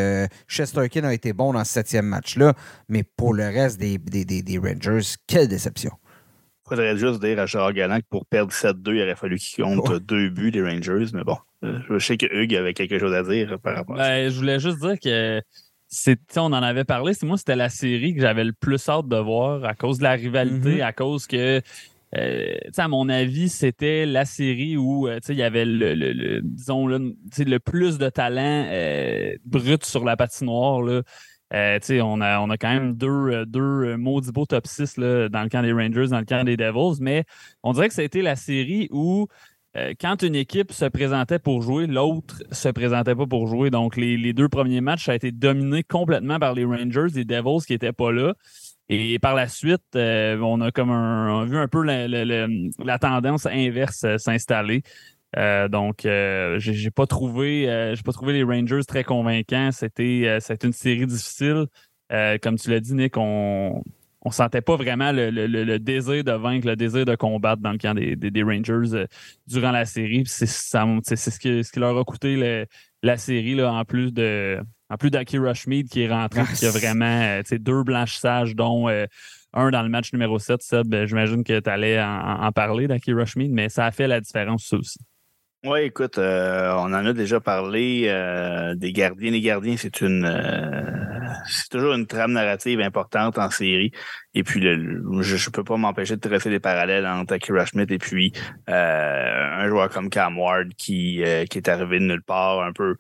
[0.48, 2.54] Chesterkin a été bon dans ce septième match-là.
[2.88, 5.92] Mais pour le reste des, des Rangers, quelle déception.
[6.68, 9.94] Faudrait juste dire à Gérard Galland que pour perdre 7-2, il aurait fallu qu'il compte
[10.04, 11.38] deux buts des Rangers, mais bon.
[11.64, 14.10] Euh, je sais que Hugues avait quelque chose à dire par rapport à ça.
[14.10, 15.42] Ben, je voulais juste dire que
[16.38, 17.14] on en avait parlé.
[17.22, 20.14] Moi, c'était la série que j'avais le plus hâte de voir à cause de la
[20.14, 20.86] rivalité, mm-hmm.
[20.86, 21.62] à cause que
[22.78, 28.10] à mon avis, c'était la série où il y avait le, disons, le plus de
[28.10, 28.68] talent
[29.46, 30.82] brut sur la patinoire.
[30.82, 31.02] Là.
[31.52, 35.50] On, a, on a quand même deux, deux maudits beaux top 6 là, dans le
[35.50, 37.24] camp des Rangers, dans le camp des Devils, mais
[37.64, 39.28] on dirait que ça a été la série où
[39.76, 43.70] euh, quand une équipe se présentait pour jouer, l'autre se présentait pas pour jouer.
[43.70, 47.66] Donc, les, deux premiers matchs, ça a été dominé complètement par les Rangers, les Devils
[47.66, 48.36] qui n'étaient pas là.
[48.88, 54.06] Et par la suite, euh, on a comme un, vu un peu la, tendance inverse
[55.38, 59.72] euh, donc, j'ai pas trouvé, j'ai pas trouvé les Rangers très convaincants.
[59.72, 61.66] C'était, c'était une série difficile.
[62.10, 63.84] comme tu l'as dit, Nick, on,
[64.26, 67.94] on sentait pas vraiment le, désir de vaincre, le désir de combattre dans le camp
[67.94, 69.06] des, Rangers euh,
[69.48, 70.24] durant la série.
[70.26, 72.66] C'est ce, qui leur a coûté
[73.04, 74.60] la série, là, en plus de
[74.90, 79.06] en plus d'Aki Rushmead qui est rentré, qui a vraiment euh, deux blanchissages, dont euh,
[79.54, 80.62] un dans le match numéro 7.
[80.62, 84.66] Seb, j'imagine que tu allais en, parler d'Aki Rushmead, mais ça a fait la différence,
[84.66, 85.00] ça aussi.
[85.66, 89.32] Oui, écoute, euh, on en a déjà parlé euh, des gardiens.
[89.32, 93.92] Les gardiens, c'est une euh, c'est toujours une trame narrative importante en série.
[94.36, 97.98] Et puis je ne peux pas m'empêcher de tracer des parallèles entre Akira Schmidt et
[97.98, 98.32] puis
[98.68, 102.96] un joueur comme Cam Ward qui, qui est arrivé de nulle part un peu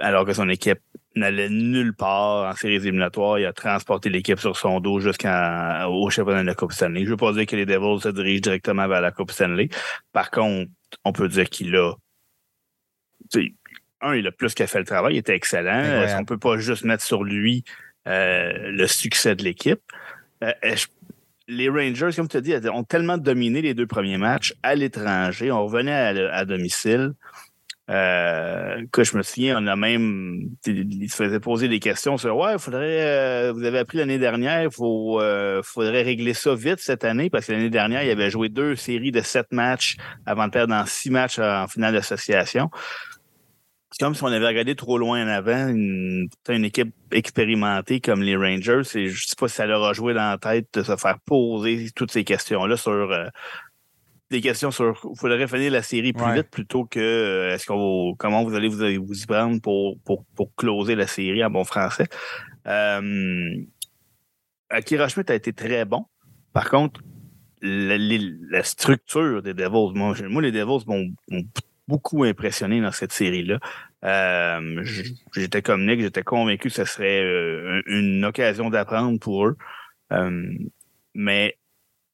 [0.00, 0.80] alors que son équipe
[1.18, 3.38] n'allait nulle part en séries éliminatoires.
[3.38, 7.00] Il a transporté l'équipe sur son dos jusqu'au championnat de la Coupe Stanley.
[7.00, 9.68] Je ne veux pas dire que les Devils se dirigent directement vers la Coupe Stanley.
[10.12, 10.70] Par contre,
[11.04, 11.92] on peut dire qu'il a.
[14.00, 15.82] Un, il a plus qu'à fait le travail, il était excellent.
[16.16, 17.64] On ne peut pas juste mettre sur lui
[18.06, 19.80] euh, le succès de l'équipe.
[20.44, 20.52] Euh,
[21.48, 25.50] les Rangers, comme tu as dit, ont tellement dominé les deux premiers matchs à l'étranger.
[25.50, 27.14] On revenait à domicile.
[27.90, 32.36] Euh, que je me souviens, on a même, il se faisait poser des questions sur
[32.36, 36.80] ouais, faudrait, euh, vous avez appris l'année dernière, il faut, euh, faudrait régler ça vite
[36.80, 40.46] cette année parce que l'année dernière, il avait joué deux séries de sept matchs avant
[40.46, 42.68] de perdre dans six matchs en finale d'association.
[43.90, 48.22] C'est comme si on avait regardé trop loin en avant une, une équipe expérimentée comme
[48.22, 48.82] les Rangers.
[48.94, 51.18] Et je sais pas si ça leur a joué dans la tête de se faire
[51.24, 53.28] poser toutes ces questions-là sur euh,
[54.30, 58.14] des questions sur il faudrait finir la série plus vite plutôt que euh, est-ce qu'on
[58.18, 61.64] comment vous allez vous, vous y prendre pour, pour, pour closer la série en bon
[61.64, 62.06] français.
[62.66, 63.64] Euh,
[64.68, 66.04] Akira Schmidt a été très bon.
[66.52, 67.00] Par contre,
[67.62, 71.08] la, structure des Devils, moi, moi les Devils m'ont
[71.86, 73.58] beaucoup impressionné dans cette série-là.
[74.04, 74.84] Euh,
[75.34, 79.56] j'étais comme Nick, j'étais convaincu que ce serait euh, une occasion d'apprendre pour eux.
[81.14, 81.56] mais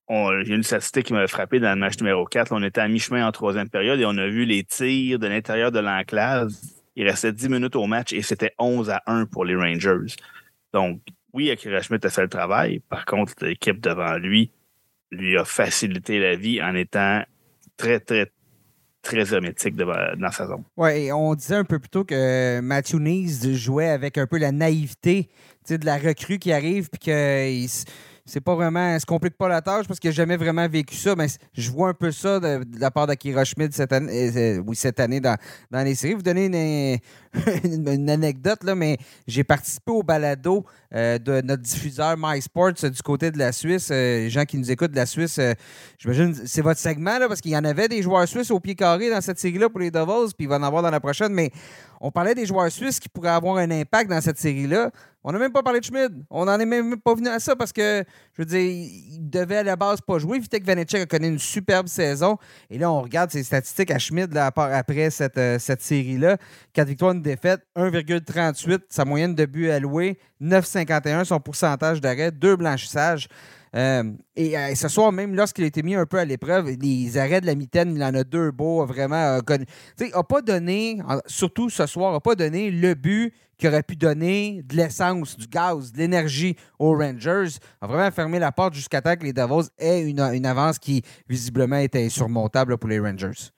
[0.09, 2.53] il a une statistique qui m'a frappé dans le match numéro 4.
[2.53, 5.73] On était à mi-chemin en troisième période et on a vu les tirs de l'intérieur
[5.73, 6.51] de l'enclave.
[6.97, 10.15] Il restait 10 minutes au match et c'était 11 à 1 pour les Rangers.
[10.73, 11.01] Donc,
[11.33, 12.81] oui, Akira Schmidt a fait le travail.
[12.89, 14.51] Par contre, l'équipe devant lui
[15.11, 17.23] lui a facilité la vie en étant
[17.77, 18.31] très, très,
[19.03, 20.65] très hermétique dans sa zone.
[20.77, 24.53] Oui, on disait un peu plus tôt que Matthew Nees jouait avec un peu la
[24.53, 25.29] naïveté
[25.69, 27.69] de la recrue qui arrive puis qu'il
[28.27, 28.99] c'est pas vraiment.
[28.99, 29.87] se complique pas la tâche?
[29.87, 31.15] Parce qu'il n'a jamais vraiment vécu ça.
[31.15, 34.77] Mais je vois un peu ça de, la part d'Akira Schmidt cette année, euh, oui,
[34.77, 35.37] cette année dans,
[35.71, 36.15] dans les séries.
[36.15, 37.01] Vous donnez
[37.65, 38.97] une, anecdote, là, mais
[39.27, 40.65] j'ai participé au balado
[40.95, 43.91] euh, de notre diffuseur MySports euh, du côté de la Suisse.
[43.91, 45.39] les gens qui nous écoutent de la Suisse,
[45.99, 48.75] j'imagine c'est votre segment là, parce qu'il y en avait des joueurs suisses au pied
[48.75, 51.33] carré dans cette série-là pour les Devils, puis il va en avoir dans la prochaine.
[51.33, 51.51] Mais
[52.01, 54.91] on parlait des joueurs suisses qui pourraient avoir un impact dans cette série-là.
[55.27, 56.23] On n'a même pas parlé de Schmid.
[56.29, 59.57] On n'en est même pas venu à ça parce que, je veux dire, il devait
[59.57, 60.39] à la base pas jouer.
[60.39, 62.37] Vitek Vanecek a connu une superbe saison.
[62.69, 66.37] Et là, on regarde ses statistiques à Schmid après cette, euh, série-là.
[66.75, 72.57] 4 victoires, une défaite, 1,38 sa moyenne de buts alloués, 9,51 son pourcentage d'arrêt, deux
[72.57, 73.29] blanchissages.
[73.75, 77.19] Euh, et euh, ce soir, même lorsqu'il a été mis un peu à l'épreuve, les
[77.19, 79.41] arrêts de la mitaine, il en a deux beaux, vraiment.
[80.01, 83.97] Il n'a pas donné, surtout ce soir, n'a pas donné le but qui aurait pu
[83.97, 87.59] donner de l'essence, du gaz, de l'énergie aux Rangers.
[87.81, 91.79] A vraiment fermé la porte jusqu'à temps que les Davos aient une, avance qui, visiblement,
[91.79, 93.51] était insurmontable pour les Rangers.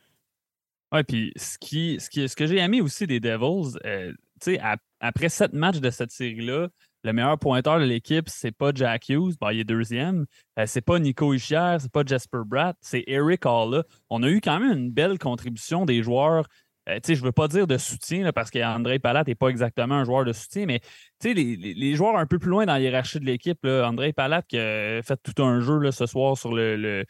[0.92, 4.52] Oui, puis ce, qui, ce, qui, ce que j'ai aimé aussi des Devils, euh, tu
[4.52, 4.60] sais,
[5.00, 6.68] après sept matchs de cette série-là,
[7.06, 10.26] le meilleur pointeur de l'équipe, c'est pas Jack Hughes, il est deuxième.
[10.58, 13.84] Euh, c'est pas Nico Ischier, c'est pas Jasper Bratt, c'est Eric Hall.
[14.10, 16.48] On a eu quand même une belle contribution des joueurs.
[16.88, 20.04] Euh, je ne veux pas dire de soutien parce qu'André Palat n'est pas exactement un
[20.04, 20.80] joueur de soutien, mais
[21.22, 25.00] les, les, joueurs un peu plus loin dans la de l'équipe, André Palat qui a
[25.02, 27.04] fait tout un jeu là, ce soir sur le, le,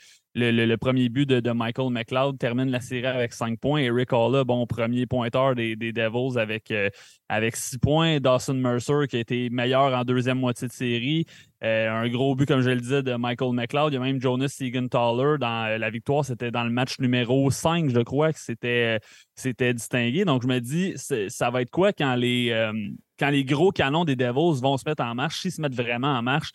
[0.76, 3.80] premier but de, Michael McLeod termine la série avec 5 points.
[3.80, 6.90] Eric Halla, bon, premier pointeur des, Devils avec, euh,
[7.28, 8.20] avec 6 points.
[8.20, 11.24] Dawson Mercer qui a été meilleur en deuxième moitié de série.
[11.64, 13.92] Euh, un gros but, comme je le disais, de Michael McLeod.
[13.92, 16.24] Il y a même Jonas Siegenthaler dans euh, la victoire.
[16.24, 20.26] C'était dans le match numéro 5, je crois, que c'était, distingué.
[20.26, 20.94] Donc, je me dis,
[21.28, 22.70] ça va être quoi quand les,
[23.18, 26.18] quand les gros canons des Devils vont se mettre en marche, s'ils se mettent vraiment
[26.18, 26.52] en marche?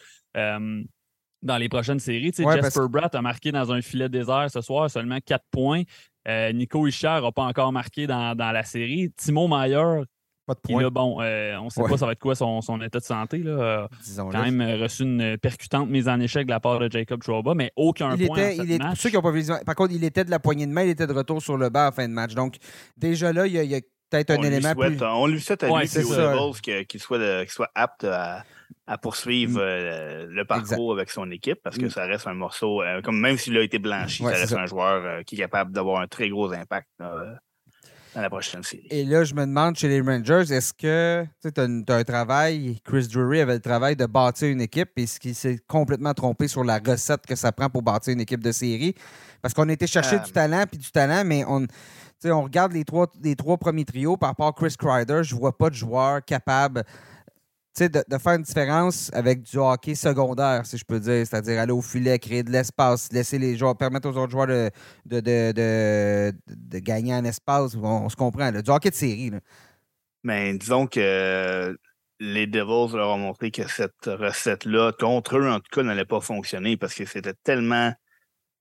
[1.41, 2.31] Dans les prochaines séries.
[2.37, 5.83] Jasper Bratt a marqué dans un filet désert ce soir seulement 4 points.
[6.27, 9.11] Euh, Nico Ischer n'a pas encore marqué dans, la série.
[9.17, 10.03] Timo Mayer,
[10.45, 10.89] pas de points.
[10.89, 13.39] bon, euh, on ne sait pas ça va être quoi son, état de santé.
[13.39, 13.87] Là.
[14.03, 17.55] Disons quand même reçu une percutante mise en échec de la part de Jacob Trouba,
[17.55, 18.37] mais aucun point.
[18.37, 20.39] Était, il est, Pour ceux qui n'ont pas vu, par contre, il était de la
[20.39, 22.35] poignée de main, il était de retour sur le banc en fin de match.
[22.35, 22.57] Donc,
[22.97, 23.79] déjà là, il y a,
[24.11, 24.75] peut-être un élément.
[24.75, 25.01] plus...
[25.01, 28.43] On lui souhaite à lui qu'il soit, soit apte à
[28.87, 29.63] à poursuivre mm.
[29.63, 31.89] euh, le parcours avec son équipe parce que mm.
[31.89, 35.05] ça reste un morceau, euh, comme même s'il a été blanchi, ça reste un joueur
[35.05, 38.87] euh, qui est capable d'avoir un très gros impact dans la prochaine série.
[38.89, 43.07] Et là, je me demande chez les Rangers, est-ce que tu as, un travail, Chris
[43.07, 46.63] Drury avait le travail de bâtir une équipe, et ce qu'il s'est complètement trompé sur
[46.63, 48.95] la recette que ça prend pour bâtir une équipe de série?
[49.41, 51.65] Parce qu'on a été chercher du talent, puis du talent, mais on,
[52.25, 55.57] on regarde les trois, les trois premiers trios, par rapport à Chris Kreider, je vois
[55.57, 56.83] pas de joueur capable
[57.79, 61.71] de, de, faire une différence avec du hockey secondaire, si je peux dire, c'est-à-dire aller
[61.71, 64.71] au filet, créer de l'espace, laisser les joueurs, permettre aux autres joueurs de,
[65.05, 67.75] de, de gagner en espace.
[67.75, 69.31] On, se comprend, du hockey de série.
[70.23, 71.77] Mais disons que
[72.19, 76.21] les Devils leur ont montré que cette recette-là, contre eux en tout cas, n'allait pas
[76.21, 77.93] fonctionner parce que c'était tellement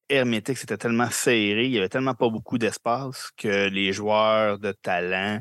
[0.08, 4.72] hermétique, c'était tellement serré, il n'y avait tellement pas beaucoup d'espace que les joueurs de
[4.72, 5.40] talent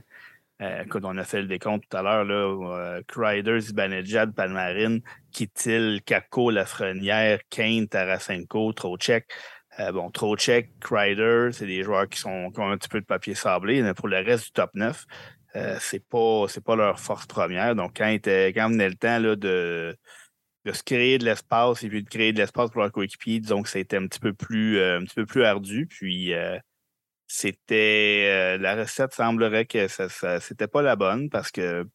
[0.61, 5.01] euh, on a fait le décompte tout à l'heure, là, euh, Crider, Zibanejad, Palmarine,
[5.31, 9.25] Kittil, Kako, Lafrenière, Kane, Tarasenko, Trocheck.
[9.79, 13.05] Euh, bon, Trocheck, Crider, c'est des joueurs qui, sont, qui ont un petit peu de
[13.05, 15.05] papier sablé, mais pour le reste du top 9,
[15.55, 17.75] euh, c'est pas, pas leur force première.
[17.75, 19.95] Donc, quand, était, quand venait le temps là, de,
[20.65, 23.63] de se créer de l'espace et puis de créer de l'espace pour leur coéquipier, disons
[23.63, 25.87] que c'était un petit peu plus, un petit peu plus ardu.
[25.87, 26.33] Puis,
[27.31, 31.87] c'était euh, la recette semblerait que ça, ça c'était pas la bonne parce que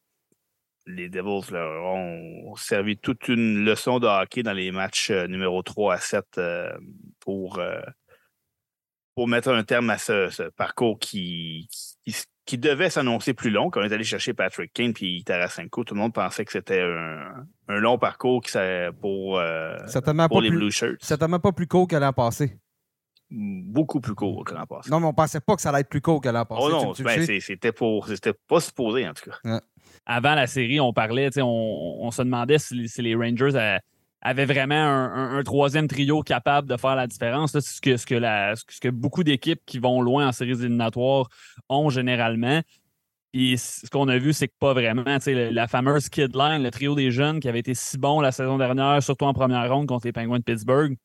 [0.87, 5.61] les Devils leur ont servi toute une leçon de hockey dans les matchs euh, numéro
[5.61, 6.71] 3 à 7 euh,
[7.19, 7.59] pour,
[9.13, 11.67] pour mettre un terme à ce, parcours qui,
[12.45, 13.69] qui, devait s'annoncer plus long.
[13.69, 16.81] Quand on est allé chercher Patrick Kane puis Tarasenko, tout le monde pensait que c'était
[16.81, 18.53] un, long parcours qui,
[19.01, 19.41] pour,
[20.29, 21.03] pour les Blue Shirts.
[21.03, 22.57] Certainement pas plus court que l'an passé
[23.31, 24.89] beaucoup plus court que l'an passé.
[24.89, 26.61] Non, mais on pensait pas que ça allait être plus court que l'an passé.
[26.63, 29.61] Oh non, ben, c'était pour c'était pas supposé en tout cas.
[30.05, 33.79] Avant la série, on parlait, on, on se demandait si, les Rangers
[34.21, 37.51] avaient vraiment un, troisième trio capable de faire la différence.
[37.51, 41.29] C'est ce que, ce, que ce que beaucoup d'équipes qui vont loin en séries éliminatoires
[41.69, 42.61] ont généralement.
[43.31, 45.03] Puis ce qu'on a vu, c'est que pas vraiment.
[45.25, 48.57] la fameuse Kid Line, le trio des jeunes qui avait été si bon la saison
[48.57, 50.95] dernière, surtout en première ronde contre les Penguins de Pittsburgh.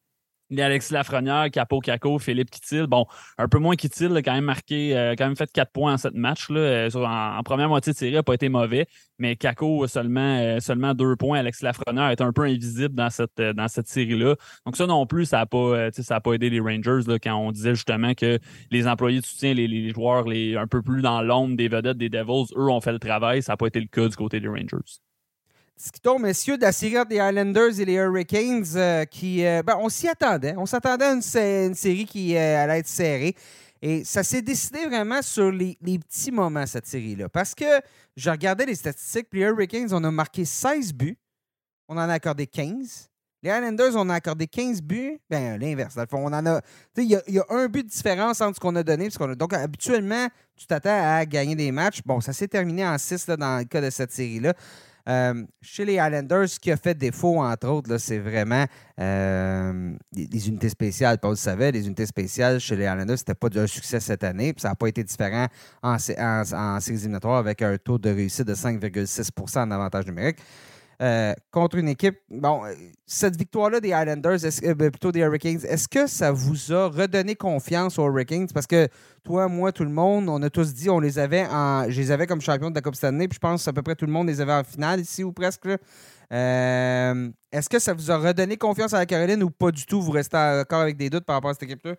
[0.58, 2.86] Alexis Lafrenière, Capo Caco, Philippe Kittil.
[2.86, 3.06] Bon,
[3.38, 6.14] un peu moins Kittil, quand même marqué, euh, quand même fait 4 points en cette
[6.14, 6.48] match.
[6.50, 8.86] Là, euh, en, première moitié de série, n'a pas été mauvais,
[9.18, 11.38] mais Caco seulement, euh, seulement 2 points.
[11.38, 14.34] Alexis Lafrenière est un peu invisible dans cette, cette série-là.
[14.66, 17.52] Donc, ça non plus, ça n'a pas, ça pas aidé les Rangers là, quand on
[17.52, 18.38] disait justement que
[18.70, 21.98] les employés de soutien, les, les joueurs les, un peu plus dans l'ombre des vedettes
[21.98, 23.42] des Devils, eux ont fait le travail.
[23.42, 25.00] Ça n'a pas été le cas du côté des Rangers
[26.02, 29.88] tombe, messieurs, de la série des Islanders et les Hurricanes, euh, qui, euh, ben, on
[29.88, 30.54] s'y attendait.
[30.58, 31.22] On s'attendait à une,
[31.74, 33.34] série qui euh, allait être serrée.
[33.80, 37.30] Et ça s'est décidé vraiment sur les, petits moments, cette série-là.
[37.30, 37.80] Parce que
[38.14, 41.16] je regardais les statistiques, les Hurricanes, on a marqué 16 buts.
[41.88, 43.08] On en a accordé 15.
[43.42, 45.18] Les Islanders, on a accordé 15 buts.
[45.30, 45.96] Ben, l'inverse.
[46.12, 46.60] On en a.
[46.98, 49.08] Il y, a un but de différence entre ce qu'on a donné.
[49.18, 52.02] a, donc, habituellement, tu t'attends à gagner des matchs.
[52.04, 54.52] Bon, ça s'est terminé en 6 dans le cas de cette série-là.
[55.10, 58.64] Euh, chez les Islanders, ce qui a fait défaut, entre autres, c'est vraiment
[59.00, 61.18] euh, les, unités spéciales.
[61.18, 64.54] Paul savait, les unités spéciales chez les Islanders, c'était pas un succès cette année.
[64.56, 65.46] ça n'a pas été différent
[65.82, 70.38] en, en, en séries avec un taux de réussite de 5,6% en avantage numérique.
[71.00, 72.18] Euh, contre une équipe.
[72.28, 72.60] Bon,
[73.06, 74.36] cette victoire-là des Islanders,
[74.76, 78.48] ben, plutôt des Hurricanes, est-ce que ça vous a redonné confiance aux Hurricanes?
[78.52, 78.86] Parce que
[79.24, 81.88] toi, moi, tout le monde, on a tous dit, on les avait en.
[81.88, 83.94] Je les avais comme champion de la Coupe Stanley, puis je pense à peu près
[83.94, 85.66] tout le monde les avait en finale ici ou presque.
[85.66, 90.02] Euh, est-ce que ça vous a redonné confiance à la Caroline ou pas du tout?
[90.02, 91.94] Vous restez encore avec des doutes par rapport à cette équipe-là?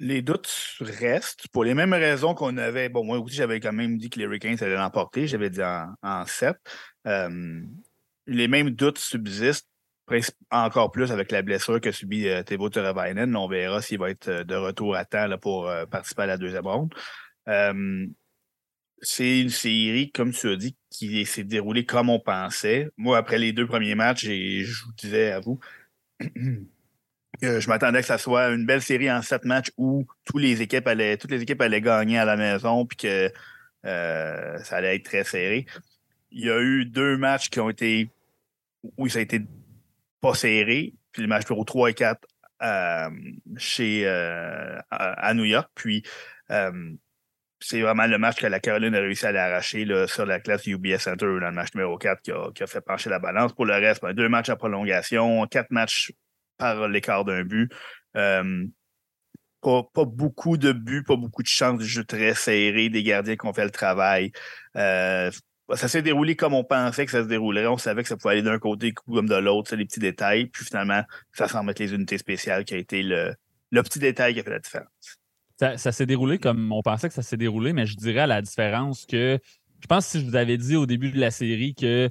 [0.00, 2.88] Les doutes restent pour les mêmes raisons qu'on avait.
[2.88, 5.26] Bon, moi aussi, j'avais quand même dit que les Hurricanes allaient l'emporter.
[5.26, 6.56] J'avais dit en, en 7
[8.32, 9.68] les mêmes doutes subsistent
[10.50, 13.34] encore plus avec la blessure que subit euh, Teravainen.
[13.34, 16.92] On verra s'il va être de retour à temps pour participer à la deuxième ronde.
[19.00, 22.90] c'est une série, comme tu as dit, qui s'est déroulée comme on pensait.
[22.96, 25.58] Moi, après les deux premiers matchs, je vous disais à vous,
[27.42, 30.86] je m'attendais que ça soit une belle série en sept matchs où toutes les équipes
[30.86, 33.32] allaient, toutes les équipes allaient gagner à la maison puis que
[33.84, 35.66] euh, ça allait être très serré.
[36.30, 38.10] Il y a eu deux matchs qui ont été
[38.96, 39.40] où ça a été
[40.20, 42.26] pas serré, puis les matchs numéro 3 et 4
[42.62, 43.10] euh,
[43.56, 45.70] chez, euh, à, New York.
[45.74, 46.04] Puis
[47.60, 50.98] c'est vraiment le match que la Caroline a réussi à l'arracher sur la classe UBS
[50.98, 53.52] Center dans le match numéro 4 qui a, fait pencher la balance.
[53.52, 56.12] Pour le reste, ben, deux matchs à prolongation, quatre matchs
[56.58, 57.72] par l'écart d'un but.
[58.16, 58.66] Euh,
[59.62, 63.46] pas, beaucoup de buts, pas beaucoup de chances de jeu très serré, des gardiens qui
[63.46, 64.32] ont fait le travail.
[64.76, 65.30] Euh,
[65.74, 67.66] ça s'est déroulé comme on pensait que ça se déroulerait.
[67.66, 70.46] On savait que ça pouvait aller d'un côté comme de l'autre, c'est les petits détails.
[70.46, 71.02] Puis finalement,
[71.32, 73.34] ça semble être les unités spéciales qui a été le,
[73.70, 75.18] le petit détail qui a fait la différence.
[75.58, 78.42] Ça, s'est déroulé comme on pensait que ça s'est déroulé, mais je dirais à la
[78.42, 79.38] différence que
[79.80, 82.10] je pense que si je vous avais dit au début de la série que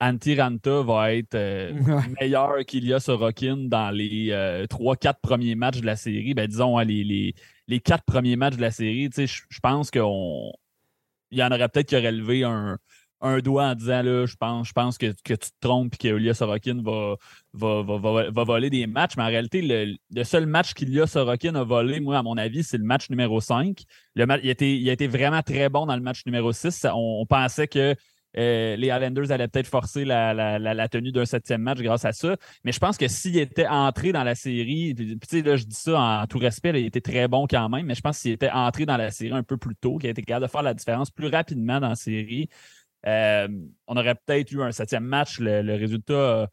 [0.00, 1.72] Antiranta va être euh,
[2.20, 6.34] meilleur qu'Ilias Sorokin dans les 3-4 euh, premiers matchs de la série.
[6.34, 7.34] Ben, disons, hein, les, les,
[7.68, 10.02] les, 4 premiers matchs de la série, je pense qu'il
[11.32, 12.78] y en aurait peut-être qui aurait levé un,
[13.22, 15.96] un doigt en disant là, je pense, je pense que, que tu te trompes et
[15.96, 17.16] qu'Ilias Sorokin va,
[17.54, 19.16] va, va, va, voler des matchs.
[19.16, 22.78] Mais en réalité, le, seul match qu'Ilias Sorokin a volé, moi, à mon avis, c'est
[22.78, 23.82] le match numéro 5.
[24.16, 26.86] Le il, a été, il a été vraiment très bon dans le match numéro 6.
[26.92, 27.94] on pensait que
[28.38, 32.36] euh, les Islanders allaient peut-être forcer la, tenue d'un septième match grâce à ça.
[32.64, 36.26] Mais je pense que s'il était entré dans la série, là, je dis ça en
[36.26, 38.96] tout respect, il était très bon quand même, mais je pense s'il était entré dans
[38.96, 41.28] la série un peu plus tôt, qu'il a été capable de faire la différence plus
[41.28, 42.48] rapidement dans la série,
[43.06, 43.48] euh,
[43.86, 46.46] on aurait peut-être eu un septième match, le, résultat euh,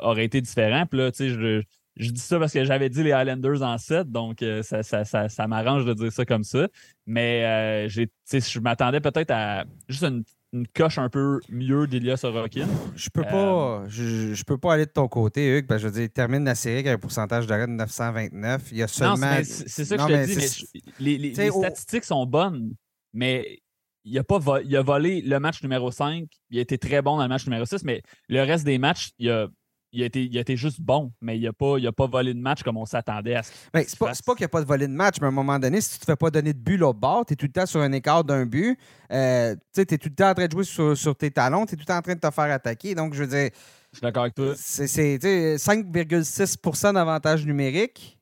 [0.00, 0.86] aurait été différent.
[0.86, 1.62] Puis là, tu sais, je,
[1.96, 5.84] je dis ça parce que j'avais dit les Islanders en 7, donc ça, ça, m'arrange
[5.84, 6.68] de dire ça comme ça.
[7.06, 10.22] Mais je m'attendais peut-être à juste une
[10.52, 12.66] une coche un peu mieux d'Elias Sorokin.
[12.96, 15.66] Je peux pas euh, je, peux pas aller de ton côté, Hugues.
[15.70, 18.62] je veux dire, il termine la série avec un pourcentage d'arrêt de 929.
[18.72, 19.38] Il y a seulement.
[19.42, 20.68] C'est ça que je te dis.
[21.00, 22.74] Mais les, statistiques sont bonnes,
[23.12, 23.60] mais
[24.08, 26.24] il a, pas il a volé le match numéro 5.
[26.50, 29.10] Il a été très bon dans le match numéro 6, mais le reste des matchs,
[29.18, 29.48] il a
[29.92, 32.40] il a, été, il a été juste bon, mais il n'a pas, pas volé de
[32.40, 34.92] match comme on s'attendait à ce ben, C'est pas, pas qu'il n'a pas volé de
[34.92, 36.76] match, mais à un moment donné, si tu ne te fais pas donner de but
[36.76, 38.78] l'autre bord, tu es tout le temps sur un écart d'un but,
[39.12, 41.76] euh, tu es tout le temps en train de jouer sur, tes talons, tu es
[41.76, 42.94] tout le temps en train de te faire attaquer.
[42.94, 43.50] Donc, je veux dire.
[43.92, 44.52] Je suis d'accord avec toi.
[44.56, 48.17] C'est 5,6% d'avantage numérique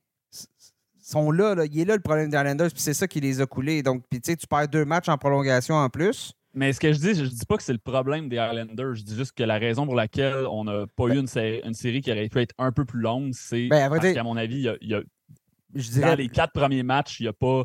[1.07, 3.41] sont là, là, Il est là le problème des Islanders, puis c'est ça qui les
[3.41, 3.83] a coulés.
[3.83, 6.33] Donc, puis tu perds deux matchs en prolongation en plus.
[6.53, 8.95] Mais ce que je dis, je dis pas que c'est le problème des Islanders.
[8.95, 11.27] Je dis juste que la raison pour laquelle on n'a pas eu ben
[11.65, 14.37] une, série, qui aurait pu être un peu plus longue, c'est ben, parce qu'à mon
[14.37, 15.03] avis, il y a,
[16.01, 17.65] dans les quatre premiers matchs, il n'a pas,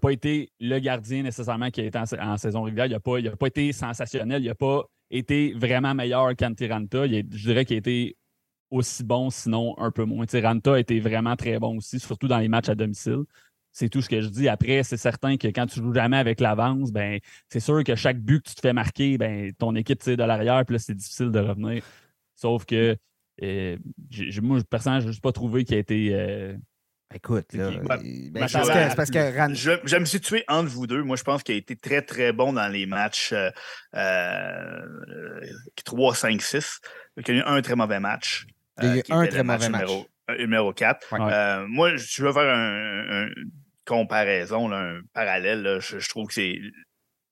[0.00, 2.86] pas été le gardien nécessairement qui a été en, saison régulière.
[2.86, 4.42] Il n'a pas, pas été sensationnel.
[4.42, 7.06] Il n'a pas été vraiment meilleur qu'Antiranta.
[7.06, 8.16] Je dirais qu'il a été
[8.70, 10.26] aussi bon, sinon un peu moins.
[10.26, 13.24] Tiranta a été vraiment très bon aussi, surtout dans les matchs à domicile.
[13.72, 14.48] C'est tout ce que je dis.
[14.48, 17.18] Après, c'est certain que quand tu joues jamais avec l'avance, ben,
[17.50, 20.24] c'est sûr que chaque but que tu te fais marquer, ben, ton équipe tire de
[20.24, 21.84] l'arrière, puis là, c'est difficile de revenir.
[22.34, 22.96] Sauf que
[23.42, 23.76] euh,
[24.42, 26.14] moi, personnellement, je n'ai juste pas trouvé qu'il a été.
[26.14, 26.56] Euh,
[27.14, 31.04] Écoute, là, ben, c'est parce que, je, me suis tué entre vous deux.
[31.04, 33.32] Moi, je pense qu'il a été très, très bon dans les matchs
[33.92, 36.80] 3, 5, 6.
[37.18, 38.48] Il y a eu un très mauvais match.
[38.82, 39.90] Il y a eu un très mauvais match.
[40.38, 41.66] Numéro, 4.
[41.68, 43.28] moi, je veux faire un,
[43.84, 46.60] comparaison, un parallèle, je, trouve que c'est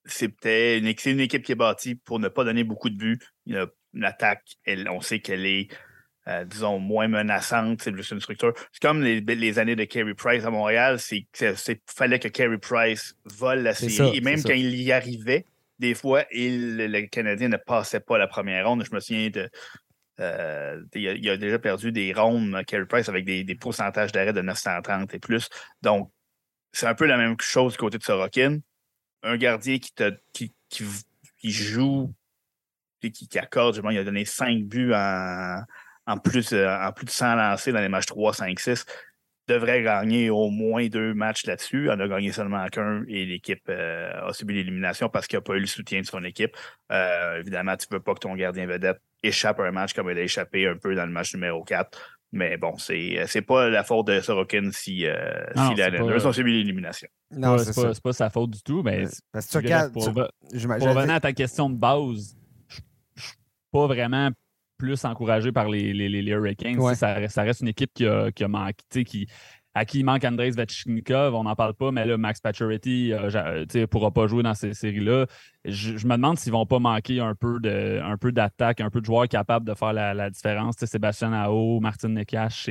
[0.05, 3.19] c'est peut-être une, équipe qui est bâtie pour ne pas donner beaucoup de buts.
[3.47, 4.57] Une, une attaque,
[4.89, 5.67] on sait qu'elle est,
[6.27, 7.81] euh, disons, moins menaçante.
[7.81, 8.53] C'est plus une structure.
[8.71, 10.97] C'est comme les, années de Carey Price à Montréal.
[11.11, 11.25] Il
[11.87, 14.17] fallait que Carey Price vole la série.
[14.17, 15.45] et même quand il y arrivait,
[15.79, 18.85] des fois, il, le Canadien ne passait pas la première ronde.
[18.85, 19.49] Je me souviens de.
[20.19, 25.13] Euh, il, a, déjà perdu des rondes, Carey Price, avec des, pourcentages d'arrêt de 930
[25.13, 25.49] et plus.
[25.81, 26.11] Donc,
[26.71, 28.59] c'est un peu la même chose du côté de Sorokin.
[29.23, 30.53] Un gardien qui,
[31.43, 32.13] joue
[33.01, 35.61] et qui, qui accorde, il a donné 5 buts en,
[36.07, 36.67] en, plus, de
[37.07, 38.85] 100 lancés dans les matchs 3, 5, 6
[39.47, 41.89] devrait gagner au moins deux matchs là-dessus.
[41.89, 45.55] On a gagné seulement qu'un et l'équipe euh, a subi l'élimination parce qu'il n'a pas
[45.55, 46.55] eu le soutien de son équipe.
[46.91, 50.09] Euh, évidemment, tu ne veux pas que ton gardien vedette échappe à un match comme
[50.09, 52.15] il a échappé un peu dans le match numéro 4.
[52.31, 56.25] Mais bon, c'est, euh, c'est pas la faute de Sorokin si, euh, si les Islanders
[56.25, 57.07] ont subi l'élimination.
[57.31, 58.83] Non, c'est, pas, pas, sa faute du tout.
[58.83, 62.35] Mais Parce que tu regardes, pour, revenir à ta question de base,
[62.67, 63.33] je suis
[63.71, 64.31] pas vraiment
[64.77, 66.95] plus encouragé par les, les, Hurricanes.
[66.95, 69.27] Ça, reste une équipe qui a, qui a manqué, qui,
[69.75, 73.85] à qui il manque Andrei Svechnikov, on n'en parle pas, mais là, Max Pacioretty ne
[73.85, 75.27] pourra pas jouer dans ces séries-là.
[75.65, 79.05] Je, me demande s'ils ne vont pas manquer un peu, un d'attaque, un peu de
[79.05, 80.77] joueurs capables de faire la, différence.
[80.77, 82.69] Sébastien Ao, Martin Nekash,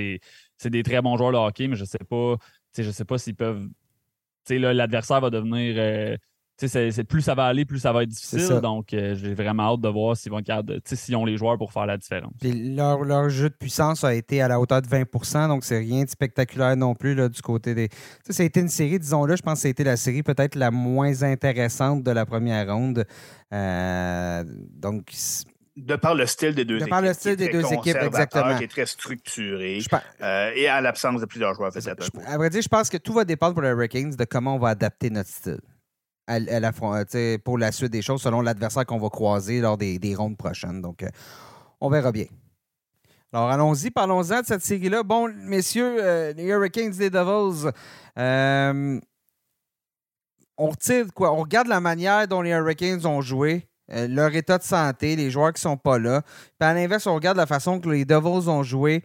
[0.59, 2.37] c'est, des très bons joueurs de hockey, mais je ne sais pas,
[2.77, 3.69] je sais pas s'ils peuvent.
[4.49, 5.75] L'adversaire va devenir.
[5.77, 6.17] Euh,
[6.57, 8.61] c'est, plus ça va aller, plus ça va être difficile.
[8.61, 11.73] Donc, euh, j'ai vraiment hâte de voir s'ils vont garder, s'ils ont les joueurs pour
[11.73, 12.33] faire la différence.
[12.43, 16.11] leur, jeu de puissance a été à la hauteur de 20% donc c'est rien de
[16.11, 17.89] spectaculaire non plus là, du côté des.
[18.29, 20.55] ça a été une série, disons-le, je pense que ça a été la série peut-être
[20.55, 23.05] la moins intéressante de la première ronde.
[23.53, 25.13] Euh, donc.
[25.77, 26.87] De par le style des deux équipes.
[26.87, 28.57] De par le style des deux équipes, exactement.
[28.57, 29.81] Qui est très structuré.
[30.23, 32.11] Euh, et à l'absence de plusieurs joueurs, peut-être.
[32.29, 34.59] À vrai dire, je pense que tout va dépendre pour les Hurricanes de comment on
[34.61, 35.59] va adapter notre style
[37.45, 40.81] pour la suite des choses selon l'adversaire qu'on va croiser lors des, rondes prochaines.
[40.81, 41.09] Donc, euh,
[41.81, 42.27] on verra bien.
[43.33, 45.03] Alors, allons-y, parlons-en de cette série-là.
[45.03, 47.71] Bon, messieurs, euh, les Hurricanes des Devils,
[48.19, 49.01] euh,
[50.57, 51.33] on retire quoi?
[51.33, 55.53] On regarde la manière dont les Hurricanes ont joué, leur état de santé, les joueurs
[55.53, 56.23] qui ne sont pas là.
[56.59, 59.03] Puis à l'inverse, on regarde la façon que les Devils ont joué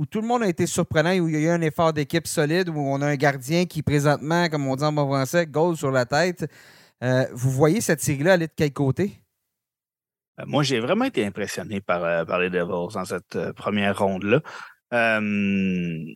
[0.00, 2.26] où tout le monde a été surprenant où il y a eu un effort d'équipe
[2.26, 5.76] solide, où on a un gardien qui, présentement, comme on dit en bon français, goal
[5.76, 6.50] sur la tête.
[7.04, 9.12] Euh, vous voyez cette série-là aller de quel côté?
[10.40, 14.40] Euh, moi, j'ai vraiment été impressionné par, euh, les Devils dans cette première ronde-là.
[14.90, 16.06] on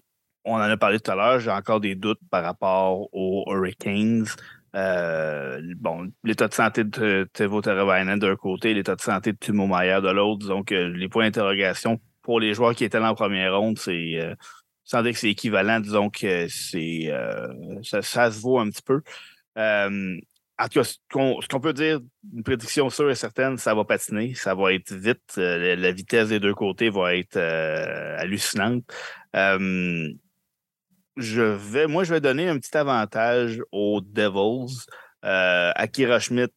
[0.46, 4.24] en a parlé tout à l'heure, j'ai encore des doutes par rapport aux Hurricanes.
[4.72, 10.00] bon, l'état de santé de Tevo Teravainen d'un côté, l'état de santé de Timo Maier
[10.00, 10.48] de l'autre.
[10.48, 14.34] Donc, les points d'interrogation pour les joueurs qui étaient là en première ronde, c'est euh,
[14.82, 19.02] sans dire que c'est équivalent, disons que c'est euh, ça, se vaut un petit peu.
[19.58, 20.18] Euh,
[20.58, 22.00] en tout cas, ce qu'on peut dire,
[22.32, 25.36] une prédiction sûre et certaine, ça va patiner, ça va être vite.
[25.36, 28.84] la vitesse des deux côtés va être hallucinante.
[29.34, 30.14] je
[31.42, 34.86] vais, moi, je vais donner un petit avantage aux Devils.
[35.22, 36.54] Akira Schmidt,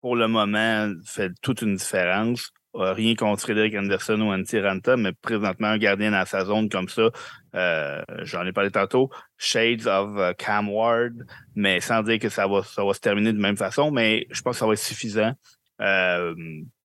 [0.00, 2.52] pour le moment, fait toute une différence.
[2.76, 6.68] Euh, rien contre Frédéric Anderson ou Antti Ranta, mais présentement, un gardien dans sa zone
[6.68, 7.10] comme ça,
[7.56, 11.14] euh, j'en ai parlé tantôt, Shades of euh, Cam Ward,
[11.56, 14.40] mais sans dire que ça va, ça va se terminer de même façon, mais je
[14.42, 15.34] pense que ça va être suffisant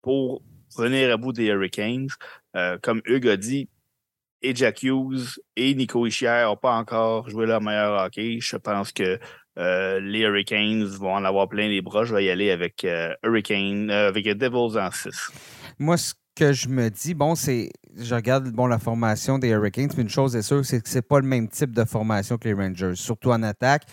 [0.02, 0.42] pour
[0.78, 2.08] venir à bout des Hurricanes.
[2.82, 3.70] comme Hugues a dit,
[4.42, 8.38] et Jack Hughes et Nico Ischier n'ont pas encore joué leur meilleur hockey.
[8.40, 9.20] Je pense que
[9.58, 12.03] les Hurricanes vont en avoir plein les bras.
[12.03, 12.86] Je vais y aller avec
[13.24, 15.32] Hurricane, avec Devils en 6
[15.80, 17.70] moi, ce que je me dis, bon, c'est.
[17.97, 21.01] Je regarde bon, la formation des Hurricanes, mais une chose est sûre, c'est que c'est
[21.01, 22.95] pas le même type de formation que les Rangers.
[22.95, 23.84] Surtout en attaque,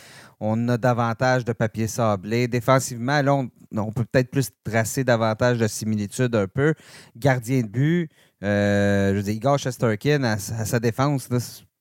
[0.40, 2.48] on a davantage de papier sablé.
[2.48, 6.74] Défensivement, là, on, peut peut-être plus tracer davantage de similitudes un peu.
[7.16, 8.10] Gardien de but,
[8.42, 11.28] euh, je veux dire, Igor Chesterkin, à, sa défense,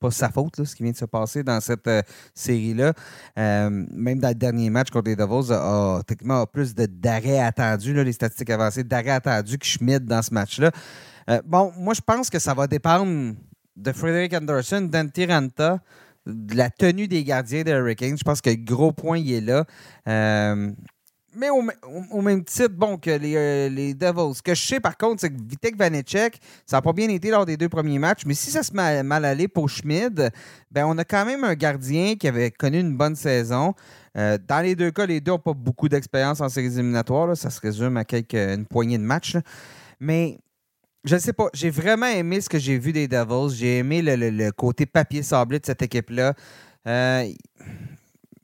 [0.01, 2.01] pas sa faute, ce qui vient de se passer dans cette euh,
[2.33, 2.93] série-là.
[3.37, 8.11] Euh, même dans le dernier match contre les Devils, a, techniquement plus d'arrêts attendus, les
[8.11, 10.71] statistiques avancées, d'arrêts attendus que Schmidt dans ce match-là.
[11.29, 13.35] Euh, bon, moi, je pense que ça va dépendre
[13.77, 15.79] de Frederick Anderson, d'Antiranta,
[16.25, 18.17] de la tenue des gardiens des Hurricanes.
[18.17, 19.65] Je pense que le gros point, il est là.
[21.33, 24.35] Mais au, même titre, bon, que les, euh, les, Devils.
[24.35, 27.29] Ce que je sais, par contre, c'est que Vitek Vanecek, ça n'a pas bien été
[27.29, 30.29] lors des deux premiers matchs, mais si ça se met mal aller pour Schmid,
[30.71, 33.73] ben, on a quand même un gardien qui avait connu une bonne saison.
[34.17, 37.35] Euh, dans les deux cas, les deux n'ont pas beaucoup d'expérience en séries éliminatoires.
[37.37, 39.37] Ça se résume à quelques, une poignée de matchs.
[39.99, 40.37] Mais
[41.03, 41.47] je ne sais pas.
[41.53, 43.55] J'ai vraiment aimé ce que j'ai vu des Devils.
[43.55, 46.33] J'ai aimé le, côté papier sablé de cette équipe-là.
[46.87, 47.31] Euh,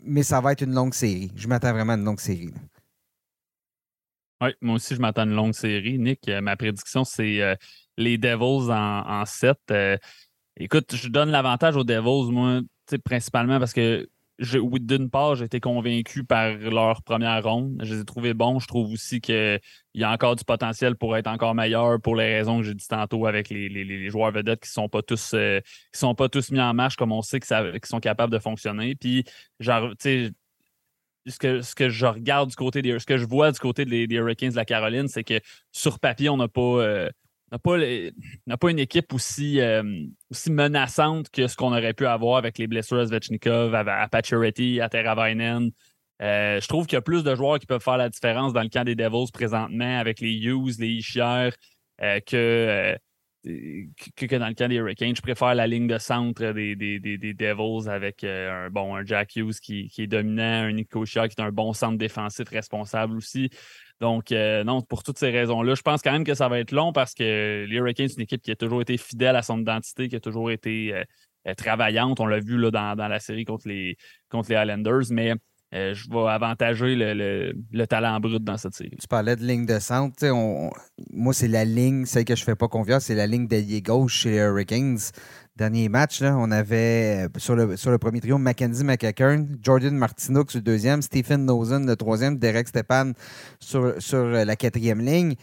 [0.03, 1.31] mais ça va être une longue série.
[1.35, 2.53] Je m'attends vraiment à une longue série.
[4.41, 5.97] Oui, moi aussi, je m'attends à une longue série.
[5.97, 7.55] Nick, euh, ma prédiction, c'est euh,
[7.97, 9.57] les Devils en, 7.
[9.71, 9.97] Euh,
[10.57, 12.61] écoute, je donne l'avantage aux Devils, moi,
[13.03, 14.07] principalement parce que
[14.39, 17.81] d'une part, j'ai été convaincu par leur première ronde.
[17.83, 18.59] Je les ai trouvés bons.
[18.59, 19.59] Je trouve aussi qu'il
[19.95, 22.87] y a encore du potentiel pour être encore meilleur pour les raisons que j'ai dit
[22.87, 25.33] tantôt avec les, joueurs vedettes qui ne sont, pas tous,
[25.91, 28.93] sont pas tous mis en marche comme on sait qu'ils sont capables de fonctionner.
[28.93, 29.23] Puis,
[29.59, 29.65] tu
[29.97, 30.31] sais,
[31.27, 32.97] ce que, ce que je regarde du côté des.
[32.99, 35.39] Ce que je vois du côté des, Hurricanes de la Caroline, c'est que
[35.71, 36.61] sur papier, on n'a pas.
[36.61, 37.09] Euh,
[37.49, 37.77] pas,
[38.59, 39.81] pas, une équipe aussi, euh,
[40.29, 44.09] aussi menaçante que ce qu'on aurait pu avoir avec les blessures à Svechnikov, à, à
[44.11, 45.71] à Teravainen.
[46.21, 48.63] Euh, je trouve qu'il y a plus de joueurs qui peuvent faire la différence dans
[48.63, 51.51] le camp des Devils présentement avec les Hughes, les Ischier,
[51.99, 52.97] que,
[53.43, 55.15] que, dans le cas des Hurricanes.
[55.15, 56.99] Je préfère la ligne de centre des, des,
[57.33, 61.51] Devils avec un, bon, un Jack Hughes qui, est dominant, un Nico qui est un
[61.51, 63.49] bon centre défensif responsable aussi.
[63.99, 66.93] Donc, non, pour toutes ces raisons-là, je pense quand même que ça va être long
[66.93, 70.07] parce que les Hurricanes, c'est une équipe qui a toujours été fidèle à son identité,
[70.07, 71.03] qui a toujours été
[71.57, 72.19] travaillante.
[72.19, 73.97] On l'a vu là, dans, dans, la série contre les,
[74.29, 75.33] contre les Islanders, mais
[75.73, 78.95] euh, je vais avantager le, talent brut dans cette série.
[78.99, 80.15] Tu parlais de ligne de centre.
[81.11, 83.81] moi, c'est la ligne, celle que je ne fais pas confiance, c'est la ligne d'allié
[83.81, 84.99] gauche chez Hurricanes.
[85.57, 89.95] Dernier match, là, on avait euh, sur le, sur le premier trio Mackenzie McEachern, Jordan
[89.95, 93.13] Martinook sur le deuxième, Stephen Nosen le troisième, Derek Stepan
[93.59, 95.35] sur, sur la quatrième ligne.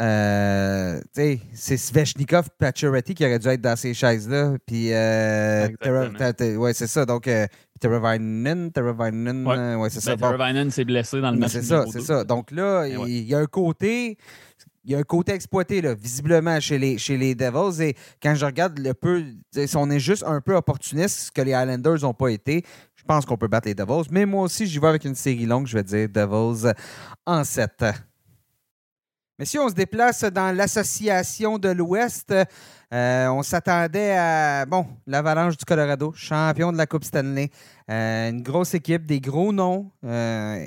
[0.00, 4.54] Euh, c'est Svechnikov Pacioretty qui aurait dû être dans ces chaises-là.
[4.66, 5.68] Puis, euh,
[6.56, 7.04] ouais, c'est ça.
[7.04, 7.46] Donc, euh,
[7.78, 10.16] Teravainen, Teravainen, ouais, ouais c'est ça.
[10.16, 11.50] Teravainen s'est blessé dans le match.
[11.50, 12.24] C'est ça, c'est ça.
[12.24, 14.16] Donc là, eh il y a un côté
[14.84, 17.80] il y a un côté exploité, là, visiblement, chez les, chez les Devils.
[17.82, 19.22] Et quand je regarde le peu,
[19.52, 22.64] si on est juste un peu opportuniste, ce que les Islanders n'ont pas été,
[22.96, 24.08] je pense qu'on peut battre les Devils.
[24.10, 25.66] Mais moi aussi, j'y vais avec une série longue.
[25.66, 26.72] Je vais dire Devils
[27.26, 27.84] en 7.
[29.38, 32.32] Mais si on se déplace dans l'association de l'Ouest,
[32.92, 37.50] euh, on s'attendait à, bon, l'Avalanche du Colorado, champion de la Coupe Stanley.
[37.90, 39.90] Euh, une grosse équipe, des gros noms.
[40.04, 40.66] Euh,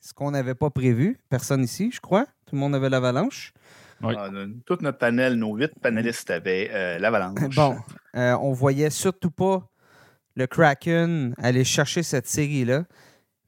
[0.00, 2.26] ce qu'on n'avait pas prévu, personne ici, je crois.
[2.46, 3.52] Tout le monde avait l'Avalanche.
[4.02, 4.14] Oui.
[4.16, 4.28] Ah,
[4.66, 7.38] tout notre panel, nos huit panélistes avaient l'Avalanche.
[7.56, 7.76] Bon,
[8.14, 9.66] on voyait surtout pas
[10.34, 12.84] le Kraken aller chercher cette série-là.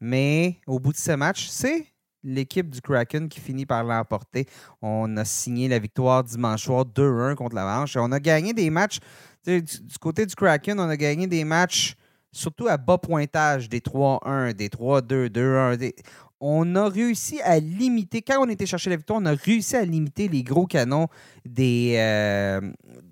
[0.00, 1.86] Mais au bout de ce match, c'est
[2.24, 4.46] l'équipe du Kraken qui finit par l'emporter.
[4.82, 7.96] On a signé la victoire dimanche soir 2-1 contre la Manche.
[7.96, 8.98] On a gagné des matchs.
[9.46, 9.64] Du,
[10.00, 11.96] côté du Kraken, on a gagné des matchs
[12.32, 15.92] surtout à bas pointage, des 3-1, des 3-2, 2-1.
[16.40, 19.84] On a réussi à limiter, quand on était chercher la victoire, on a réussi à
[19.84, 21.08] limiter les gros canons
[21.44, 22.60] des, euh,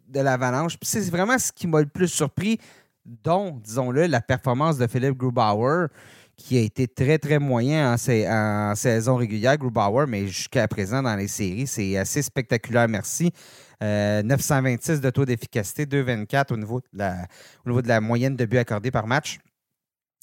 [0.09, 0.77] de l'Avalanche.
[0.83, 2.59] C'est vraiment ce qui m'a le plus surpris,
[3.05, 5.89] dont, disons-le, la performance de Philippe Grubauer
[6.37, 11.29] qui a été très, très moyen en, saison régulière, Grubauer, mais jusqu'à présent dans les
[11.29, 13.33] séries, c'est assez spectaculaire, merci.
[13.81, 17.27] 926 euh, de taux d'efficacité, 2,24 au, niveau de la,
[17.65, 19.39] au niveau de la moyenne de buts accordés par match.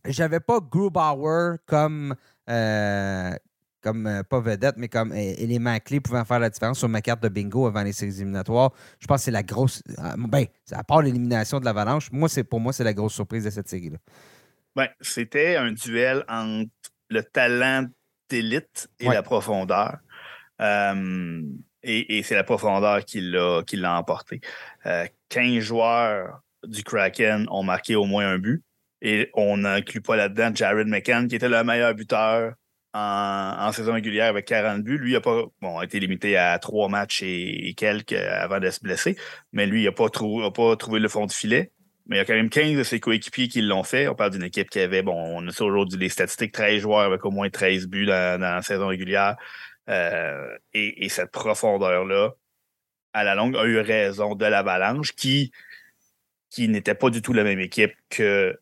[0.05, 2.15] J'avais pas Grubauer comme,
[2.49, 3.31] euh,
[3.81, 7.21] comme euh, pas vedette, mais comme élément clé pouvant faire la différence sur ma carte
[7.21, 8.71] de bingo avant les séries éliminatoires.
[8.99, 9.81] Je pense que c'est la grosse.
[10.17, 12.09] Ben, à part l'élimination de l'Avalanche,
[12.49, 13.97] pour moi, c'est la grosse surprise de cette série-là.
[14.75, 16.69] Ben, c'était un duel entre
[17.09, 17.85] le talent
[18.29, 19.97] d'élite et la profondeur.
[20.61, 21.41] Euh,
[21.83, 24.41] et, c'est la profondeur qui l'a emporté.
[24.83, 28.63] 15 euh, joueurs du Kraken ont marqué au moins un but.
[29.01, 32.53] Et on n'inclut pas là-dedans Jared McCann, qui était le meilleur buteur
[32.93, 34.97] en, saison régulière avec 40 buts.
[34.97, 38.79] Lui, il a pas bon, été limité à trois matchs et, quelques avant de se
[38.81, 39.17] blesser,
[39.51, 41.71] mais lui, il n'a pas, pas trouvé le fond du filet.
[42.05, 44.07] Mais il y a quand même 15 de ses coéquipiers qui l'ont fait.
[44.07, 47.23] On parle d'une équipe qui avait, bon, on a aujourd'hui les statistiques, 13 joueurs avec
[47.23, 49.37] au moins 13 buts dans, la saison régulière.
[49.89, 52.31] Euh, et, cette profondeur-là,
[53.13, 55.51] à la longue, a eu raison de l'Avalanche qui,
[56.49, 58.59] qui n'était pas du tout la même équipe que,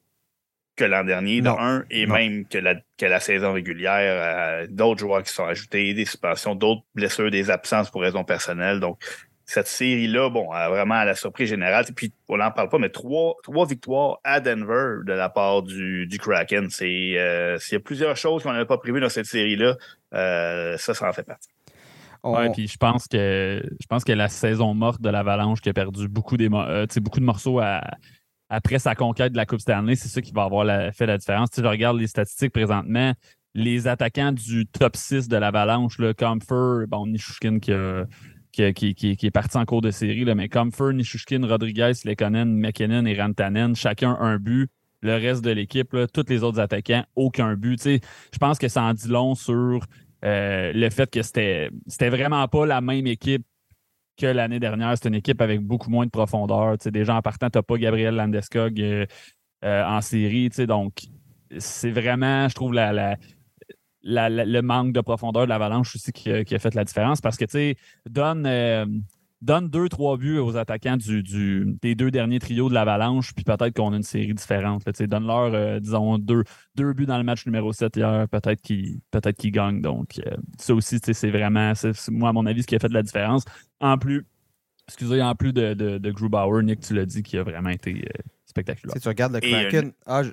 [0.76, 4.64] que l'an dernier, de un, et même que la, que la saison régulière.
[4.64, 8.80] Euh, d'autres joueurs qui sont ajoutés, des suspensions, d'autres blessures, des absences pour raisons personnelles.
[8.80, 9.02] Donc,
[9.52, 11.86] cette série-là, bon, vraiment à la surprise générale.
[11.94, 16.08] Puis on n'en parle pas, mais trois, trois victoires à Denver de la part du,
[16.08, 16.70] du Kraken.
[16.70, 19.76] C'est euh, s'il y a plusieurs choses qu'on n'avait pas prévues dans cette série-là,
[20.14, 21.50] euh, ça, ça en fait partie.
[22.24, 25.74] Oui, puis je pense que je pense que la saison morte de l'Avalanche qui a
[25.74, 27.60] perdu beaucoup, des, euh, beaucoup de morceaux
[28.50, 31.50] après sa conquête de la Coupe Stanley, c'est ça qui va avoir fait la différence.
[31.52, 33.14] Si je regarde les statistiques présentement,
[33.54, 38.06] les attaquants du top 6 de l'Avalanche, Comfort, bon, Nishushkin qui a
[38.52, 43.20] qui, est parti en cours de série, là, mais Comfort, Nishushkin, Rodriguez, Lekonen, McKinnon et
[43.20, 44.70] Rantanen, chacun un but.
[45.04, 47.82] Le reste de l'équipe, tous les autres attaquants, aucun but.
[47.84, 49.84] je pense que ça en dit long sur
[50.24, 53.44] euh, le fait que c'était, c'était vraiment pas la même équipe
[54.18, 54.96] que l'année dernière.
[54.98, 56.78] C'est une équipe avec beaucoup moins de profondeur.
[56.78, 59.06] déjà en partant, tu n'as pas Gabriel Landeskog euh,
[59.66, 60.50] euh, en série.
[60.50, 61.02] Donc,
[61.58, 63.18] c'est vraiment, je trouve, la,
[64.04, 67.52] le manque de profondeur de l'avalanche aussi qui, a fait la différence parce que, tu
[67.52, 67.76] sais,
[68.10, 68.86] donne, euh,
[69.42, 73.76] donne deux, trois buts aux attaquants du, des deux derniers trios de l'avalanche, puis peut-être
[73.76, 74.84] qu'on a une série différente.
[75.00, 76.44] Donne-leur, euh, disons, deux,
[76.76, 79.82] deux buts dans le match numéro 7 hier, peut-être qu'ils peut gagnent.
[79.82, 81.74] Donc, euh, ça aussi, c'est vraiment,
[82.10, 83.46] moi, à mon avis, ce qui a fait de la différence.
[83.80, 84.26] En plus,
[84.88, 88.06] excusez, en plus de, de, Grubauer, Nick, tu l'as dit, qui a vraiment été
[88.46, 88.96] spectaculaire.
[88.96, 90.24] Si tu regardes le Kraken, ah,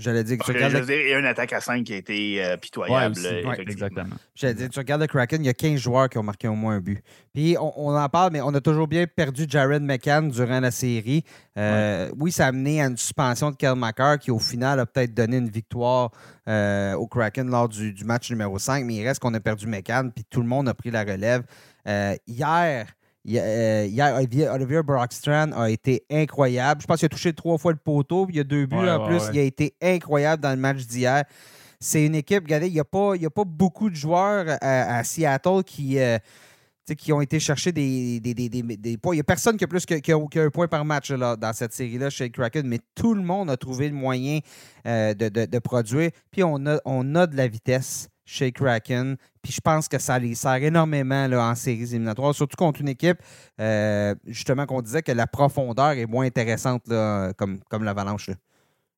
[0.00, 1.60] J'allais dire que tu regardes je le- veux dire, il y a une attaque à
[1.60, 3.14] 5 qui a été euh, pitoyable.
[3.16, 3.26] Ouais, aussi.
[3.26, 3.86] euh, Ouais, effectivement.
[3.88, 4.16] exactement.
[4.34, 6.54] J'allais dire, tu regardes le Kraken, il y a 15 joueurs qui ont marqué au
[6.54, 7.02] moins un but.
[7.34, 10.70] Puis on, on en parle, mais on a toujours bien perdu Jared McCann durant la
[10.70, 11.24] série.
[11.56, 14.86] Euh, Oui, ça a amené à une suspension de Kel McCarr qui, au final, a
[14.86, 16.12] peut-être donné une victoire
[16.48, 19.66] euh, au Kraken lors du, du match numéro 5, mais il reste qu'on a perdu
[19.66, 21.42] McCann, puis tout le monde a pris la relève.
[21.86, 22.92] Euh, hier, hi-
[23.24, 26.80] hier, Olivier, Olivier Brockstrand a été incroyable.
[26.82, 28.76] Je pense qu'il a touché trois fois le poteau, puis il y a deux buts
[28.76, 29.24] Ouais, en ouais, plus.
[29.26, 29.30] ouais.
[29.34, 31.24] Il a été incroyable dans le match d'hier.
[31.80, 34.46] C'est une équipe, regardez, il n'y a, pas- il y a pas beaucoup de joueurs
[34.60, 36.18] à, à Seattle qui, euh,
[36.96, 39.14] qui ont été chercher des, des, des- des- des points.
[39.14, 42.10] Il n'y a personne qui a plus qu'un point par match là, dans cette série-là
[42.10, 44.40] chez Kraken, mais tout le monde a trouvé le moyen
[44.86, 46.10] euh, de, de- de produire.
[46.32, 49.16] Puis on a, on a de la vitesse chez Kraken.
[49.42, 52.88] Puis je pense que ça les sert énormément là, en séries éliminatoires, surtout contre une
[52.88, 53.18] équipe,
[53.60, 58.30] euh, justement, qu'on disait que la profondeur est moins intéressante là, comme, comme l'Avalanche.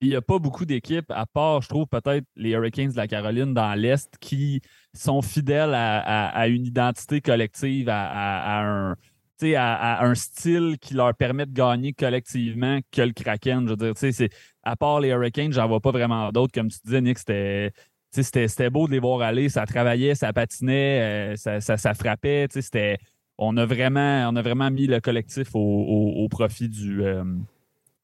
[0.00, 3.06] Il n'y a pas beaucoup d'équipes, à part, je trouve, peut-être les Hurricanes de la
[3.06, 4.62] Caroline dans l'Est, qui
[4.94, 12.80] sont fidèles à, une identité collective, à, un, style qui leur permet de gagner collectivement
[12.90, 13.68] que le Kraken.
[13.68, 14.28] Je veux dire,
[14.62, 16.52] à part les Hurricanes, j'en vois pas vraiment d'autres.
[16.52, 17.72] Comme tu disais, Nick, c'était.
[18.10, 21.60] C'était beau de les voir aller, ça travaillait, ça patinait, euh, ça,
[21.94, 22.48] frappait.
[23.38, 27.24] On a, vraiment, on a vraiment mis le collectif au, au- profit du, euh,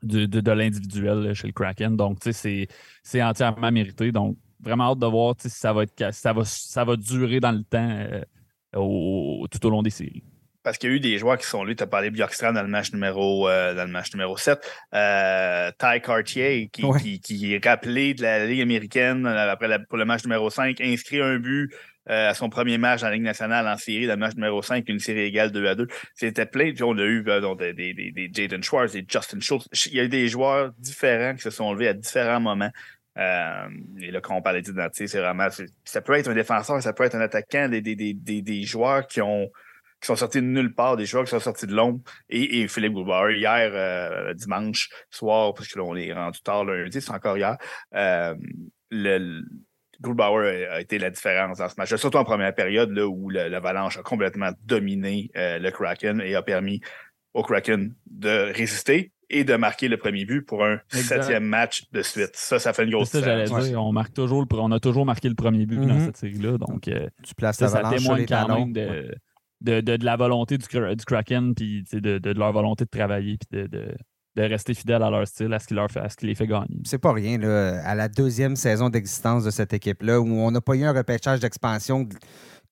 [0.03, 1.97] du- de, l'individuel chez le Kraken.
[1.97, 2.69] Donc, c'est-
[3.23, 4.13] entièrement mérité.
[4.13, 7.53] Donc, vraiment hâte de voir si ça va, être, ça va, ça va durer dans
[7.53, 8.23] le temps euh,
[8.77, 10.23] au- tout au long des séries.
[10.67, 11.73] Parce qu'il y a eu des joueurs qui sont là.
[11.77, 14.59] Tu as parlé de Bjorkstrand dans le match numéro, euh, dans le match numéro 7.
[14.95, 16.99] Euh, Ty Cartier, qui, Ouais.
[17.01, 20.51] qui, qui est rappelé de la Ligue américaine euh, après la- pour le match numéro
[20.51, 21.71] 5, inscrit un but
[22.11, 24.61] euh, à son premier match dans la Ligue nationale en série, dans le match numéro
[24.61, 25.87] 5, une série égale 2 à 2.
[26.17, 26.73] C'était plein.
[26.73, 29.69] Puis on a eu donc, des, des, des, des Jaden Schwartz, des Justin Schultz.
[29.87, 32.73] Il y a eu des joueurs différents qui se sont levés à différents moments.
[33.19, 33.69] Euh,
[34.01, 35.47] et là, quand on parle d'identité, c'est vraiment.
[35.85, 38.63] Ça peut être un défenseur, ça peut être un attaquant, des, des, des, des, des
[38.65, 39.49] joueurs qui ont
[40.07, 42.01] qui sont sortis de nulle part, des joueurs qui sont sortis de l'ombre.
[42.29, 46.65] Et, et Philippe Grubauer, hier, euh, dimanche soir, parce que là, on est rendu tard
[46.65, 47.57] lundi, c'est encore hier,
[47.95, 48.35] euh,
[48.91, 49.43] le,
[50.01, 51.95] Grubauer a, été la différence dans ce match.
[51.97, 56.35] Surtout en première période, là, où le- l'Avalanche a complètement dominé euh, le Kraken et
[56.35, 56.81] a permis
[57.35, 61.23] au Kraken de résister et de marquer le premier but pour un Exact.
[61.23, 62.31] septième match de suite.
[62.35, 63.65] Ça, ça fait une grosse ça, différence.
[63.69, 63.83] dire.
[63.83, 66.05] On, marque toujours le, on a toujours marqué le premier but dans Mhm.
[66.05, 66.59] cette série-là.
[66.59, 68.67] Donc, euh, Tu places ça, ça témoigne quand talons.
[68.67, 69.15] même de,
[69.67, 73.95] de, la volonté du, du Kraken, puis de, leur volonté de travailler, puis de,
[74.39, 76.79] rester fidèle à leur style, à ce qui, à ce qui les fait gagner.
[76.85, 80.61] C'est pas rien, là, à la deuxième saison d'existence de cette équipe-là, où on n'a
[80.61, 82.07] pas eu un repêchage d'expansion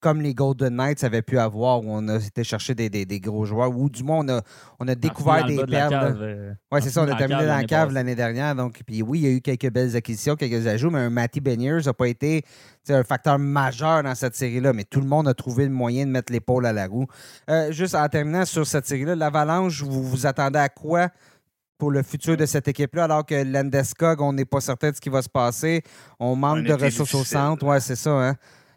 [0.04, 3.20] comme les Golden Knights avaient pu avoir, où on a été chercher des, des- des
[3.20, 4.42] gros joueurs, ou du moins on a,
[4.78, 6.16] on a découvert des perles.
[6.20, 8.54] euh, Oui, c'est ça, on a terminé dans la cave l'année dernière.
[8.54, 11.40] Donc, puis oui, il y a eu quelques belles acquisitions, quelques ajouts, mais un Matty
[11.40, 12.42] Beniers n'a pas été
[12.90, 14.74] un facteur majeur dans cette série-là.
[14.74, 17.06] Mais tout le monde a trouvé le moyen de mettre l'épaule à la roue.
[17.48, 21.08] Euh, juste en terminant sur cette série-là, l'Avalanche, vous vous attendez à quoi
[21.78, 25.00] pour le futur de cette équipe-là, alors que l'Andeskog, on n'est pas certain de ce
[25.00, 25.82] qui va se passer.
[26.20, 27.66] On manque de ressources au centre.
[27.66, 28.10] Oui, c'est ça.
[28.10, 28.34] Hein?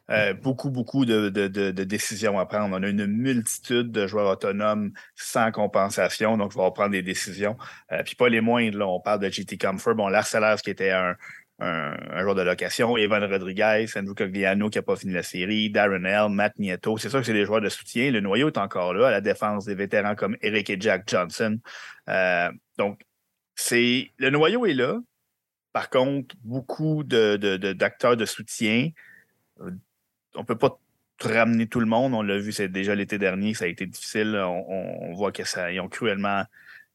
[0.10, 2.76] Euh, beaucoup, beaucoup de, de- décisions à prendre.
[2.78, 7.58] On a une multitude de joueurs autonomes sans compensation, donc il va prendre des décisions.
[7.92, 8.88] Euh, puis pas les moindres, là.
[8.88, 11.16] on parle de JT Comfort, bon, Larcelers qui était un,
[11.60, 16.06] un, joueur de location, Evan Rodriguez, Andrew Cogliano qui n'a pas fini la série, Darren
[16.06, 16.98] L, Matt Nieto.
[16.98, 18.10] C'est sûr que c'est des joueurs de soutien.
[18.12, 21.60] Le noyau est encore là, à la défense des vétérans comme Eric et Jack Johnson.
[22.10, 23.02] Euh, donc,
[23.56, 25.00] c'est le noyau est là.
[25.74, 28.90] Par contre, beaucoup de, de- de- d'acteurs de soutien
[30.38, 30.80] on peut pas
[31.22, 32.14] ramener tout le monde.
[32.14, 34.36] On l'a vu, c'est déjà l'été dernier, ça a été difficile.
[34.38, 36.44] On, voit que ça, ils ont cruellement,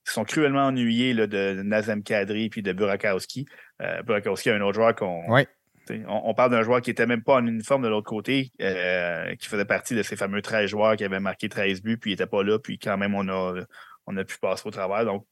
[0.07, 3.47] ils sont cruellement ennuyés là, de Nazem Kadri puis de Burakowski.
[3.81, 5.29] Euh, Burakowski, un autre joueur qu'on.
[5.31, 5.47] Ouais.
[5.91, 9.35] On, on parle d'un joueur qui était même pas en uniforme de l'autre côté, euh,
[9.35, 12.15] qui faisait partie de ces fameux 13 joueurs qui avaient marqué 13 buts, puis il
[12.15, 13.65] était pas là, puis quand même on a,
[14.07, 15.05] on a pu passer au travers.
[15.05, 15.27] Donc,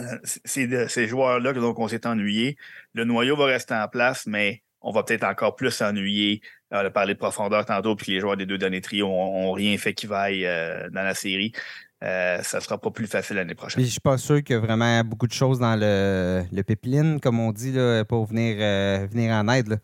[0.00, 2.56] euh, c'est- de ces joueurs-là que donc on s'est ennuyé.
[2.92, 6.40] Le noyau va rester en place, mais on va peut-être encore plus s'ennuyer.
[6.70, 9.52] On a parlé de profondeur tantôt, puis les joueurs des deux derniers trios ont, ont
[9.52, 11.52] rien fait qui vaille euh, dans la série.
[12.04, 13.76] Euh, ça sera pas plus facile l'année prochaine.
[13.76, 16.62] Puis je suis pas sûr qu'il y a vraiment beaucoup de choses dans le, le
[16.62, 19.68] pipeline, comme on dit, là, pour venir, euh, venir en aide.
[19.68, 19.76] là.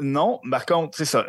[0.00, 1.26] Non, par contre, c'est ça.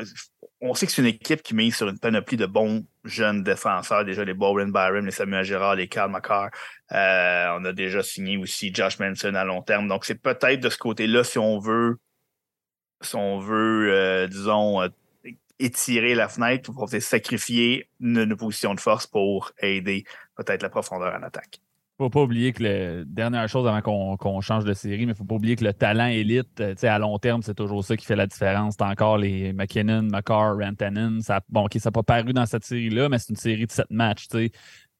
[0.61, 4.03] On sait que c'est une équipe qui mise sur une panoplie de bons jeunes défenseurs.
[4.03, 6.49] Déjà, les Bowen Byron, les Samuel Girard, les Carl McCarr.
[6.91, 9.87] Euh, on a déjà signé aussi Josh Manson à long terme.
[9.87, 11.97] Donc, c'est peut-être de ce côté-là, si on veut,
[13.01, 14.87] si on veut, euh, disons, euh,
[15.59, 20.05] étirer la fenêtre, pour peut-être sacrifier une, position de force pour aider
[20.35, 21.59] peut-être la profondeur en attaque.
[21.97, 25.25] faut pas oublier que le dernière chose avant qu'on change de série, mais il faut
[25.25, 28.15] pas oublier que le talent élite, euh, à long terme, c'est toujours ça qui fait
[28.15, 28.77] la différence.
[28.77, 31.19] T'as encore les McKinnon, McCarr, Rantanen.
[31.49, 33.89] Bon, OK, ça n'a pas paru dans cette série-là, mais c'est une série de sept
[33.89, 34.27] matchs.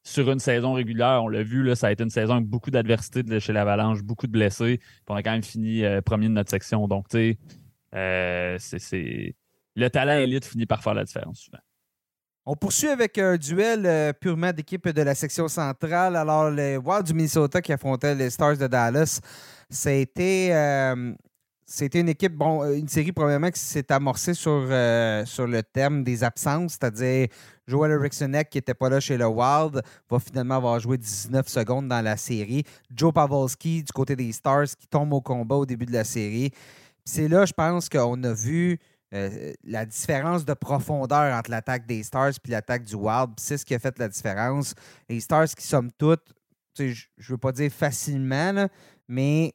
[0.02, 2.70] Sur une saison régulière, on l'a vu, là, ça a été une saison avec beaucoup
[2.70, 4.80] d'adversité chez l'Avalanche, beaucoup de blessés.
[5.08, 6.88] On a quand même fini premier de notre section.
[6.88, 7.38] Donc, tu sais,
[7.94, 8.58] euh,
[9.76, 11.58] le talent élite finit par faire la différence souvent.
[12.46, 16.16] On poursuit avec un duel euh, purement d'équipe de la section centrale.
[16.16, 19.20] Alors, les Wild du Minnesota qui affrontait les Stars de Dallas,
[19.68, 21.12] c'était euh,
[21.94, 27.28] une équipe, bon, une série probablement qui s'est amorcée sur, le terme des absences, c'est-à-dire
[27.66, 31.88] Joel Erikssonek qui n'était pas là chez le Wild va finalement avoir joué 19 secondes
[31.88, 32.64] dans la série.
[32.92, 36.50] Joe Pavelski du côté des Stars qui tombe au combat au début de la série.
[37.04, 38.78] C'est là, je pense qu'on a vu
[39.12, 43.30] euh, la différence de profondeur entre l'attaque des Stars et l'attaque du Wild.
[43.38, 44.74] C'est ce qui a fait la différence.
[45.08, 46.32] Les Stars qui, somme toute,
[46.78, 46.84] je
[47.18, 48.68] ne veux pas dire facilement,
[49.08, 49.52] mais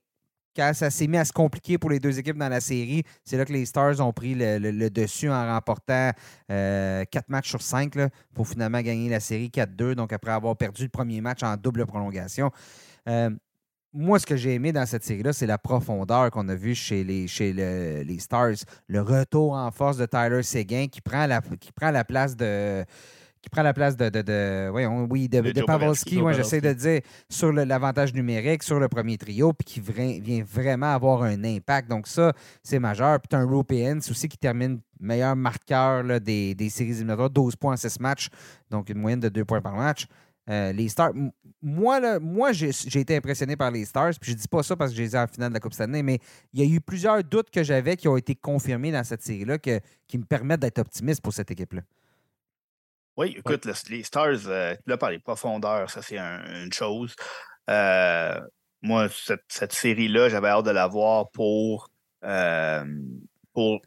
[0.55, 3.37] quand ça s'est mis à se compliquer pour les deux équipes dans la série, c'est
[3.37, 6.11] là que les Stars ont pris le, dessus en remportant
[6.51, 7.97] euh, quatre matchs sur cinq
[8.33, 9.95] pour finalement gagner la série 4-2.
[9.95, 12.51] Donc, après avoir perdu le premier match en double prolongation.
[13.07, 13.29] Euh,
[13.95, 17.03] moi, ce que j'ai aimé dans cette série-là, c'est la profondeur qu'on a vue chez,
[17.03, 18.55] les, chez les Stars.
[18.87, 22.83] Le retour en force de Tyler Seguin qui prend la, qui prend la place de
[23.41, 24.71] qui prend la place de, de,
[25.07, 29.65] oui, de, de Pavelski, j'essaie de dire, sur l'avantage numérique, sur le premier trio, puis
[29.65, 29.79] qui
[30.19, 31.87] vient vraiment avoir un impact.
[31.87, 33.19] Donc ça, c'est majeur.
[33.19, 37.73] Puis tu as un aussi qui termine meilleur marqueur des, des séries éliminatoires, 12 points
[37.73, 38.29] en 6 matchs,
[38.71, 40.07] donc une moyenne de 2 points par match.
[40.49, 41.11] Euh, les Stars,
[41.61, 44.97] moi, moi j'ai été impressionné par les Stars, puis je dis pas ça parce que
[44.97, 46.19] j'ai les en finale de la Coupe Stanley, mais
[46.53, 49.57] il y a eu plusieurs doutes que j'avais qui ont été confirmés dans cette série-là
[49.57, 51.81] qui me permettent d'être optimiste pour cette équipe-là.
[53.17, 57.15] Oui, écoute, les Stars, euh, là, par les profondeurs, ça c'est une chose.
[57.69, 58.39] Euh,
[58.83, 61.89] moi, cette, série-là, j'avais hâte de la voir pour,
[63.53, 63.81] pour,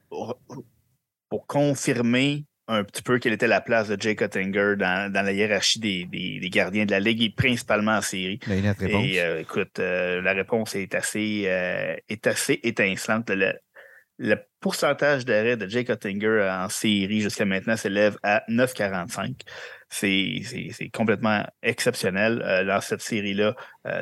[1.29, 5.81] pour confirmer un petit peu quelle était la place de Jay Cuttinger dans, la hiérarchie
[5.81, 8.39] des, gardiens de la Ligue et principalement en série.
[8.47, 13.31] Et euh, écoute, euh, la réponse est assez, euh, est assez étincelante.
[13.31, 19.41] Le, pourcentage d'arrêt de Jay Cuttinger en série jusqu'à maintenant s'élève à 9,45.
[19.89, 22.65] C'est complètement exceptionnel.
[22.67, 23.55] dans cette série-là,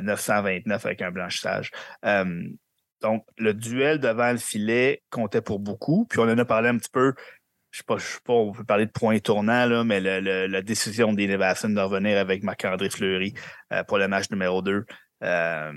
[0.02, 1.70] 929 avec un blanchissage.
[3.02, 6.06] donc, le duel devant le filet comptait pour beaucoup.
[6.06, 7.12] Puis on en a parlé un petit peu
[7.76, 11.26] je ne sais pas, on peut parler de point tournant, là, mais la décision des
[11.26, 13.34] de revenir avec Marc-André Fleury
[13.72, 14.86] euh, pour le match numéro 2.
[15.22, 15.72] Euh,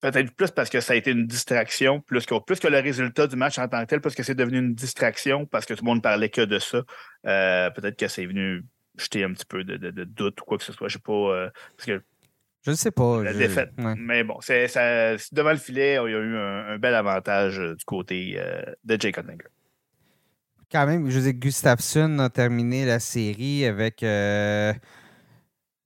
[0.00, 3.26] peut-être plus parce que ça a été une distraction, plus que, plus que le résultat
[3.26, 5.84] du match en tant que tel, parce que c'est devenu une distraction, parce que tout
[5.84, 6.82] le monde ne parlait que de ça.
[7.26, 8.64] Euh, peut-être que c'est venu
[8.96, 10.88] jeter un petit peu de, doute ou quoi que ce soit.
[10.88, 11.50] Je ne sais pas.
[11.76, 12.02] parce que
[12.62, 13.22] je ne sais pas.
[13.22, 13.70] La défaite.
[13.78, 14.66] Mais bon, c'est,
[15.32, 18.38] devant le filet, il y a eu un, bel avantage du côté
[18.84, 19.48] de Jake Ottinger
[20.70, 24.72] quand même, José Gustafsson a terminé la série avec euh,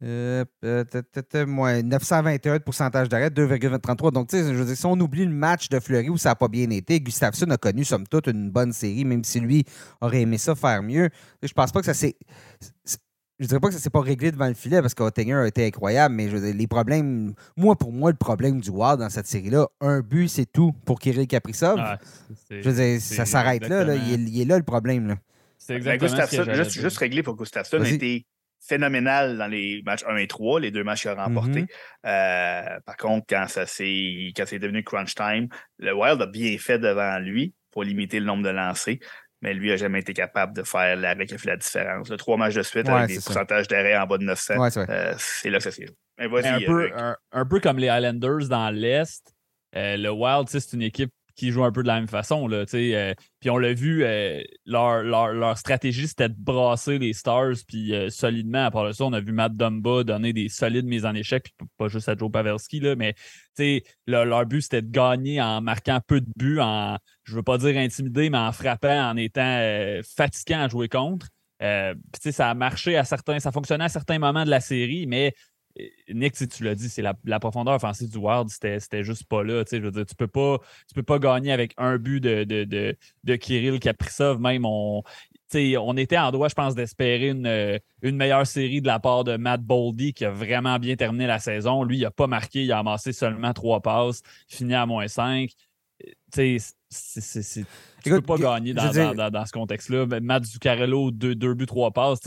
[0.02, 4.12] 921 euh, de pourcentage d'arrêt, 2,33.
[4.12, 6.30] Donc, tu sais, je veux dire, si on oublie le match de Fleury où ça
[6.30, 9.64] n'a pas bien été, Gustafsson a connu, somme toute, une bonne série, même si lui
[10.00, 11.08] aurait aimé ça faire mieux.
[11.42, 12.16] Je pense pas que ça s'est
[13.40, 15.66] je dirais pas que ça s'est pas réglé devant le filet parce qu'Ottinger a été
[15.66, 17.34] incroyable, mais je les problèmes.
[17.56, 21.00] Moi, pour moi, le problème du Wild dans cette série-là, un but, c'est tout pour
[21.00, 21.78] Kirill Kaprizov.
[21.78, 21.98] Ah,
[22.50, 25.16] je veux dire, ça s'arrête là, Il, est là le problème.
[25.58, 28.26] C'est exactement juste, juste réglé pour Gustafsson a été
[28.60, 31.62] phénoménal dans les matchs 1 et 3, les deux matchs qu'il a remportés.
[31.62, 32.06] Mm-hmm.
[32.06, 35.48] Euh, par contre, quand ça c'est devenu crunch time,
[35.78, 38.98] le Wild a bien fait devant lui pour limiter le nombre de lancers
[39.44, 42.08] mais lui n'a jamais été capable de faire l'arrêt qui a fait la différence.
[42.08, 44.54] Le trois matchs de suite avec des pourcentages d'arrêt en bas de 900,
[44.88, 45.86] euh, c'est là que ça s'est
[46.18, 46.28] un,
[46.60, 46.90] peu,
[47.32, 49.34] un, peu comme les Islanders dans l'Est,
[49.76, 52.48] euh, le Wild, c'est une équipe qui jouent un peu de la même façon.
[52.50, 57.54] Euh, puis on l'a vu, euh, leur, leur, stratégie, c'était de brasser les Stars.
[57.66, 60.86] Puis euh, solidement, à part de ça, on a vu Matt Dumba donner des solides
[60.86, 63.14] mises en échec, puis pas juste à Joe Pavelski, là, mais
[64.06, 67.58] leur, leur but, c'était de gagner en marquant peu de buts, en, je veux pas
[67.58, 69.60] dire intimider, mais en frappant, en étant
[70.16, 71.28] fatigant à jouer contre.
[71.60, 75.34] ça a marché à certains, ça fonctionnait à certains moments de la série, mais
[76.08, 79.64] Nick, tu l'as dit, c'est la, profondeur offensive du Wild, c'était juste pas là.
[79.64, 79.80] Tu
[80.16, 84.40] peux pas, tu peux pas gagner avec un but de, de, de, Kirill Kaprizov.
[84.40, 85.02] Même on,
[85.52, 89.62] était en droit, je pense, d'espérer une, une, meilleure série de la part de Matt
[89.62, 91.82] Boldy qui a vraiment bien terminé la saison.
[91.82, 95.50] Lui, il n'a pas marqué, il a amassé seulement trois passes, fini à moins cinq.
[96.32, 96.60] tu
[96.94, 97.64] sais,
[98.02, 100.06] tu peux pas gagner dans, ce contexte-là.
[100.20, 102.20] Matt Zuccarello, deux, deux buts, trois passes,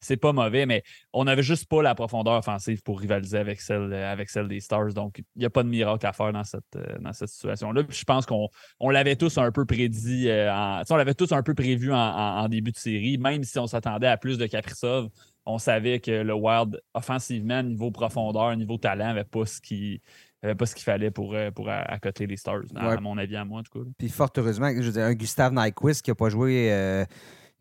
[0.00, 0.82] c'est pas mauvais, mais
[1.12, 4.92] on n'avait juste pas la profondeur offensive pour rivaliser avec celle, avec celle des Stars.
[4.92, 7.82] Donc, il n'y a pas de miracle à faire dans cette, euh, dans cette situation-là.
[7.88, 8.48] Je pense qu'on
[8.80, 12.72] on, l'avait tous un peu prédit, euh, on l'avait tous un peu prévu en, début
[12.72, 15.08] de série, même si on s'attendait à plus de Kaprizov.
[15.46, 20.00] On savait que le Wild, offensivement, niveau profondeur, niveau talent, n'avait pas ce qui
[20.44, 23.44] avait pas ce qu'il fallait pour, euh, pour accoter les Stars, à mon avis, à
[23.44, 23.90] moi, en tout cas.
[23.98, 26.72] Puis fort heureusement, je veux dire, un Gustave Nyquist qui n'a pas joué.
[26.72, 27.04] Euh,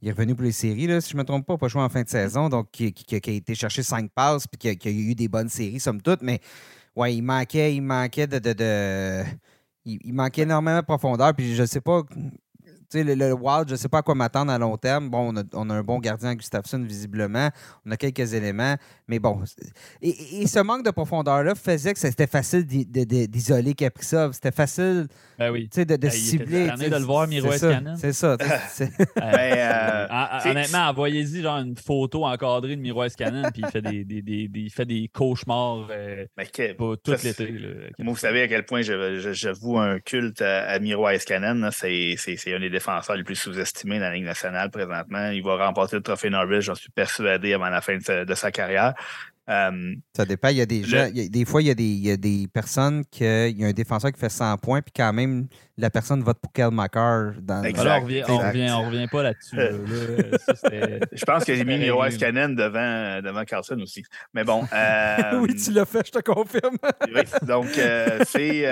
[0.01, 1.81] il est revenu pour les séries, là, si je ne me trompe pas, pas joué
[1.81, 4.91] en fin de saison, donc qui, qui, a été chercher cinq passes, puis qui a,
[4.91, 6.41] eu des bonnes séries, somme toute, mais
[6.97, 8.39] ouais, il manquait, il manquait de.
[8.39, 9.23] de,
[9.85, 12.03] il, manquait énormément de profondeur, puis je ne sais pas
[12.93, 15.09] le, Wild, je ne sais pas à quoi m'attendre à long terme.
[15.09, 17.49] Bon, on a, un bon gardien, Gustafsson, visiblement.
[17.85, 18.75] On a quelques éléments.
[19.07, 19.41] Mais bon.
[20.01, 24.33] Et, ce manque de profondeur-là faisait que c'était facile d'isoler Kaprizov.
[24.33, 25.07] C'était facile
[25.39, 25.69] ben oui.
[25.75, 26.67] de, de ben, cibler.
[26.67, 28.37] de le voir, Miro C'est ça.
[29.15, 34.03] Ben, euh, honnêtement, envoyez-y genre une photo encadrée de Miro Escanen, puis il fait des,
[34.03, 36.25] des, fait des cauchemars euh,
[37.03, 37.53] tout l'été.
[37.99, 41.69] Vous savez à quel point j'avoue un culte à, Miro Escanen.
[41.71, 45.29] C'est un des défenseur le plus sous-estimé dans la Ligue nationale présentement.
[45.29, 48.93] Il va remporter le trophée Norris, j'en suis persuadé, avant la fin de sa, carrière.
[49.49, 50.47] Euh, ça dépend.
[50.49, 53.23] Il y a des gens, des fois, il y a des, personnes qui.
[53.23, 55.47] Il y a un défenseur qui fait 100 points, puis quand même,
[55.77, 57.33] la personne vote pour Kel McCarr.
[57.41, 57.59] Dans...
[57.59, 59.57] on revient, on revient, revient, pas là-dessus.
[59.57, 64.03] je pense que j'ai mis Miro Cannon devant, devant Carlson aussi.
[64.33, 64.63] Mais bon.
[64.73, 66.77] Euh, oui, tu l'as fait, je te confirme.
[67.13, 68.63] oui, donc, euh, c'est.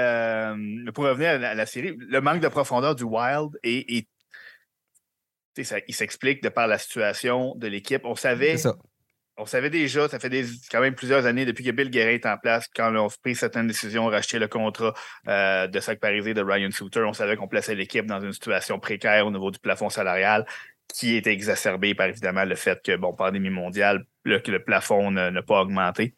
[0.94, 4.08] pour revenir à la, série, le manque de profondeur du Wild est.
[5.58, 8.02] il s'explique de par la situation de l'équipe.
[8.04, 8.58] On savait
[9.38, 12.38] on savait déjà, ça fait quand même plusieurs années depuis que Bill Guérin est en
[12.38, 14.94] place, quand on a pris certaines décisions, racheter le contrat
[15.28, 18.80] euh, de Sac Parisé de Ryan Souter, on savait qu'on plaçait l'équipe dans une situation
[18.80, 20.46] précaire au niveau du plafond salarial,
[20.94, 25.12] qui était exacerbé par évidemment le fait que, bon, pandémie mondiale, le, que le plafond
[25.12, 26.16] n'a pas augmenté.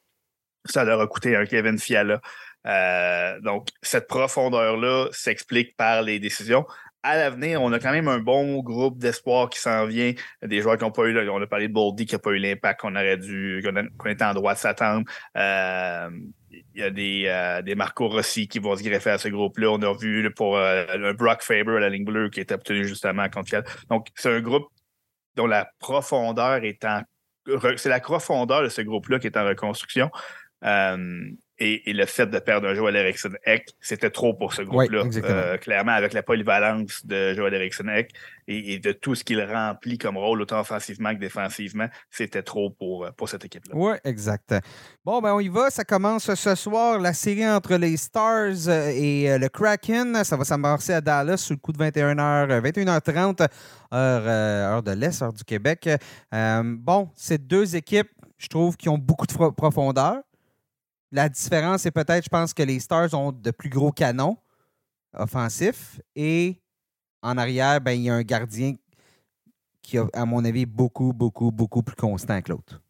[0.66, 2.22] Ça leur a coûté un Kevin Fiala.
[2.66, 6.66] Euh, donc, cette profondeur-là s'explique par les décisions
[7.04, 10.14] à l'avenir, on a quand même un bon groupe d'espoir qui s'en vient.
[10.42, 12.38] Des joueurs qui n'ont pas eu, on a parlé de Boldy qui n'a pas eu
[12.38, 13.62] l'impact qu'on aurait dû,
[13.98, 15.06] qu'on était en droit de s'attendre.
[15.38, 16.10] Euh,
[16.50, 19.72] il y a des, euh, des Marco Rossi qui vont se greffer à ce groupe-là.
[19.72, 23.28] On a vu pour euh, Brock Faber à la ligne bleue qui est obtenu justement
[23.30, 23.64] contre Fiat.
[23.90, 24.68] Donc, c'est un groupe
[25.36, 27.02] dont la profondeur est en.
[27.76, 30.10] C'est la profondeur de ce groupe-là qui est en reconstruction.
[31.66, 35.04] Et, le fait de perdre un Joel Eriksson Eck, c'était trop pour ce groupe-là.
[35.24, 38.12] Euh, clairement, avec la polyvalence de Joel Eriksson Eck
[38.50, 43.06] et, de tout ce qu'il remplit comme rôle, autant offensivement que défensivement, c'était trop pour,
[43.06, 43.74] euh, pour cette équipe-là.
[43.78, 44.54] Oui, exact.
[45.06, 45.70] Bon, ben on y va.
[45.70, 50.22] Ça commence ce soir, la série entre les Stars euh, et le Kraken.
[50.26, 53.48] Ça va s'amorcer à Dallas sous le coup de 21h, 21h30,
[53.94, 55.90] heure, de l'Est, heure du Québec.
[56.34, 60.24] bon, c'est deux équipes, je trouve, qui ont beaucoup de profondeur.
[61.14, 64.36] La différence, c'est peut-être, je pense que les Stars ont de plus gros canons
[65.16, 66.60] offensifs et
[67.22, 68.74] en arrière, ben, il y a un gardien
[69.84, 72.82] qui a, à mon avis, beaucoup, beaucoup, beaucoup plus constant que l'autre.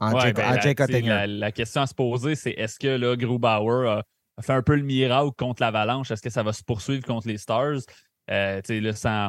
[0.00, 4.54] En ben, la, la, question à se poser, c'est est-ce que là, Grubauer a, fait
[4.54, 6.10] un peu le miracle contre l'Avalanche?
[6.10, 7.80] Est-ce que ça va se poursuivre contre les Stars?
[8.30, 8.60] Euh,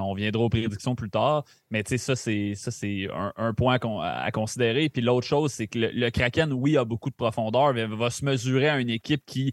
[0.01, 4.89] on viendra aux prédictions plus tard, mais ça, c'est un, point à, considérer.
[4.89, 8.25] Puis l'autre chose, c'est que le, Kraken, oui, a beaucoup de profondeur, mais va se
[8.25, 9.51] mesurer à une équipe qui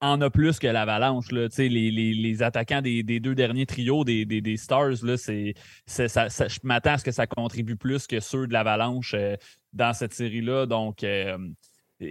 [0.00, 1.30] en a plus que l'Avalanche.
[1.32, 7.76] Les, attaquants des, deux derniers trios des, Stars, je m'attends à ce que ça contribue
[7.76, 9.36] plus que ceux de l'Avalanche euh,
[9.72, 10.66] dans cette série-là.
[10.66, 11.36] Donc, euh,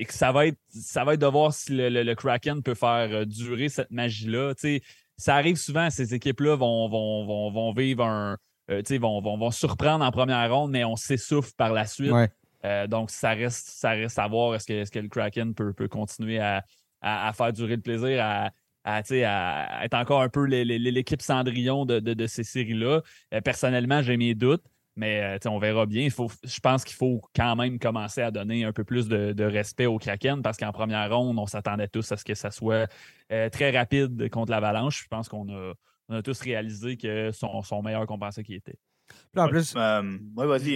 [0.10, 3.92] ça va être ça va être de voir si le Kraken peut faire durer cette
[3.92, 4.54] magie-là
[5.18, 8.38] ça arrive souvent, ces équipes-là vont, vont, vont, vivre un.
[8.72, 12.14] Euh, vont, vont, surprendre en première ronde, mais on s'essouffle par la suite.
[12.66, 15.90] Euh, donc, ça reste, ça reste à voir est-ce que, que le Kraken peut, peut
[15.90, 16.64] continuer à,
[17.34, 18.52] faire durer le plaisir, à,
[18.86, 19.00] à,
[19.84, 23.02] être encore un peu l'équipe Cendrillon de, de, ces séries-là.
[23.34, 24.64] Euh, personnellement, j'ai mes doutes.
[24.96, 26.08] Mais on verra bien.
[26.10, 29.98] Je pense qu'il faut quand même commencer à donner un peu plus de, respect au
[29.98, 32.88] Kraken parce qu'en première ronde, on s'attendait tous à ce que ça soit
[33.28, 35.04] très rapide contre l'Avalanche.
[35.04, 35.74] Je pense qu'on
[36.10, 38.56] a, tous réalisé que son, son meilleur qu'on pensait qu'il
[39.36, 39.74] en plus,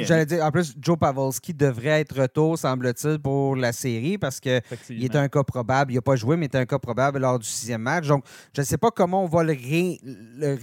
[0.03, 4.61] j'allais dire, en plus, Joe Pavelski devrait être retour, semble-t-il, pour la série parce qu'il
[4.89, 5.91] est un cas probable.
[5.91, 8.07] Il n'a pas joué, mais il est un cas probable lors du sixième match.
[8.07, 8.23] Donc,
[8.55, 9.53] je ne sais pas comment on va le,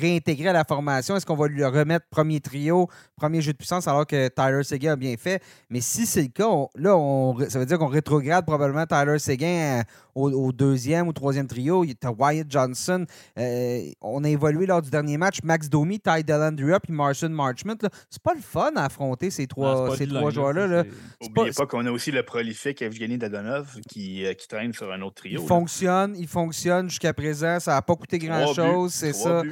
[0.00, 1.16] réintégrer à la formation.
[1.16, 4.92] Est-ce qu'on va lui remettre premier trio, premier jeu de puissance, alors que Tyler Seguin
[4.94, 5.40] a bien fait?
[5.70, 9.82] Mais si c'est le cas, là, on, ça veut dire qu'on rétrograde probablement Tyler Seguin
[10.14, 11.84] au, deuxième ou troisième trio.
[11.84, 13.06] Il y a Wyatt Johnson.
[13.38, 15.38] Euh, on a évolué lors du dernier match.
[15.42, 17.76] Max Domi, Ty Dellandrea puis Marson Marchment.
[18.10, 20.84] C'est pas le fun à affronter ces trois, ces trois joueurs-là.
[21.20, 25.00] N'oubliez pas, qu'on a aussi le prolifique Evgeny Dadonov qui, euh, qui, traîne sur un
[25.02, 25.40] autre trio.
[25.40, 27.60] Il fonctionne, il fonctionne jusqu'à présent.
[27.60, 29.42] Ça n'a pas coûté grand-chose, c'est ça.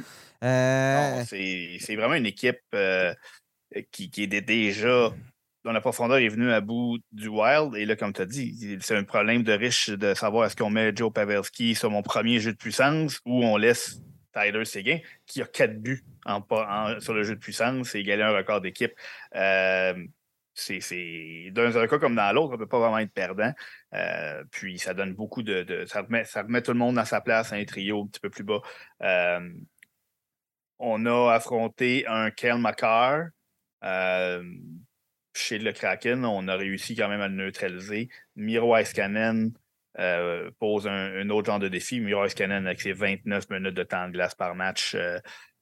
[0.43, 2.59] Euh, c'est vraiment une équipe
[3.91, 5.11] qui, qui, est déjà
[5.63, 7.75] dont la profondeur est venue à bout du Wild.
[7.75, 10.69] Et là, comme tu as dit, c'est un problème de riche de savoir est-ce qu'on
[10.69, 14.01] met Joe Pavelski sur mon premier jeu de puissance ou on laisse
[14.33, 16.03] Tyler Seguin, qui a quatre buts
[16.99, 18.93] sur le jeu de puissance et égalé un record d'équipe.
[19.35, 19.93] Euh,
[20.55, 23.51] c'est dans un cas comme dans l'autre, on ne peut pas vraiment être perdant.
[23.93, 25.85] Euh, puis ça donne beaucoup de.
[25.87, 28.61] ça, remet, tout le monde dans sa place, un trio un petit peu plus bas.
[29.01, 29.49] Euh,
[30.79, 33.29] on a affronté un Kel McCarr
[35.33, 38.09] chez le Kraken, on a réussi quand même à le neutraliser.
[38.35, 39.51] Miro Iskanen
[39.99, 41.99] euh, pose un, autre genre de défi.
[41.99, 45.19] Miro Iskanen, avec ses 29 minutes de temps de glace par match, euh,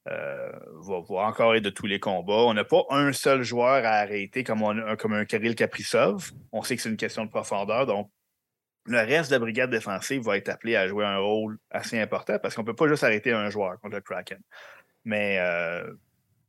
[0.09, 2.33] euh, va, encore être de tous les combats.
[2.33, 6.31] On n'a pas un seul joueur à arrêter comme, un Kirill Kaprizov.
[6.51, 7.85] On sait que c'est une question de profondeur.
[7.85, 8.11] Donc,
[8.85, 12.39] le reste de la brigade défensive va être appelé à jouer un rôle assez important
[12.39, 14.39] parce qu'on ne peut pas juste arrêter un joueur contre le Kraken.
[15.05, 15.39] Mais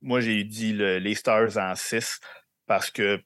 [0.01, 2.21] moi, j'ai dit les Stars en 6
[2.73, 3.23] parce que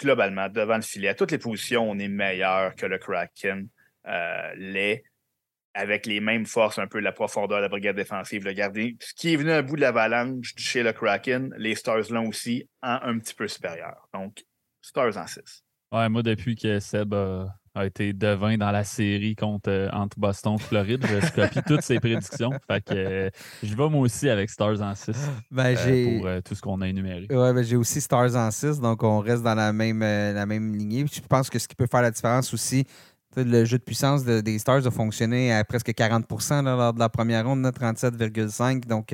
[0.00, 3.68] globalement, devant le filet, à toutes les positions, on est meilleur que le Kraken
[4.08, 5.04] euh, l'est,
[5.72, 8.90] avec les mêmes forces, un peu la profondeur de la brigade défensive, le gardien.
[8.98, 12.68] Ce qui est venu à bout de l'avalanche chez le Kraken, les Stars l'ont aussi
[12.82, 14.08] en un petit peu supérieur.
[14.12, 14.44] Donc,
[14.82, 15.62] Stars en 6.
[15.92, 17.46] Ouais, moi, depuis que Seb a
[17.76, 21.06] a été devin dans la série contre, euh, entre Boston et Floride.
[21.06, 22.50] Je copie toutes ses prédictions.
[22.66, 23.30] Fait que euh,
[23.62, 25.12] je vais moi aussi avec Stars en 6
[25.50, 27.26] ben, euh, pour tout ce qu'on a énuméré.
[27.30, 30.74] Ouais, ben, j'ai aussi Stars en 6, donc on reste dans la même, la même
[30.74, 31.04] lignée.
[31.12, 32.86] Je pense que ce qui peut faire la différence aussi,
[33.36, 37.44] le jeu de puissance des Stars a fonctionné à presque 40% lors de la première
[37.44, 38.86] ronde, 37,5.
[38.86, 39.12] Donc,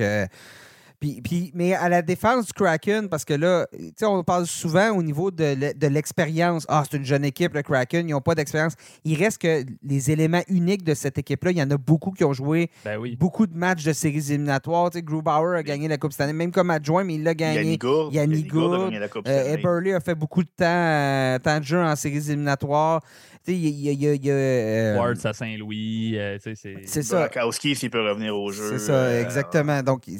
[1.23, 3.67] puis, mais à la défense du Kraken, parce que là,
[4.01, 6.65] on parle souvent au niveau de, l'expérience.
[6.69, 8.73] Ah, c'est une jeune équipe, le Kraken, ils n'ont pas d'expérience.
[9.03, 12.23] Il reste que les éléments uniques de cette équipe-là, il y en a beaucoup qui
[12.23, 14.91] ont joué ben beaucoup de matchs de séries éliminatoires.
[14.93, 17.77] Grubauer a gagné la Coupe cette année, même comme adjoint, mais il l'a gagné.
[18.11, 18.93] Yannick Gourde.
[19.27, 23.01] Euh, Eberle a fait beaucoup de temps, euh, temps de jeu en séries éliminatoires.
[23.45, 24.13] Il y a.
[24.13, 26.17] Y a, euh, Wards à Saint-Louis.
[26.39, 27.29] c'est ça.
[27.51, 28.77] s'il peut revenir au jeu.
[28.77, 29.81] C'est ça, exactement.
[29.83, 30.19] Donc, il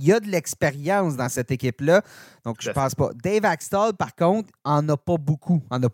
[0.00, 2.02] y a de l'expérience dans cette équipe-là.
[2.44, 3.10] Donc, je pense pas.
[3.22, 5.62] Dave Axtell, par contre, en a pas beaucoup.
[5.70, 5.88] En a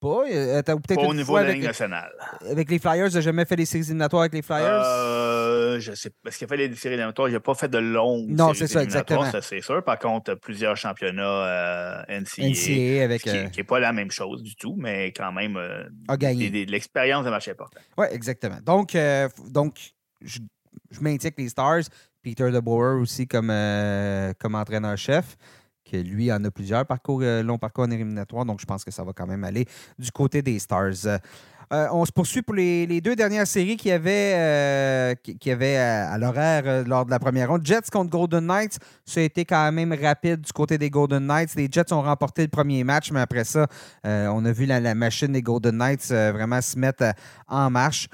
[0.00, 0.24] pas?
[0.30, 2.12] Euh, peut-être au niveau de la Ligue nationale.
[2.48, 4.82] Avec les Flyers, il n'a jamais fait des séries éliminatoires avec les Flyers?
[4.84, 7.78] Euh, je sais Parce qu'il a fait des séries éliminatoires, il n'a pas fait de
[7.78, 9.30] longues non, c'est ça, exactement.
[9.30, 9.82] Ça, c'est sûr.
[9.82, 14.76] Par contre, plusieurs championnats euh, NCAA, avec, qui n'est pas la même chose du tout,
[14.78, 15.58] mais quand même,
[16.08, 16.50] a gagné.
[16.50, 17.80] de l'expérience de match important.
[17.98, 18.58] Oui, exactement.
[18.64, 18.96] Donc,
[19.50, 19.78] donc
[20.22, 20.38] je,
[20.90, 21.82] je maintiens que les Stars,
[22.26, 25.36] Peter DeBoer aussi comme, euh, comme entraîneur-chef,
[25.88, 28.90] que lui en a plusieurs parcours, euh, longs parcours en éliminatoire, donc je pense que
[28.90, 29.64] ça va quand même aller
[29.96, 31.06] du côté des Stars.
[31.06, 36.84] Euh, on se poursuit pour les, deux dernières séries qui avaient, qui, avaient à, l'horaire
[36.84, 37.64] lors de la première ronde.
[37.64, 41.54] Jets contre Golden Knights, ça a été quand même rapide du côté des Golden Knights.
[41.54, 43.68] Les Jets ont remporté le premier match, mais après ça,
[44.02, 47.12] on a vu la, la, machine des Golden Knights vraiment se mettre
[47.46, 48.08] en marche.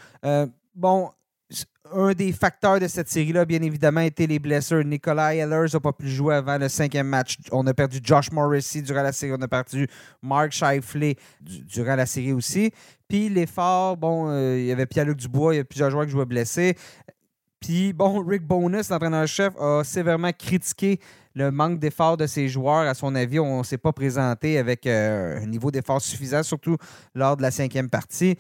[0.75, 1.11] bon,
[1.95, 4.85] un des facteurs de cette série-là, bien évidemment, était les blessures.
[4.85, 7.37] Nikolai Ehlers n'a pas pu jouer avant le cinquième match.
[7.51, 9.33] On a perdu Josh Morrissey durant la série.
[9.39, 9.87] On a perdu
[10.23, 12.71] Mark Scheifele durant la série aussi.
[13.09, 16.13] Puis l'effort, bon, euh, il y avait Pierre-Luc Dubois, il y a plusieurs joueurs qui
[16.13, 16.77] jouaient blessés.
[17.63, 20.99] Puis, bon, Rick Bonus, l'entraîneur-chef, a sévèrement critiqué
[21.35, 22.89] le manque d'effort de ses joueurs.
[22.89, 26.77] À son avis, on ne s'est pas présenté avec euh, un niveau d'effort suffisant, surtout
[27.15, 28.37] lors de la cinquième partie.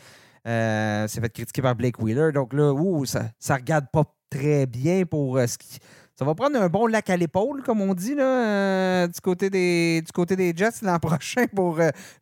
[0.47, 2.33] Euh, c'est fait critiquer par Blake Wheeler.
[2.33, 2.75] Donc là,
[3.05, 5.79] ça, ça regarde pas très bien pour euh, ce qui.
[6.15, 9.49] Ça va prendre un bon lac à l'épaule, comme on dit, là, euh, du, côté
[9.49, 11.79] des, du côté des Jets l'an prochain pour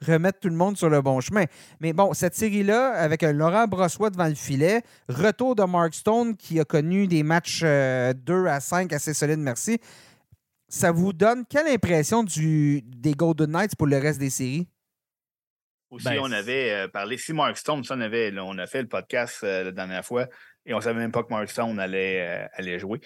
[0.07, 1.45] remettre tout le monde sur le bon chemin.
[1.81, 6.61] Mais bon, cette série-là, avec Laurent Brossois devant le filet, retour de Mark Stone qui
[6.61, 9.81] a connu des matchs 2 à 5 assez solides, merci.
[10.69, 14.69] Ça vous donne quelle impression du, des Golden Knights pour le reste des séries?
[15.91, 18.83] Aussi, ben, on avait euh, parlé, si Mark Stone, ça, on, avait, on a fait
[18.83, 20.29] le podcast euh, la dernière fois
[20.65, 23.01] et on ne savait même pas que Mark Stone allait, euh, allait jouer.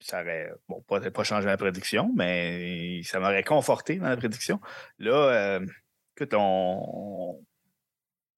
[0.00, 4.60] ça aurait, bon, pas, pas changé la prédiction, mais ça m'aurait conforté dans la prédiction.
[4.98, 5.60] Là,
[6.16, 7.38] écoute, on,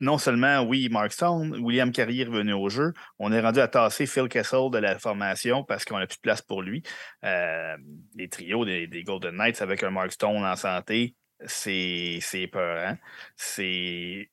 [0.00, 3.68] non seulement, oui, Mark Stone, William Carrier est revenu au jeu, on est rendu à
[3.68, 6.82] tasser Phil Kessel de la formation parce qu'on n'a plus de place pour lui.
[7.22, 11.14] Les trios des, Golden Knights avec un Mark Stone en santé,
[11.46, 12.96] c'est peur.
[13.36, 14.30] C'est.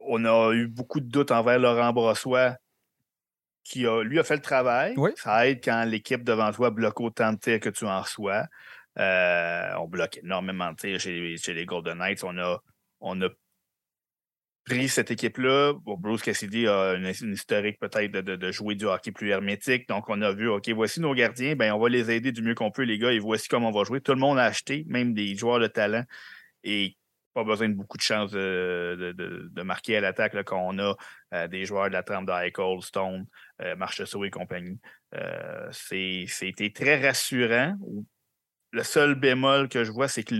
[0.00, 2.56] On a eu beaucoup de doutes envers Laurent Brossois,
[3.64, 4.94] qui a, lui a fait le travail.
[5.16, 8.46] Ça aide quand l'équipe devant toi bloque autant de tirs que tu en reçois.
[8.98, 12.24] Euh, on bloque énormément de tirs chez, chez les Golden Knights.
[12.24, 12.62] On a,
[13.00, 13.28] on a
[14.66, 15.72] pris cette équipe-là.
[15.84, 19.88] Bruce Cassidy a une, historique peut-être de, jouer du hockey plus hermétique.
[19.88, 22.54] Donc, on a vu, OK, voici nos gardiens, ben, on va les aider du mieux
[22.54, 24.00] qu'on peut, les gars, et voici comment on va jouer.
[24.00, 26.04] Tout le monde a acheté, même des joueurs de talent,
[26.64, 26.96] et
[27.32, 30.96] pas besoin de beaucoup de chance de, marquer à l'attaque quand on a
[31.34, 33.26] euh, des joueurs de la trempe de Stone,
[33.60, 33.76] euh,
[34.24, 34.80] et compagnie.
[35.14, 37.76] Euh, C'était très rassurant.
[38.76, 40.34] Le seul bémol que je vois, c'est que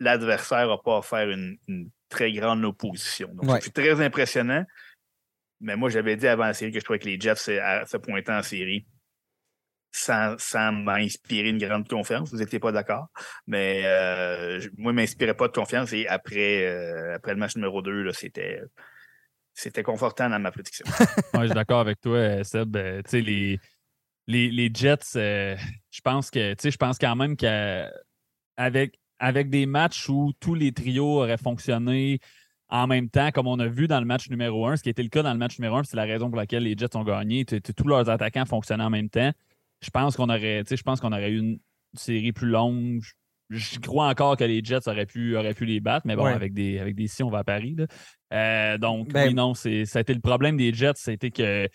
[0.00, 3.28] l'adversaire n'a pas offert une, une très grande opposition.
[3.34, 4.64] Donc, c'est très impressionnant.
[5.60, 8.32] Mais moi, j'avais dit avant la série que je trouvais que les Jets se pointaient
[8.32, 8.84] en série
[9.92, 12.30] sans, m'inspirer une grande confiance.
[12.30, 13.06] Vous n'étiez pas d'accord.
[13.46, 15.92] Mais euh, moi, je ne m'inspirais pas de confiance.
[15.92, 18.60] Et après, euh, après le match numéro 2, c'était.
[19.58, 20.84] C'était confortant dans ma prédiction.
[21.34, 22.76] je suis d'accord avec toi, Seb.
[22.76, 23.58] Euh, les,
[24.26, 30.32] les, les, Jets, je pense que je pense quand même qu'avec avec des matchs où
[30.40, 32.20] tous les trios auraient fonctionné
[32.68, 35.02] en même temps, comme on a vu dans le match numéro 1, ce qui était
[35.02, 37.04] le cas dans le match numéro 1, c'est la raison pour laquelle les Jets ont
[37.04, 37.44] gagné.
[37.44, 39.30] Tous leurs attaquants fonctionnaient en même temps.
[39.80, 41.58] Je pense qu'on aurait, je pense qu'on aurait eu une
[41.94, 43.00] série plus longue.
[43.50, 46.52] Je crois encore que les Jets auraient pu, auraient pu les battre, mais bon, avec
[46.52, 47.76] des avec des si, on va à Paris.
[48.32, 51.68] Euh, donc, ben oui, non, ça a été le problème des Jets, c'était que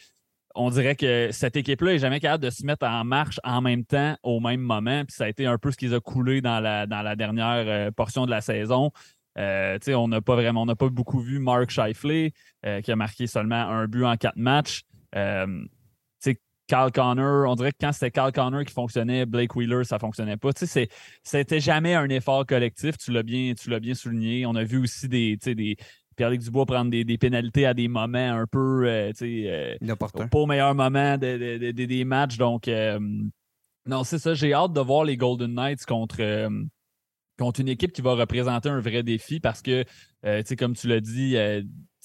[0.55, 3.85] on dirait que cette équipe-là n'est jamais capable de se mettre en marche en même
[3.85, 5.03] temps, au même moment.
[5.05, 7.15] Puis ça a été un peu ce qui les a coulé dans la, dans la
[7.15, 8.91] dernière euh, portion de la saison.
[9.37, 12.31] Euh, on n'a pas vraiment, pas beaucoup vu Mark Scheifele,
[12.65, 14.83] euh, qui a marqué seulement un but en quatre matchs.
[16.71, 20.37] Carl on dirait que quand c'était Carl Connor qui fonctionnait, Blake Wheeler, ça ne fonctionnait
[20.37, 20.51] pas.
[20.55, 24.45] C'était jamais un effort collectif, tu l'as bien, bien souligné.
[24.45, 25.75] On a vu aussi des, des,
[26.22, 30.76] Pierre-Luc Dubois prendre des, pénalités à des moments un peu euh, euh, pas au meilleur
[30.76, 32.38] moment des matchs.
[32.38, 32.99] Donc, euh,
[33.88, 34.35] non, c'est ça.
[34.35, 36.22] J'ai hâte de voir les Golden Knights contre,
[37.39, 39.84] contre une équipe qui va représenter un vrai défi parce que,
[40.60, 41.35] comme tu l'as dit,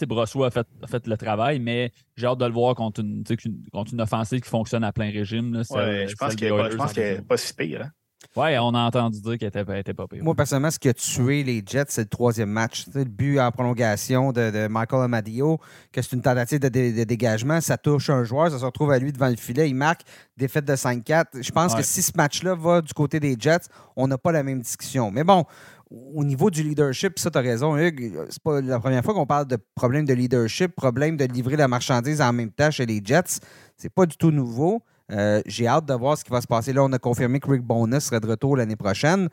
[0.07, 3.23] Brossois a fait, a fait, le travail, mais j'ai hâte de le voir contre une,
[3.71, 5.63] contre une offensive qui fonctionne à plein régime.
[5.63, 7.83] je pense qu'elle n'est pas, si pire.
[7.83, 7.91] Hein.
[8.35, 10.23] Oui, on a entendu dire qu'elle était, était, pas pire.
[10.23, 12.87] Moi, personnellement, ce qui a tué les Jets, c'est le troisième match.
[12.95, 15.59] le but en prolongation de, Michael Amadio,
[15.93, 17.61] que c'est une tentative de, dégagement.
[17.61, 19.69] Ça touche un joueur, ça se retrouve à lui devant le filet.
[19.69, 20.03] Il marque
[20.37, 21.43] défaite de 5-4.
[21.43, 24.43] Je pense que si ce match-là va du côté des Jets, on n'a pas la
[24.43, 25.11] même discussion.
[25.11, 25.45] Mais bon,
[25.91, 28.13] au niveau du leadership, ça, tu as raison, Hugues.
[28.29, 31.69] C'est pas la première fois qu'on parle de problème de leadership, problème de livrer la
[31.69, 33.41] marchandise en même temps chez les Jets.
[33.77, 34.83] C'est pas du tout nouveau.
[35.13, 36.73] Euh, j'ai hâte de voir ce qui va se passer.
[36.73, 39.29] Là, on a confirmé que Rick Bonus serait de retour l'année prochaine.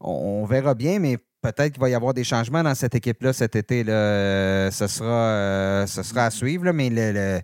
[0.00, 3.56] On, verra bien, mais peut-être qu'il va y avoir des changements dans cette équipe-là cet
[3.56, 3.84] été.
[3.84, 4.70] Là.
[4.70, 7.40] Ce, sera, euh, ce sera à suivre, mais le,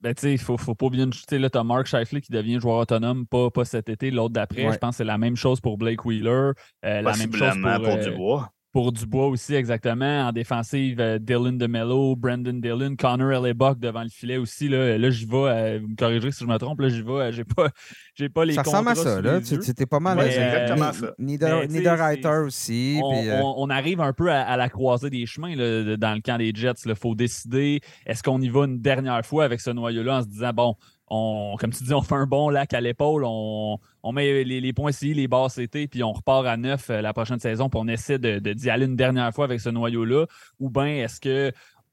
[0.00, 2.60] Ben, tu sais, il faut, faut pas oublier, tu là, as Mark Scheifele qui devient
[2.60, 4.70] joueur autonome, pas, pas cet été, l'autre d'après.
[4.72, 6.52] Je pense que c'est la même chose pour Blake Wheeler.
[6.84, 8.52] Euh, la même chose pour, pour Dubois.
[8.72, 10.28] Pour Dubois aussi, exactement.
[10.28, 14.66] En défensive, euh, Dylan DeMello, Brandon Dillon, Connor Buck devant le filet aussi.
[14.66, 17.12] Là, là j'y vais, euh, vous me corrigerez si je me trompe, là, j'y vais,
[17.12, 17.68] euh, j'ai pas,
[18.14, 19.40] j'ai pas les Ça ressemble à ça, là.
[19.42, 20.18] C'était pas mal.
[20.22, 21.12] c'est exactement ça.
[21.18, 22.98] Niederreiter aussi.
[23.02, 26.52] On, on, arrive un peu à, la croisée des chemins là, dans le camp des
[26.54, 26.72] Jets.
[26.86, 30.28] Il faut décider, est-ce qu'on y va une dernière fois avec ce noyau-là en se
[30.28, 30.76] disant, bon,
[31.12, 33.78] comme tu dis, on fait un bon lac à l'épaule, on,
[34.12, 37.38] met les, points ici, les bases CT, puis on repart à neuf euh, la prochaine
[37.38, 40.26] saison, puis on essaie de, d'y aller une dernière fois avec ce noyau-là.
[40.58, 41.20] Ou bien est-ce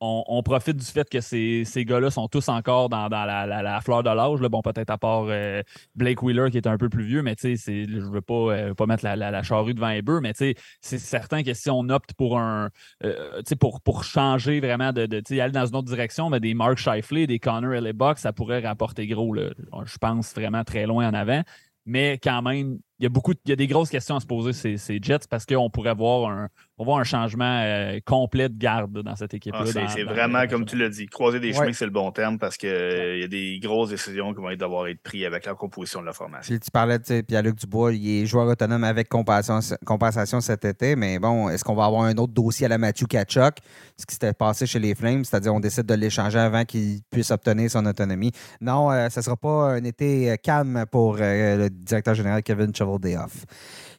[0.02, 4.40] on, profite du fait que ces, gars-là sont tous encore dans, la, fleur de l'âge.
[4.40, 5.62] Bon, peut-être à part euh,
[5.96, 8.74] Blake Wheeler qui est un peu plus vieux, mais tu sais, je veux pas, euh,
[8.74, 11.90] pas mettre la, charrue devant les bœufs, mais tu sais, c'est certain que si on
[11.90, 12.70] opte pour un
[13.04, 16.78] euh, pour, pour changer vraiment de, de aller dans une autre direction, mais des Mark
[16.78, 19.36] Scheifele, des Connor Buck, ça pourrait rapporter gros.
[19.36, 21.42] je pense vraiment très loin en avant.
[21.86, 24.26] Mais quand même, il y a beaucoup, il y a des grosses questions à se
[24.26, 26.50] poser ces, ces Jets parce qu'on pourrait voir un,
[26.80, 29.64] un changement euh, complet de garde dans cette équipe-là.
[29.64, 32.58] Ah, c'est vraiment, comme tu l'as dit, croiser des chemins, c'est le bon terme parce
[32.58, 36.02] qu'il il y a des grosses décisions qui vont devoir être prises avec la composition
[36.02, 36.54] de la formation.
[36.56, 41.20] tu parlais de Pierre-Luc Dubois, il est joueur autonome avec compensation, compensation cet été, mais
[41.20, 43.56] bon, est-ce qu'on va avoir un autre dossier à la Mathieu Kachuk,
[43.98, 47.32] ce qui s'était passé chez les Flames, c'est-à-dire on décide de l'échanger avant qu'il puisse
[47.32, 48.32] obtenir son autonomie?
[48.60, 53.00] Non, euh, ce ne sera pas un été calme pour le directeur général Kevin Chevalier
[53.00, 53.46] Day Off.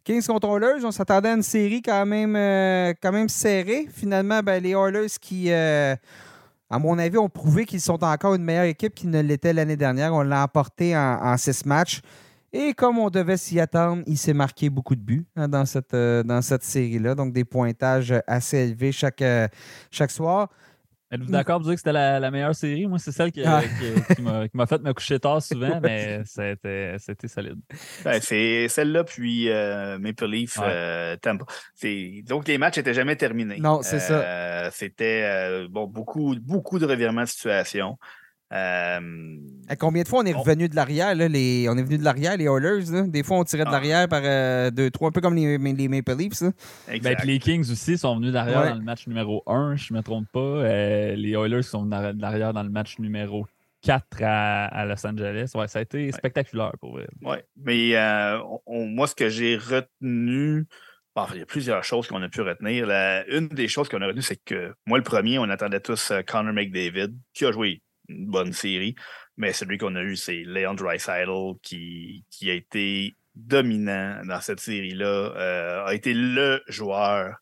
[0.03, 3.87] Kings Controllers, on s'attendait à une série quand même, euh, quand même serrée.
[3.93, 5.95] Finalement, ben, les Oilers qui, euh,
[6.71, 9.77] à mon avis, ont prouvé qu'ils sont encore une meilleure équipe qu'ils ne l'étaient l'année
[9.77, 10.15] dernière.
[10.15, 12.01] On l'a emporté en, six matchs.
[12.53, 15.95] Et comme on devait s'y attendre, il s'est marqué beaucoup de buts hein, dans cette,
[15.95, 17.15] euh, cette série-là.
[17.15, 19.23] Donc, des pointages assez élevés chaque,
[19.91, 20.49] chaque soir.
[21.13, 21.33] Êtes-vous mm.
[21.33, 22.87] d'accord pour dire que c'était la, meilleure série?
[22.87, 23.63] Moi, c'est celle qui, ah.
[24.15, 24.23] qui,
[24.55, 26.97] m'a fait me coucher tard souvent, mais c'était
[27.27, 27.59] solide.
[28.05, 31.17] Ben, c'est celle-là, puis euh, Maple Leaf, euh,
[32.29, 33.59] Donc, les matchs n'étaient jamais terminés.
[33.59, 34.21] Non, c'est ça.
[34.21, 37.99] Euh, c'était bon, beaucoup, beaucoup de revirements de situation.
[38.53, 39.37] Euh,
[39.79, 41.15] combien de fois on est revenu de l'arrière?
[41.15, 41.69] Les...
[41.69, 43.09] On est venu de l'arrière, les Oilers.
[43.09, 43.73] Des fois, on tirait de ah.
[43.73, 46.43] l'arrière par euh, deux, trois, un peu comme les, les Maple Leafs.
[47.03, 50.03] Ben, les Kings aussi sont venus d'arrière dans le match numéro 1, je ne me
[50.03, 50.41] trompe pas.
[50.41, 53.47] Euh, les Oilers sont venus de l'arrière dans le match numéro
[53.83, 55.53] 4 à, Los Angeles.
[55.55, 57.07] Ouais, ça a été spectaculaire pour eux.
[57.23, 57.95] Oui, mais
[58.67, 60.67] moi, ce que j'ai retenu,
[61.33, 62.89] il y a plusieurs choses qu'on a pu retenir.
[63.29, 66.53] une des choses qu'on a retenues, c'est que moi, le premier, on attendait tous Connor
[66.53, 68.95] McDavid, qui a joué bonne série.
[69.37, 74.61] Mais celui qu'on a eu, c'est Leon Dreisaitl qui, qui a été dominant dans cette
[74.61, 77.37] série-là, euh, a été le joueur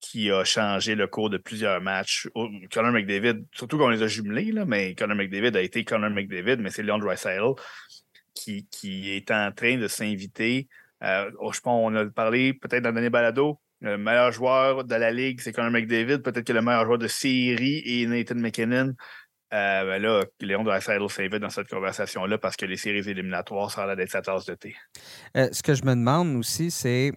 [0.00, 2.28] qui a changé le cours de plusieurs matchs.
[2.72, 6.56] Conor McDavid, surtout qu'on les a jumelés, là, mais Conor McDavid a été Conor McDavid,
[6.58, 7.54] mais c'est Leon Dreisaitl
[8.34, 10.68] qui, qui est en train de s'inviter.
[11.02, 15.10] Euh, je pense on a parlé peut-être dans l'année balado, le meilleur joueur de la
[15.10, 16.18] ligue, c'est Conor McDavid.
[16.18, 18.94] Peut-être que le meilleur joueur de série est Nathan McKinnon.
[19.54, 23.84] Euh, ben là, Léon doit s'invite dans cette conversation-là parce que les séries éliminatoires, ça
[23.84, 24.74] a d'être sa tasse de thé.
[25.36, 27.12] Euh, ce que je me demande aussi, c'est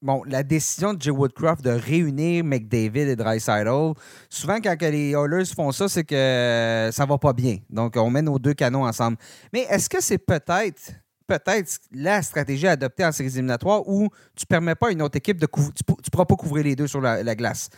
[0.00, 3.92] bon, la décision de Jay Woodcroft de réunir McDavid et Dreisaitl,
[4.30, 7.58] souvent quand les Oilers font ça, c'est que ça va pas bien.
[7.68, 9.18] Donc, on met nos deux canons ensemble.
[9.52, 10.92] Mais est-ce que c'est peut-être
[11.26, 15.16] peut-être la stratégie à adopter en séries éliminatoires où tu permets pas à une autre
[15.16, 17.68] équipe de tu ne pourras pas couvrir les deux sur la glace?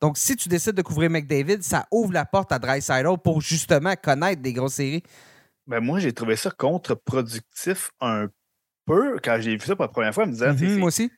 [0.00, 3.94] Donc, si tu décides de couvrir McDavid, ça ouvre la porte à Dreisaitl pour justement
[4.00, 5.02] connaître des grosses séries.
[5.66, 8.28] Ben moi, j'ai trouvé ça contre-productif un
[8.86, 10.24] peu quand j'ai vu ça pour la première fois.
[10.26, 11.10] me disant, mhm, moi aussi.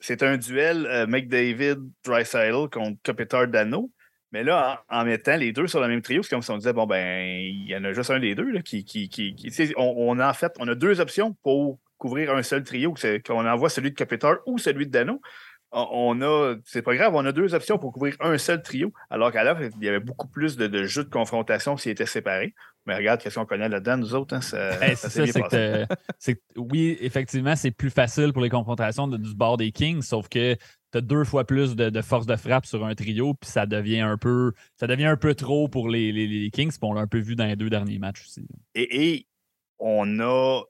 [0.00, 3.90] C'est un duel euh, McDavid, Dreisaitl contre Kopitar Dano.
[4.32, 6.72] Mais là, en, mettant les deux sur le même trio, c'est comme si on disait,
[6.72, 8.84] bon, ben, il y en a juste un des deux là, qui.
[8.84, 12.94] qui, qui, on, a en fait, on a deux options pour couvrir un seul trio.
[12.96, 15.20] C'est qu'on envoie celui de Kopitar ou celui de Dano
[15.74, 19.32] on a, c'est pas grave, on a deux options pour couvrir un seul trio, alors
[19.32, 22.54] qu'à l'heure, il y avait beaucoup plus de, jeux de confrontation s'ils étaient séparés.
[22.86, 24.72] Mais regarde, qu'est-ce qu'on connaît là-dedans, nous autres, hein, ça,
[26.18, 30.54] c'est oui, effectivement, c'est plus facile pour les confrontations du bord des Kings, sauf que
[30.54, 34.00] tu as deux fois plus de, force de frappe sur un trio, puis ça devient
[34.00, 37.06] un peu ça devient un peu trop pour les, les, Kings, puis on l'a un
[37.06, 38.46] peu vu dans les deux derniers matchs aussi.
[38.74, 39.26] et
[39.78, 40.62] on a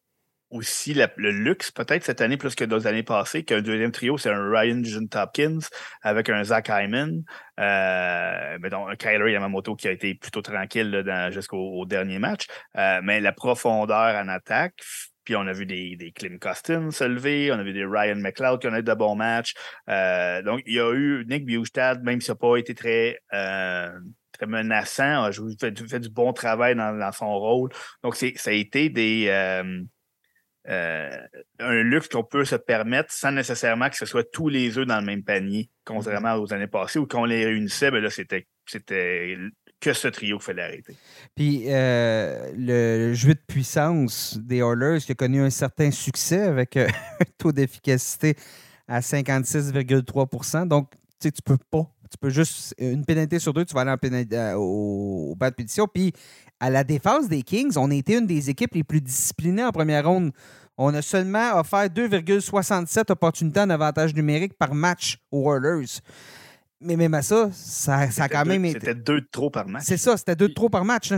[0.55, 4.31] aussi le luxe, peut-être cette année plus que d'autres années passées, qu'un deuxième trio, c'est
[4.31, 5.59] un Ryan John Topkins
[6.03, 7.25] avec un Zach Hyman,
[7.59, 12.47] euh, mais donc un Kyler Yamamoto qui a été plutôt tranquille jusqu'au dernier match.
[12.77, 14.75] Euh, mais la profondeur en attaque,
[15.25, 18.61] puis on a vu des, des Costin se lever, on a vu des Ryan McLeod
[18.61, 19.55] qui ont eu de bons matchs.
[19.89, 23.19] Euh, donc, il y a eu Nick Bustad, même si ça n'a pas été très,
[23.33, 23.91] euh,
[24.33, 27.71] très menaçant, a fait, fait, du bon travail dans, son rôle.
[28.05, 29.29] Donc, ça a été des,
[30.69, 31.11] euh,
[31.59, 34.99] un luxe qu'on peut se permettre sans nécessairement que ce soit tous les œufs dans
[34.99, 39.37] le même panier, contrairement aux années passées où qu'on les réunissait, ben là, c'était, c'était
[39.81, 40.97] que ce trio qu'il fallait arrêter.
[41.35, 46.77] Puis euh, le jeu de puissance des Oilers qui a connu un certain succès avec
[46.77, 46.89] euh,
[47.21, 48.35] un taux d'efficacité
[48.89, 51.91] à 56,3% Donc, tu sais, tu peux pas.
[52.11, 52.75] Tu peux juste.
[52.79, 55.87] Une pénalité sur deux, tu vas aller en au, au bas de pétition.
[55.93, 56.13] Puis
[56.61, 59.73] à la défense des Kings, on a été une des équipes les plus disciplinées en
[59.73, 60.33] première ronde.
[60.77, 66.01] On a seulement offert 2,67 opportunités en avantage numérique par match aux Oilers.
[66.81, 68.81] Mais même à ça, ça, a quand même été.
[68.81, 69.85] C'était deux de trop par match.
[69.87, 71.13] C'est ça, c'était deux de trop par match.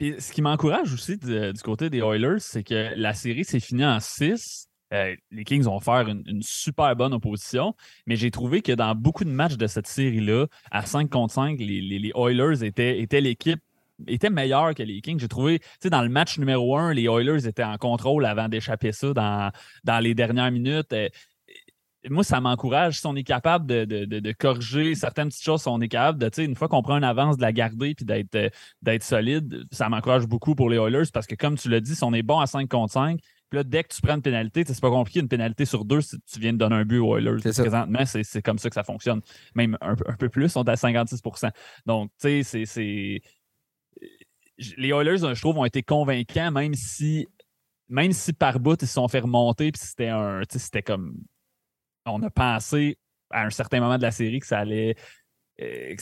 [0.00, 3.98] ce qui m'encourage aussi du côté des Oilers, c'est que la série s'est finie en
[4.00, 4.69] 6.
[4.92, 7.74] Euh, les Kings vont faire une, super bonne opposition,
[8.06, 11.58] mais j'ai trouvé que dans beaucoup de matchs de cette série-là, à 5 contre 5,
[11.58, 13.60] les, Oilers étaient, étaient l'équipe
[14.06, 15.18] étaient meilleurs que les Kings.
[15.20, 18.48] J'ai trouvé, tu sais, dans le match numéro un, les Oilers étaient en contrôle avant
[18.48, 19.52] d'échapper ça dans,
[19.84, 20.92] dans les dernières minutes.
[20.94, 21.08] Euh,
[22.08, 23.00] moi, ça m'encourage.
[23.00, 26.54] Si on est capable de, corriger certaines petites choses, si on est capable de, une
[26.54, 28.48] fois qu'on prend une avance, de la garder puis d'être, euh,
[28.80, 32.04] d'être solide, ça m'encourage beaucoup pour les Oilers parce que, comme tu l'as dit, si
[32.04, 33.20] on est bon à 5 contre 5,
[33.50, 36.00] puis là, dès que tu prends une pénalité, c'est pas compliqué, une pénalité sur deux
[36.00, 37.40] si tu viens de donner un but aux Oilers.
[37.42, 39.20] Présentement, c'est comme ça que ça fonctionne.
[39.54, 41.50] Même un, peu plus, on est à 56%
[41.84, 43.20] Donc, tu sais, c'est.
[44.76, 47.26] Les Oilers, je trouve, ont été convaincants, même si
[47.88, 50.42] même si par bout, ils se sont fait remonter, puis c'était un.
[50.48, 51.16] C'était comme
[52.06, 52.98] on a pensé
[53.30, 54.94] à un certain moment de la série que ça allait
[55.60, 55.94] euh,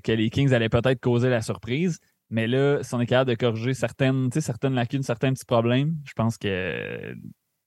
[0.00, 2.00] que, les Kings allaient peut-être causer la surprise.
[2.30, 6.12] Mais là, si on est capable de corriger certaines, certaines lacunes, certains petits problèmes, je
[6.14, 7.14] pense que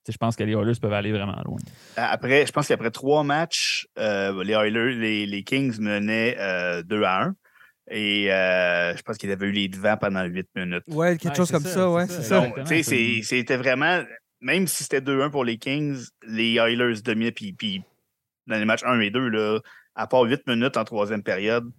[0.08, 1.58] je pense que les Oilers peuvent aller vraiment loin.
[1.96, 6.34] Après, je pense qu'après trois matchs, euh, les Oilers, les, Kings menaient
[6.82, 7.34] 2 euh, à 1.
[7.92, 10.84] Et je pense qu'ils avaient eu les devants pendant 8 minutes.
[10.88, 12.06] Ouais, quelque chose comme ça, ouais.
[12.08, 14.02] C'était vraiment
[14.40, 17.32] même si c'était 2-1 pour les Kings, les Oilers dominaient.
[17.32, 17.82] Puis,
[18.46, 19.60] dans les matchs 1 et 2, là,
[19.94, 21.70] à part 8 minutes en troisième période,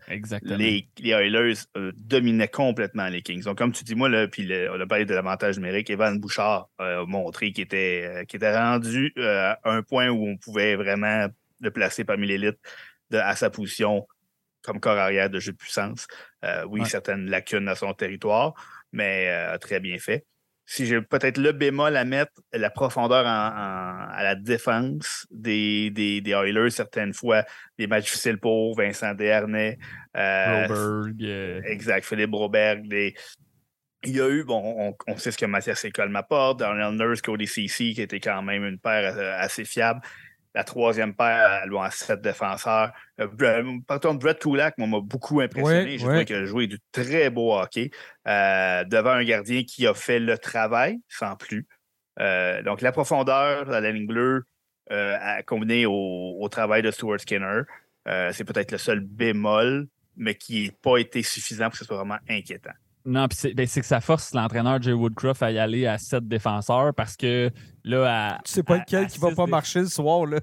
[0.44, 3.44] Les, les, Oilers euh, dominaient complètement les Kings.
[3.44, 6.70] Donc, comme tu dis, moi, là, puis on a parlé de l'avantage numérique, Evan Bouchard
[6.82, 11.28] euh, a montré qu'il était, euh, était rendu à un point où on pouvait vraiment
[11.60, 12.60] le placer parmi l'élite
[13.14, 14.08] à sa position
[14.62, 16.08] comme corps arrière de jeu de puissance.
[16.68, 18.54] oui, certaines lacunes à son territoire,
[18.92, 20.26] mais très bien fait
[20.66, 26.32] si j'ai peut-être le bémol à mettre, la profondeur à la défense des, des, des,
[26.32, 27.44] Oilers, certaines fois,
[27.78, 29.78] des matchs difficiles pour Vincent Desharnais.
[30.16, 31.24] Euh, Broberg.
[31.24, 31.62] Euh.
[31.66, 32.86] Exact, Philippe Broberg.
[34.04, 37.48] Il y a eu, bon, on, sait ce que Mathias École m'apporte, Darnell Nurse, Cody
[37.48, 40.02] CC, qui était quand même une paire euh, assez fiable.
[40.54, 42.92] La troisième paire, elle a sept défenseurs.
[43.22, 43.28] Euh,
[43.88, 45.98] par contre, Brett Kulak m'a beaucoup impressionné.
[45.98, 47.90] J'ai trouvé qu'il a joué du très beau hockey
[48.28, 51.68] euh, devant un gardien qui a fait le travail sans plus.
[52.20, 54.44] Euh, donc, la profondeur de la ligne bleue
[55.46, 57.62] combinée au, au, travail de Stuart Skinner,
[58.06, 59.88] c'est peut-être le seul bémol,
[60.18, 62.74] mais qui n'a pas été suffisant pour que ce soit vraiment inquiétant.
[63.06, 66.28] Non, puis ben, c'est que ça force l'entraîneur Jay Woodcroft à y aller à sept
[66.28, 67.50] défenseurs parce que
[67.84, 70.40] là, à, Tu sais pas lequel qui va pas marcher le soir, là.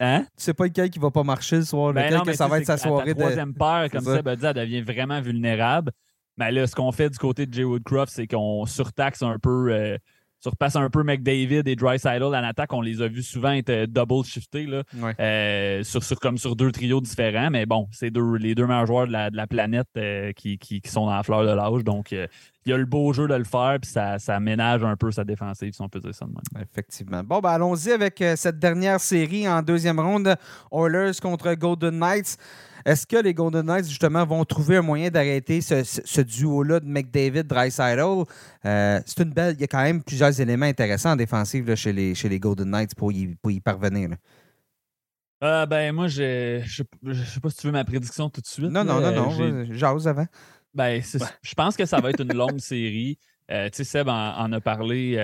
[0.00, 0.26] Hein?
[0.36, 2.58] Tu sais pas lequel qui va pas marcher le soir, ben lequel que ça va
[2.58, 3.06] être sa soirée.
[3.06, 5.92] La troisième paire, comme ça, ben, elle devient vraiment vulnérable.
[6.36, 9.72] Mais là, ce qu'on fait du côté de Jay Woodcroft, c'est qu'on surtaxe un peu.
[9.72, 9.96] Euh,
[10.40, 12.72] surpasse un peu McDavid et Drysaddle en attaque.
[12.72, 14.82] On les a vus souvent être euh, double shiftés là,
[15.20, 17.50] euh, sur, comme sur deux trios différents.
[17.50, 18.10] Mais bon, c'est
[18.40, 21.84] les deux meilleurs joueurs de la, planète euh, qui, sont dans la fleur de l'âge.
[21.84, 22.28] Donc, il
[22.66, 25.24] y a le beau jeu de le faire, puis ça, ça ménage un peu sa
[25.24, 26.64] défensive, si on peut dire ça de même.
[26.64, 27.22] Effectivement.
[27.22, 30.34] Bon, ben, allons-y avec cette dernière série en deuxième ronde.
[30.72, 32.36] Oilers contre Golden Knights.
[32.86, 37.42] Est-ce que les Golden Knights, justement, vont trouver un moyen d'arrêter ce, duo-là de McDavid,
[37.42, 38.24] Dreisaitl?
[38.64, 39.56] Euh, c'est une belle.
[39.56, 42.70] Il y a quand même plusieurs éléments intéressants en défensive chez, les, chez les Golden
[42.70, 44.10] Knights pour y, pour y parvenir.
[45.42, 48.70] Euh, ben, moi, je ne sais pas si tu veux ma prédiction tout de suite.
[48.70, 49.64] Non, non, non, non.
[49.72, 50.26] J'ose avant.
[50.72, 51.02] Ben,
[51.42, 53.18] je pense que ça va être une longue série.
[53.50, 55.16] Euh, tu sais, Seb en, a parlé.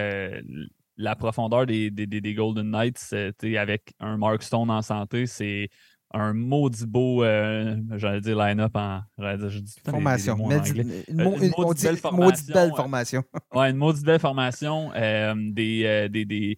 [0.97, 3.14] la profondeur des, des, des Golden Knights
[3.56, 5.68] avec un Mark Stone en santé, c'est
[6.14, 9.01] un maudit beau, euh, j'allais dire line-up en.
[9.18, 10.36] Dire, je dis formation.
[10.36, 11.22] une,
[11.56, 13.22] maudite belle formation.
[13.55, 14.93] ouais, une maudite belle formation.
[14.94, 16.56] Euh, des, euh, des, des,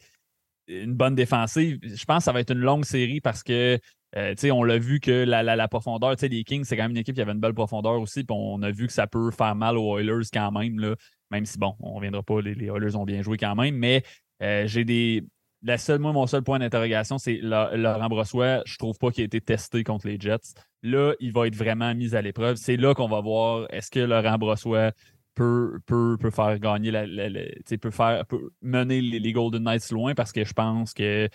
[0.67, 1.79] une bonne défensive.
[1.83, 3.79] Je pense que ça va être une longue série parce que.
[4.51, 7.15] on l'a vu que la, la, la profondeur, les Kings, c'est quand même une équipe
[7.15, 8.25] qui avait une belle profondeur aussi.
[8.25, 10.79] Puis on a vu que ça peut faire mal aux Oilers quand même.
[10.79, 10.95] Là,
[11.31, 13.77] même si, bon, on ne reviendra pas, les, les, Oilers ont bien joué quand même.
[13.77, 14.03] Mais
[14.41, 15.25] j'ai des
[15.65, 18.63] la seule, moi, mon seul point d'interrogation, c'est Laurent Brossois.
[18.67, 20.55] Je trouve pas qu'il a été testé contre les Jets.
[20.83, 22.57] Là, il va être vraiment mis à l'épreuve.
[22.57, 24.93] C'est là qu'on va voir est-ce que Laurent Brossois
[25.35, 27.07] peut, peut, peut faire gagner, la,
[27.81, 28.25] peut, faire,
[28.61, 31.29] mener les, Golden Knights loin parce que je pense que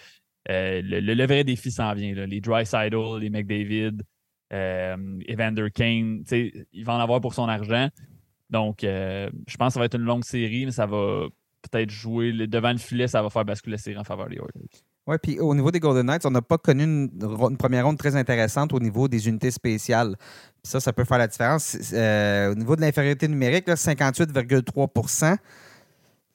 [0.49, 2.13] euh, le, vrai défi s'en vient.
[2.13, 3.97] Les Dry Sidle, les McDavid,
[4.53, 7.89] euh, Evander Kane, il va en avoir pour son argent.
[8.51, 11.27] Donc, euh, je pense que ça va être une longue série, mais ça va
[11.61, 14.69] peut-être jouer devant le filet, ça va faire basculer la série en faveur des Oilers.
[15.07, 18.15] Oui, puis au niveau des Golden Knights, on n'a pas connu une, première ronde très
[18.15, 20.15] intéressante au niveau des unités spéciales.
[20.63, 21.77] ça, ça peut faire la différence.
[21.93, 25.37] Euh, au niveau de l'infériorité numérique, 58,3%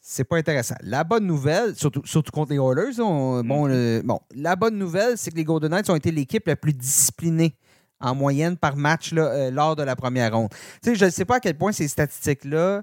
[0.06, 0.74] c'est pas intéressant.
[0.82, 4.02] La bonne nouvelle, surtout, surtout contre les Oilers, mm.
[4.04, 7.56] bon, la bonne nouvelle, c'est que les Golden Knights ont été l'équipe la plus disciplinée
[8.00, 10.50] en moyenne par match euh, lors de la première ronde.
[10.84, 12.82] je ne sais pas à quel point ces statistiques-là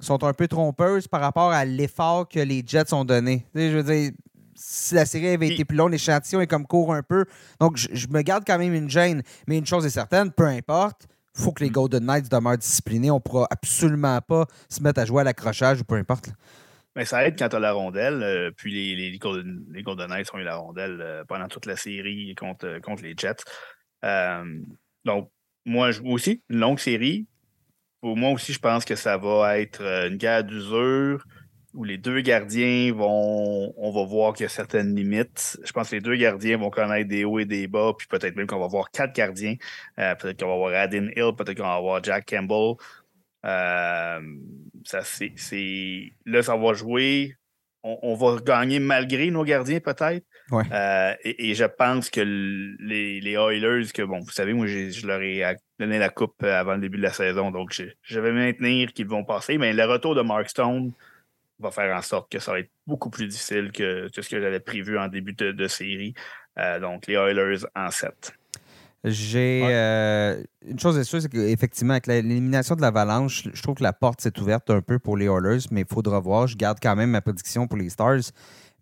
[0.00, 3.46] sont un peu trompeuses par rapport à l'effort que les Jets ont donné.
[3.54, 4.12] je veux dire,
[4.54, 7.24] si la série avait été plus longue, l'échantillon est comme court un peu.
[7.60, 9.22] Donc, je, me garde quand même une gêne.
[9.46, 13.10] Mais une chose est certaine, peu importe, faut que les Golden Knights demeurent disciplinés.
[13.10, 16.30] On ne pourra absolument pas se mettre à jouer à l'accrochage ou peu importe.
[16.94, 18.22] Mais ça aide quand tu as la rondelle.
[18.22, 21.64] euh, puis les, les, Golden, les Golden Knights ont eu la rondelle euh, pendant toute
[21.64, 23.36] la série contre, contre les Jets.
[24.04, 24.44] Euh,
[25.06, 25.30] donc,
[25.64, 27.26] moi je- aussi, une longue série.
[28.02, 31.24] Pour moi aussi, je pense que ça va être euh, une guerre d'usure
[31.74, 33.72] où les deux gardiens vont.
[33.76, 35.58] On va voir qu'il y a certaines limites.
[35.64, 38.36] Je pense que les deux gardiens vont connaître des hauts et des bas, puis peut-être
[38.36, 39.56] même qu'on va voir quatre gardiens.
[40.00, 42.74] Euh, peut-être qu'on va voir Adin Hill, peut-être qu'on va voir Jack Campbell.
[43.46, 44.20] Euh,
[44.84, 47.36] ça, c'est, c'est- Là, ça va jouer.
[47.82, 50.24] On, on va gagner malgré nos gardiens, peut-être.
[50.50, 50.64] Ouais.
[50.72, 55.06] Euh, et, et je pense que les, les Oilers, que bon, vous savez, moi, je
[55.06, 58.20] leur ai donné la coupe euh, avant le début de la saison, donc je, je
[58.20, 59.58] vais maintenir qu'ils vont passer.
[59.58, 60.92] Mais le retour de Mark Stone
[61.58, 64.40] va faire en sorte que ça va être beaucoup plus difficile que, que ce que
[64.40, 66.14] j'avais prévu en début de, de série.
[66.58, 68.34] Euh, donc, les Oilers en 7.
[69.04, 69.62] J'ai.
[69.62, 69.68] Ouais.
[69.72, 73.92] euh, une chose est sûre, c'est qu'effectivement, avec l'élimination de l'Avalanche, je trouve que la
[73.92, 76.46] porte s'est ouverte un peu pour les Oilers, mais il faudra voir.
[76.46, 78.20] Je garde quand même ma prédiction pour les Stars.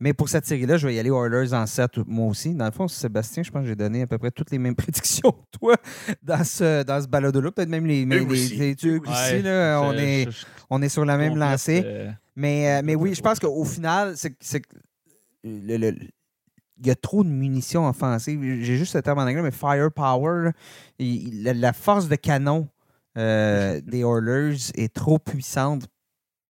[0.02, 2.54] Mais pour cette série-là, je vais y aller Oilers en 7, moi aussi.
[2.54, 4.74] Dans le fond, Sébastien, je pense que j'ai donné à peu près toutes les mêmes
[4.76, 5.76] prédictions que toi
[6.22, 7.50] dans ce, dans ce balado-là.
[7.50, 10.88] Peut-être même les, les, les, Eux aussi, Ouais, là, on, est, je- je on est
[10.88, 11.82] sur la même lancée.
[11.84, 14.68] euh, Mais, euh, mais oui, je pense qu'au final, c'est c'est que
[15.44, 15.94] le- le-
[16.80, 18.42] il y a trop de munitions offensives.
[18.42, 20.52] J'ai juste ce terme en anglais, mais firepower, là,
[20.98, 22.68] il- la, la force de canon
[23.18, 25.86] euh, des Oilers est trop puissante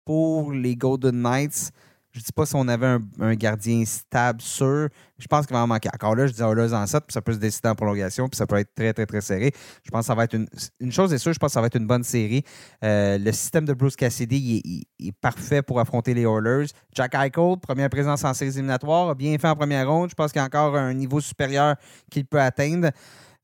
[0.06, 1.72] pour les Golden Knights.
[2.18, 4.90] Je dis pas si on avait un, gardien stable, sûr.
[5.20, 5.88] Je pense qu'il va en manquer.
[5.94, 8.38] Encore là, je dis Oilers en 7, puis ça peut se décider en prolongation, puis
[8.38, 9.52] ça peut être très, très, très serré.
[9.84, 10.48] Je pense que ça va être une.
[10.80, 12.44] Une chose est sûre, je pense que ça va être une bonne série.
[12.84, 16.66] Euh, le système de Bruce Cassidy il est parfait pour affronter les Oilers.
[16.94, 20.10] Jack Eichel, première présence en séries éliminatoires, a bien fait en première ronde.
[20.10, 21.76] Je pense qu'il y a encore un niveau supérieur
[22.10, 22.90] qu'il peut atteindre.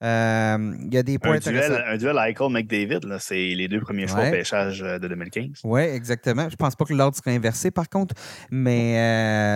[0.02, 1.84] Euh, il y a des points Un duel, intéressants.
[1.88, 4.30] un duel Eichel-McDavid, là, c'est les deux premiers choix Ouais.
[4.30, 5.62] au pêchage euh, de 2015.
[5.64, 6.50] Oui, exactement.
[6.50, 8.14] Je pense pas que l'ordre serait inversé, par contre.
[8.52, 8.96] Mais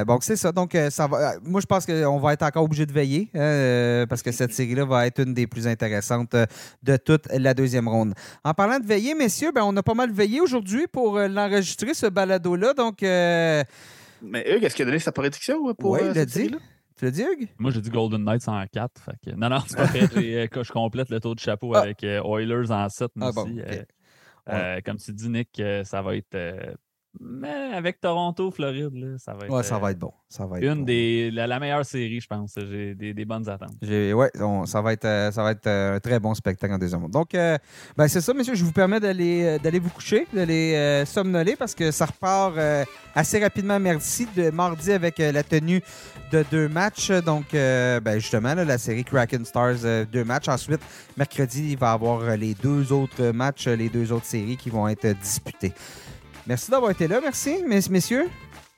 [0.01, 0.51] euh, bon, c'est ça.
[0.51, 1.33] Donc, ça va.
[1.43, 4.85] Moi, je pense qu'on va être encore obligé de veiller euh, parce que cette série-là
[4.85, 6.35] va être une des plus intéressantes
[6.83, 8.13] de toute la deuxième ronde.
[8.43, 12.05] En parlant de veiller, messieurs, ben, on a pas mal veillé aujourd'hui pour l'enregistrer, ce
[12.05, 12.73] balado-là.
[12.73, 16.55] Donc, Mais Hugues, est-ce qu'il a donné sa prédiction pour euh, il cette dit.
[16.97, 17.47] Tu le dis, Hugues?
[17.57, 19.01] Moi, j'ai dit Golden Knights en 4.
[19.01, 19.35] Fait que...
[19.35, 20.07] Non, non, c'est pas vrai.
[20.57, 21.81] Euh, Je complète le tour de chapeau Ah.
[21.81, 23.11] avec euh, Oilers en 7.
[23.15, 23.59] Moi Ah, bon, aussi.
[23.61, 23.83] Euh,
[24.49, 26.35] euh, comme tu dis, Nick, ça va être.
[26.35, 26.73] euh,
[27.19, 29.51] Mais avec Toronto, Floride, là, ça va être.
[29.53, 30.11] Ouais, ça euh, va être bon.
[30.29, 30.83] Ça va être Une bon.
[30.83, 31.31] des.
[31.31, 32.53] La, la meilleure série, je pense.
[32.57, 33.73] J'ai des, des bonnes attentes.
[34.41, 37.07] On- ça va être, euh, ça va être euh, un très bon spectacle en deuxième.
[37.09, 37.57] Donc, euh,
[37.95, 38.55] ben, c'est ça, messieurs.
[38.55, 42.83] Je vous permets d'aller d'aller vous coucher, d'aller euh, somnoler parce que ça repart euh,
[43.15, 45.81] assez rapidement mardi, de mardi avec la tenue
[46.31, 47.09] de deux matchs.
[47.11, 50.47] Donc, ben, justement, là, la série Kraken Stars, deux matchs.
[50.49, 50.81] Ensuite,
[51.17, 54.87] mercredi, il va y avoir les deux autres matchs, les deux autres séries qui vont
[54.87, 55.73] être disputées.
[56.47, 57.19] Merci d'avoir été là.
[57.21, 58.29] Merci, mes- messieurs.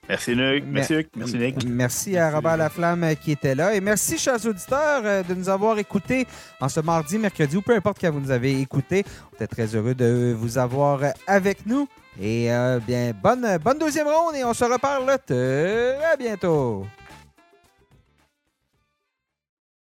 [0.08, 0.64] Merci, Hugues.
[0.66, 0.96] Merci.
[1.16, 1.64] Merci, Nick.
[1.68, 2.58] Merci à Robert.
[2.58, 3.76] Laflamme euh, qui était là.
[3.76, 6.26] Et merci, chers auditeurs, euh, de nous avoir écoutés
[6.60, 9.04] en ce mardi, mercredi ou peu importe quand vous nous avez écoutés.
[9.32, 11.88] On était très heureux de vous avoir euh, avec nous.
[12.20, 16.88] Et euh, bien, bonne, bonne deuxième ronde et on se reparle très bientôt.